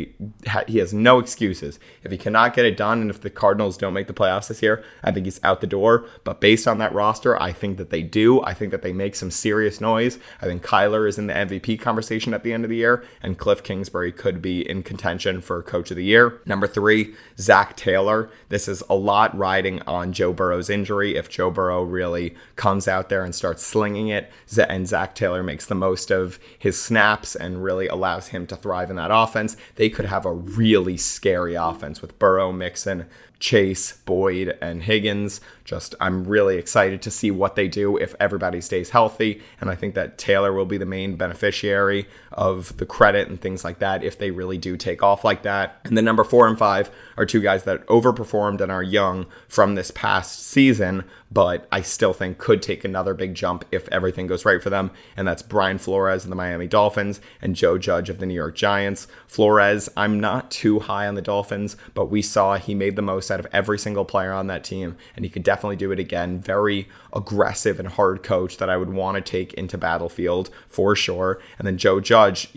he 0.69 0.79
has 0.79 0.93
no 0.93 1.19
excuses. 1.19 1.79
If 2.03 2.11
he 2.13 2.19
cannot 2.19 2.55
get 2.55 2.65
it 2.65 2.77
done, 2.77 3.01
and 3.01 3.11
if 3.11 3.21
the 3.21 3.31
Cardinals 3.31 3.77
don't 3.77 3.95
make 3.95 4.07
the 4.07 4.15
playoffs 4.15 4.49
this 4.49 4.63
year, 4.63 4.85
I 5.03 5.11
think 5.11 5.27
he's 5.27 5.41
out 5.43 5.61
the 5.61 5.67
door. 5.67 6.07
But 6.25 6.41
based 6.41 6.67
on 6.67 6.79
that 6.79 6.95
roster, 6.95 7.41
I 7.41 7.53
think 7.53 7.79
that 7.79 7.91
they 7.91 8.03
do. 8.03 8.43
I 8.43 8.55
think 8.55 8.71
that 8.71 8.83
they 8.83 8.93
make 8.93 9.15
some 9.15 9.31
serious 9.31 9.81
noise. 9.81 10.19
I 10.41 10.47
think 10.47 10.63
Kyler 10.63 11.09
is 11.09 11.19
in 11.19 11.27
the 11.27 11.35
MVP 11.35 11.81
conversation 11.81 12.35
at 12.35 12.43
the 12.43 12.53
end 12.53 12.65
of 12.65 12.71
the 12.71 12.77
year, 12.77 13.05
and 13.23 13.39
Cliff 13.39 13.63
Kingsbury 13.63 14.13
could 14.13 14.41
be 14.43 14.69
in 14.69 14.83
contention 14.83 15.41
for 15.41 15.63
Coach 15.63 15.91
of 15.91 15.97
the 15.97 16.05
Year. 16.05 16.41
Number 16.47 16.67
three, 16.67 17.15
Zac 17.39 17.77
Taylor. 17.77 18.31
This 18.49 18.69
is 18.69 18.83
a 18.89 18.95
lot 18.95 19.37
riding 19.37 19.81
on 19.83 20.13
Joe 20.13 20.33
Burrow's 20.33 20.71
injury. 20.71 21.17
If 21.17 21.29
Joe 21.29 21.51
Burrow 21.51 21.83
really 21.83 22.35
comes 22.57 22.89
out 22.89 23.09
there 23.09 23.25
and 23.25 23.35
starts 23.35 23.65
slinging 23.65 24.09
it, 24.09 24.31
and 24.57 24.87
Zac 24.87 25.15
Taylor 25.15 25.43
makes 25.43 25.67
the 25.67 25.75
most 25.75 26.11
of 26.11 26.39
his 26.59 26.81
snaps 26.81 27.35
and 27.35 27.63
really 27.63 27.89
allows 27.89 28.29
him 28.29 28.47
to 28.47 28.57
thrive 28.57 28.91
in 28.91 28.97
that 28.97 29.11
offense, 29.13 29.57
they 29.77 29.84
could 29.91 30.07
have 30.07 30.27
a 30.27 30.33
really 30.33 30.97
scary 30.97 31.55
offense 31.55 32.01
with 32.01 32.19
Burrow, 32.19 32.53
Mixon, 32.53 33.07
Chase, 33.39 33.99
Boyd, 34.05 34.57
and 34.61 34.83
Higgins. 34.83 35.41
Just, 35.65 35.95
I'm 35.99 36.25
really 36.25 36.59
excited 36.59 37.01
to 37.03 37.11
see 37.11 37.31
what 37.31 37.57
they 37.57 37.69
do 37.69 37.97
if 37.97 38.15
everybody 38.21 38.61
stays 38.61 38.91
healthy. 38.91 39.41
And 39.61 39.71
I 39.71 39.75
think 39.75 39.95
that 39.95 40.19
Taylor 40.19 40.53
will 40.53 40.67
be 40.67 40.77
the 40.77 40.85
main 40.85 41.17
beneficiary 41.17 42.07
of 42.33 42.77
the 42.77 42.85
credit 42.85 43.29
and 43.29 43.41
things 43.41 43.65
like 43.65 43.79
that 43.79 44.05
if 44.05 44.19
they 44.19 44.31
really 44.31 44.59
do 44.59 44.77
take 44.77 45.03
off 45.03 45.25
like 45.25 45.43
that. 45.43 45.81
And 45.85 45.97
then 45.97 46.05
number 46.05 46.23
four 46.23 46.47
and 46.47 46.59
five 46.59 46.91
are 47.17 47.25
two 47.25 47.41
guys 47.41 47.65
that 47.65 47.87
overperformed 47.87 48.61
and 48.61 48.71
are 48.71 48.83
young 48.83 49.25
from 49.49 49.75
this 49.75 49.91
past 49.91 50.45
season, 50.45 51.05
but 51.31 51.67
I 51.73 51.81
still 51.81 52.13
think 52.13 52.39
could 52.39 52.61
take 52.61 52.85
another 52.85 53.15
big 53.15 53.35
jump 53.35 53.65
if 53.73 53.89
everything 53.89 54.27
goes 54.27 54.45
right 54.45 54.63
for 54.63 54.71
them. 54.71 54.91
And 55.17 55.27
that's 55.27 55.43
Brian 55.43 55.79
Flores 55.79 56.25
of 56.25 56.31
the 56.31 56.37
Miami 56.37 56.67
Dolphins 56.67 57.21
and 57.41 57.57
Joe 57.57 57.79
Judge 57.79 58.11
of 58.11 58.19
the 58.19 58.27
New 58.27 58.35
York 58.35 58.55
Giants. 58.55 59.07
Flores, 59.27 59.89
I'm 59.97 60.21
not 60.21 60.51
too 60.51 60.81
high 60.81 61.07
on 61.07 61.15
the 61.15 61.23
Dolphins, 61.23 61.77
but 61.95 62.11
we 62.11 62.21
saw 62.21 62.57
he 62.57 62.75
made 62.75 62.97
the 62.97 63.03
most 63.03 63.31
out 63.31 63.41
of 63.41 63.47
every 63.53 63.79
single 63.79 64.05
player 64.05 64.33
on 64.33 64.49
that 64.49 64.65
team, 64.65 64.97
and 65.17 65.25
he 65.25 65.31
could 65.31 65.43
definitely 65.43 65.54
do 65.77 65.93
it 65.93 65.99
again. 65.99 66.41
Very 66.41 66.89
aggressive 67.13 67.79
and 67.79 67.89
hard 67.89 68.23
coach 68.23 68.57
that 68.59 68.69
I 68.69 68.77
would 68.77 68.91
want 68.91 69.17
to 69.17 69.21
take 69.21 69.55
into 69.55 69.79
battlefield 69.79 70.51
for 70.69 70.97
sure. 70.97 71.41
And 71.59 71.67
then 71.67 71.79
Joe 71.79 72.01
Judge, 72.01 72.49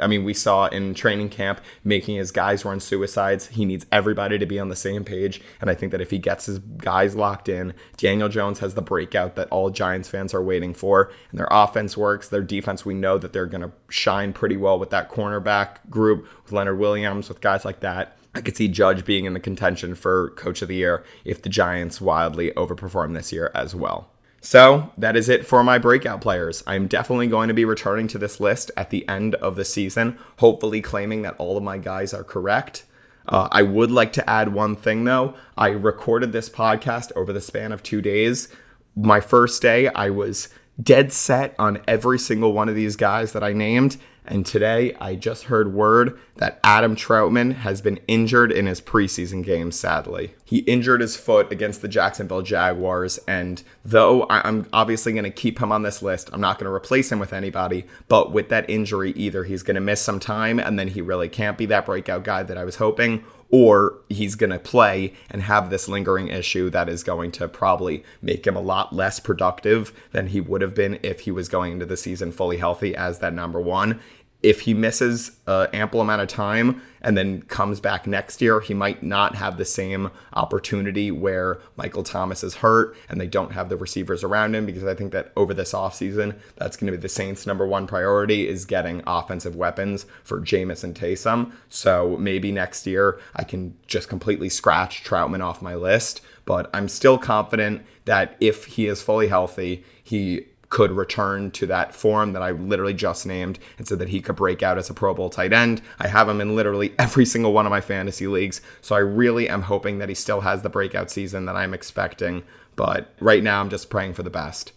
I 0.00 0.06
mean, 0.06 0.24
we 0.24 0.34
saw 0.34 0.66
in 0.66 0.94
training 0.94 1.28
camp 1.28 1.60
making 1.84 2.16
his 2.16 2.30
guys 2.30 2.64
run 2.64 2.80
suicides. 2.80 3.48
He 3.48 3.64
needs 3.64 3.86
everybody 3.92 4.38
to 4.38 4.46
be 4.46 4.58
on 4.58 4.68
the 4.68 4.76
same 4.76 5.04
page. 5.04 5.40
And 5.60 5.70
I 5.70 5.74
think 5.74 5.92
that 5.92 6.00
if 6.00 6.10
he 6.10 6.18
gets 6.18 6.46
his 6.46 6.58
guys 6.58 7.14
locked 7.14 7.48
in, 7.48 7.74
Daniel 7.96 8.28
Jones 8.28 8.58
has 8.58 8.74
the 8.74 8.82
breakout 8.82 9.36
that 9.36 9.48
all 9.48 9.70
Giants 9.70 10.08
fans 10.08 10.34
are 10.34 10.42
waiting 10.42 10.74
for. 10.74 11.12
And 11.30 11.38
their 11.38 11.48
offense 11.50 11.96
works. 11.96 12.28
Their 12.28 12.42
defense, 12.42 12.84
we 12.84 12.94
know 12.94 13.18
that 13.18 13.32
they're 13.32 13.46
going 13.46 13.62
to 13.62 13.72
shine 13.88 14.32
pretty 14.32 14.56
well 14.56 14.78
with 14.78 14.90
that 14.90 15.10
cornerback 15.10 15.88
group, 15.88 16.26
with 16.42 16.52
Leonard 16.52 16.78
Williams, 16.78 17.28
with 17.28 17.40
guys 17.40 17.64
like 17.64 17.80
that. 17.80 18.16
I 18.34 18.40
could 18.40 18.56
see 18.56 18.68
Judge 18.68 19.04
being 19.04 19.24
in 19.24 19.34
the 19.34 19.40
contention 19.40 19.94
for 19.94 20.30
Coach 20.30 20.62
of 20.62 20.68
the 20.68 20.76
Year 20.76 21.04
if 21.24 21.42
the 21.42 21.48
Giants 21.48 22.00
wildly 22.00 22.50
overperform 22.52 23.14
this 23.14 23.32
year 23.32 23.50
as 23.54 23.74
well. 23.74 24.08
So 24.40 24.90
that 24.98 25.16
is 25.16 25.28
it 25.28 25.46
for 25.46 25.62
my 25.62 25.78
breakout 25.78 26.20
players. 26.20 26.64
I'm 26.66 26.88
definitely 26.88 27.28
going 27.28 27.48
to 27.48 27.54
be 27.54 27.64
returning 27.64 28.08
to 28.08 28.18
this 28.18 28.40
list 28.40 28.72
at 28.76 28.90
the 28.90 29.08
end 29.08 29.36
of 29.36 29.54
the 29.54 29.64
season, 29.64 30.18
hopefully 30.38 30.80
claiming 30.80 31.22
that 31.22 31.36
all 31.38 31.56
of 31.56 31.62
my 31.62 31.78
guys 31.78 32.12
are 32.12 32.24
correct. 32.24 32.84
Uh, 33.28 33.48
I 33.52 33.62
would 33.62 33.92
like 33.92 34.12
to 34.14 34.28
add 34.28 34.52
one 34.52 34.74
thing 34.74 35.04
though. 35.04 35.34
I 35.56 35.68
recorded 35.68 36.32
this 36.32 36.48
podcast 36.48 37.12
over 37.14 37.32
the 37.32 37.40
span 37.40 37.70
of 37.70 37.84
two 37.84 38.02
days. 38.02 38.48
My 38.96 39.20
first 39.20 39.62
day, 39.62 39.88
I 39.88 40.10
was 40.10 40.48
dead 40.82 41.12
set 41.12 41.54
on 41.58 41.80
every 41.86 42.18
single 42.18 42.52
one 42.52 42.68
of 42.68 42.74
these 42.74 42.96
guys 42.96 43.32
that 43.32 43.44
I 43.44 43.52
named. 43.52 43.96
And 44.24 44.46
today 44.46 44.94
I 45.00 45.16
just 45.16 45.44
heard 45.44 45.74
word 45.74 46.18
that 46.36 46.60
Adam 46.62 46.94
Trautman 46.94 47.54
has 47.56 47.80
been 47.80 47.98
injured 48.06 48.52
in 48.52 48.66
his 48.66 48.80
preseason 48.80 49.44
game, 49.44 49.72
sadly. 49.72 50.34
He 50.44 50.58
injured 50.58 51.00
his 51.00 51.16
foot 51.16 51.50
against 51.50 51.82
the 51.82 51.88
Jacksonville 51.88 52.42
Jaguars. 52.42 53.18
And 53.26 53.62
though 53.84 54.26
I'm 54.30 54.68
obviously 54.72 55.12
going 55.12 55.24
to 55.24 55.30
keep 55.30 55.60
him 55.60 55.72
on 55.72 55.82
this 55.82 56.02
list, 56.02 56.30
I'm 56.32 56.40
not 56.40 56.58
going 56.58 56.70
to 56.70 56.74
replace 56.74 57.10
him 57.10 57.18
with 57.18 57.32
anybody. 57.32 57.84
But 58.08 58.32
with 58.32 58.48
that 58.50 58.68
injury, 58.70 59.12
either 59.12 59.44
he's 59.44 59.62
going 59.62 59.74
to 59.74 59.80
miss 59.80 60.00
some 60.00 60.20
time 60.20 60.60
and 60.60 60.78
then 60.78 60.88
he 60.88 61.00
really 61.00 61.28
can't 61.28 61.58
be 61.58 61.66
that 61.66 61.86
breakout 61.86 62.22
guy 62.22 62.44
that 62.44 62.58
I 62.58 62.64
was 62.64 62.76
hoping, 62.76 63.24
or 63.52 63.98
he's 64.08 64.34
going 64.34 64.50
to 64.50 64.58
play 64.58 65.12
and 65.30 65.42
have 65.42 65.70
this 65.70 65.86
lingering 65.86 66.28
issue 66.28 66.70
that 66.70 66.88
is 66.88 67.04
going 67.04 67.30
to 67.30 67.46
probably 67.46 68.02
make 68.22 68.46
him 68.46 68.56
a 68.56 68.60
lot 68.60 68.92
less 68.94 69.20
productive 69.20 69.92
than 70.10 70.28
he 70.28 70.40
would 70.40 70.62
have 70.62 70.74
been 70.74 70.98
if 71.02 71.20
he 71.20 71.30
was 71.30 71.48
going 71.48 71.72
into 71.72 71.86
the 71.86 71.96
season 71.96 72.32
fully 72.32 72.56
healthy 72.56 72.96
as 72.96 73.18
that 73.20 73.34
number 73.34 73.60
one 73.60 74.00
if 74.42 74.60
he 74.62 74.74
misses 74.74 75.32
an 75.46 75.68
ample 75.72 76.00
amount 76.00 76.22
of 76.22 76.28
time 76.28 76.82
and 77.00 77.16
then 77.16 77.42
comes 77.42 77.80
back 77.80 78.06
next 78.06 78.40
year, 78.40 78.60
he 78.60 78.74
might 78.74 79.02
not 79.02 79.36
have 79.36 79.56
the 79.56 79.64
same 79.64 80.10
opportunity 80.32 81.10
where 81.10 81.60
Michael 81.76 82.02
Thomas 82.02 82.42
is 82.42 82.56
hurt 82.56 82.96
and 83.08 83.20
they 83.20 83.26
don't 83.26 83.52
have 83.52 83.68
the 83.68 83.76
receivers 83.76 84.24
around 84.24 84.54
him 84.54 84.66
because 84.66 84.84
I 84.84 84.94
think 84.94 85.12
that 85.12 85.32
over 85.36 85.54
this 85.54 85.72
offseason, 85.72 86.36
that's 86.56 86.76
going 86.76 86.90
to 86.90 86.96
be 86.96 87.00
the 87.00 87.08
Saints' 87.08 87.46
number 87.46 87.66
one 87.66 87.86
priority 87.86 88.48
is 88.48 88.64
getting 88.64 89.02
offensive 89.06 89.56
weapons 89.56 90.06
for 90.24 90.40
Jameis 90.40 90.84
and 90.84 90.94
Taysom. 90.94 91.52
So 91.68 92.16
maybe 92.18 92.50
next 92.50 92.86
year 92.86 93.20
I 93.34 93.44
can 93.44 93.76
just 93.86 94.08
completely 94.08 94.48
scratch 94.48 95.04
Trautman 95.04 95.42
off 95.42 95.62
my 95.62 95.74
list, 95.74 96.20
but 96.44 96.68
I'm 96.74 96.88
still 96.88 97.18
confident 97.18 97.82
that 98.04 98.36
if 98.40 98.64
he 98.64 98.86
is 98.86 99.02
fully 99.02 99.28
healthy, 99.28 99.84
he 100.02 100.46
could 100.72 100.90
return 100.90 101.50
to 101.50 101.66
that 101.66 101.94
form 101.94 102.32
that 102.32 102.40
I 102.40 102.52
literally 102.52 102.94
just 102.94 103.26
named 103.26 103.58
and 103.76 103.86
said 103.86 103.98
that 103.98 104.08
he 104.08 104.22
could 104.22 104.36
break 104.36 104.62
out 104.62 104.78
as 104.78 104.88
a 104.88 104.94
Pro 104.94 105.12
Bowl 105.12 105.28
tight 105.28 105.52
end. 105.52 105.82
I 105.98 106.08
have 106.08 106.30
him 106.30 106.40
in 106.40 106.56
literally 106.56 106.94
every 106.98 107.26
single 107.26 107.52
one 107.52 107.66
of 107.66 107.70
my 107.70 107.82
fantasy 107.82 108.26
leagues. 108.26 108.62
So 108.80 108.96
I 108.96 109.00
really 109.00 109.50
am 109.50 109.60
hoping 109.60 109.98
that 109.98 110.08
he 110.08 110.14
still 110.14 110.40
has 110.40 110.62
the 110.62 110.70
breakout 110.70 111.10
season 111.10 111.44
that 111.44 111.56
I'm 111.56 111.74
expecting. 111.74 112.42
But 112.74 113.12
right 113.20 113.42
now, 113.42 113.60
I'm 113.60 113.68
just 113.68 113.90
praying 113.90 114.14
for 114.14 114.22
the 114.22 114.30
best. 114.30 114.72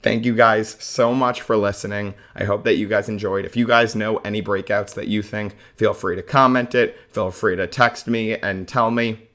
Thank 0.00 0.24
you 0.24 0.36
guys 0.36 0.76
so 0.78 1.12
much 1.12 1.40
for 1.40 1.56
listening. 1.56 2.14
I 2.36 2.44
hope 2.44 2.62
that 2.62 2.76
you 2.76 2.86
guys 2.86 3.08
enjoyed. 3.08 3.44
If 3.44 3.56
you 3.56 3.66
guys 3.66 3.96
know 3.96 4.18
any 4.18 4.42
breakouts 4.42 4.94
that 4.94 5.08
you 5.08 5.22
think, 5.22 5.56
feel 5.74 5.92
free 5.92 6.14
to 6.14 6.22
comment 6.22 6.72
it. 6.72 6.96
Feel 7.10 7.32
free 7.32 7.56
to 7.56 7.66
text 7.66 8.06
me 8.06 8.36
and 8.36 8.68
tell 8.68 8.92
me 8.92 9.28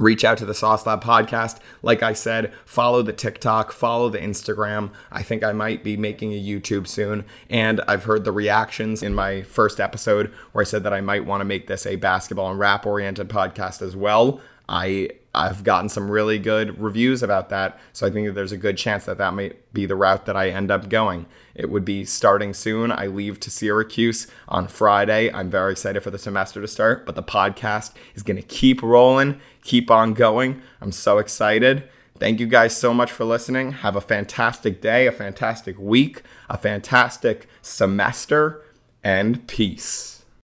reach 0.00 0.24
out 0.24 0.38
to 0.38 0.46
the 0.46 0.54
Sauce 0.54 0.86
Lab 0.86 1.02
podcast. 1.02 1.58
Like 1.82 2.02
I 2.02 2.12
said, 2.12 2.52
follow 2.64 3.02
the 3.02 3.12
TikTok, 3.12 3.72
follow 3.72 4.08
the 4.08 4.18
Instagram. 4.18 4.90
I 5.12 5.22
think 5.22 5.44
I 5.44 5.52
might 5.52 5.84
be 5.84 5.96
making 5.96 6.32
a 6.32 6.42
YouTube 6.42 6.86
soon. 6.86 7.24
And 7.48 7.80
I've 7.86 8.04
heard 8.04 8.24
the 8.24 8.32
reactions 8.32 9.02
in 9.02 9.14
my 9.14 9.42
first 9.42 9.80
episode 9.80 10.32
where 10.52 10.62
I 10.62 10.64
said 10.64 10.82
that 10.84 10.94
I 10.94 11.00
might 11.00 11.26
want 11.26 11.42
to 11.42 11.44
make 11.44 11.66
this 11.66 11.86
a 11.86 11.96
basketball 11.96 12.50
and 12.50 12.58
rap 12.58 12.86
oriented 12.86 13.28
podcast 13.28 13.82
as 13.82 13.94
well. 13.94 14.40
I 14.70 15.10
I've 15.34 15.62
gotten 15.62 15.88
some 15.88 16.10
really 16.10 16.38
good 16.38 16.80
reviews 16.80 17.22
about 17.22 17.50
that, 17.50 17.78
so 17.92 18.06
I 18.06 18.10
think 18.10 18.26
that 18.26 18.32
there's 18.32 18.52
a 18.52 18.56
good 18.56 18.76
chance 18.76 19.04
that 19.04 19.18
that 19.18 19.34
might 19.34 19.72
be 19.72 19.86
the 19.86 19.94
route 19.94 20.26
that 20.26 20.36
I 20.36 20.50
end 20.50 20.70
up 20.70 20.88
going. 20.88 21.26
It 21.54 21.70
would 21.70 21.84
be 21.84 22.04
starting 22.04 22.52
soon. 22.52 22.90
I 22.90 23.06
leave 23.06 23.38
to 23.40 23.50
Syracuse 23.50 24.26
on 24.48 24.66
Friday. 24.66 25.32
I'm 25.32 25.50
very 25.50 25.72
excited 25.72 26.02
for 26.02 26.10
the 26.10 26.18
semester 26.18 26.60
to 26.60 26.66
start, 26.66 27.06
but 27.06 27.14
the 27.14 27.22
podcast 27.22 27.92
is 28.14 28.24
going 28.24 28.38
to 28.38 28.42
keep 28.42 28.82
rolling, 28.82 29.40
keep 29.62 29.90
on 29.90 30.14
going. 30.14 30.62
I'm 30.80 30.92
so 30.92 31.18
excited. 31.18 31.88
Thank 32.18 32.40
you 32.40 32.46
guys 32.46 32.76
so 32.76 32.92
much 32.92 33.12
for 33.12 33.24
listening. 33.24 33.72
Have 33.72 33.96
a 33.96 34.00
fantastic 34.00 34.80
day, 34.80 35.06
a 35.06 35.12
fantastic 35.12 35.78
week, 35.78 36.22
a 36.48 36.58
fantastic 36.58 37.48
semester, 37.62 38.62
and 39.02 39.46
peace. 39.46 40.19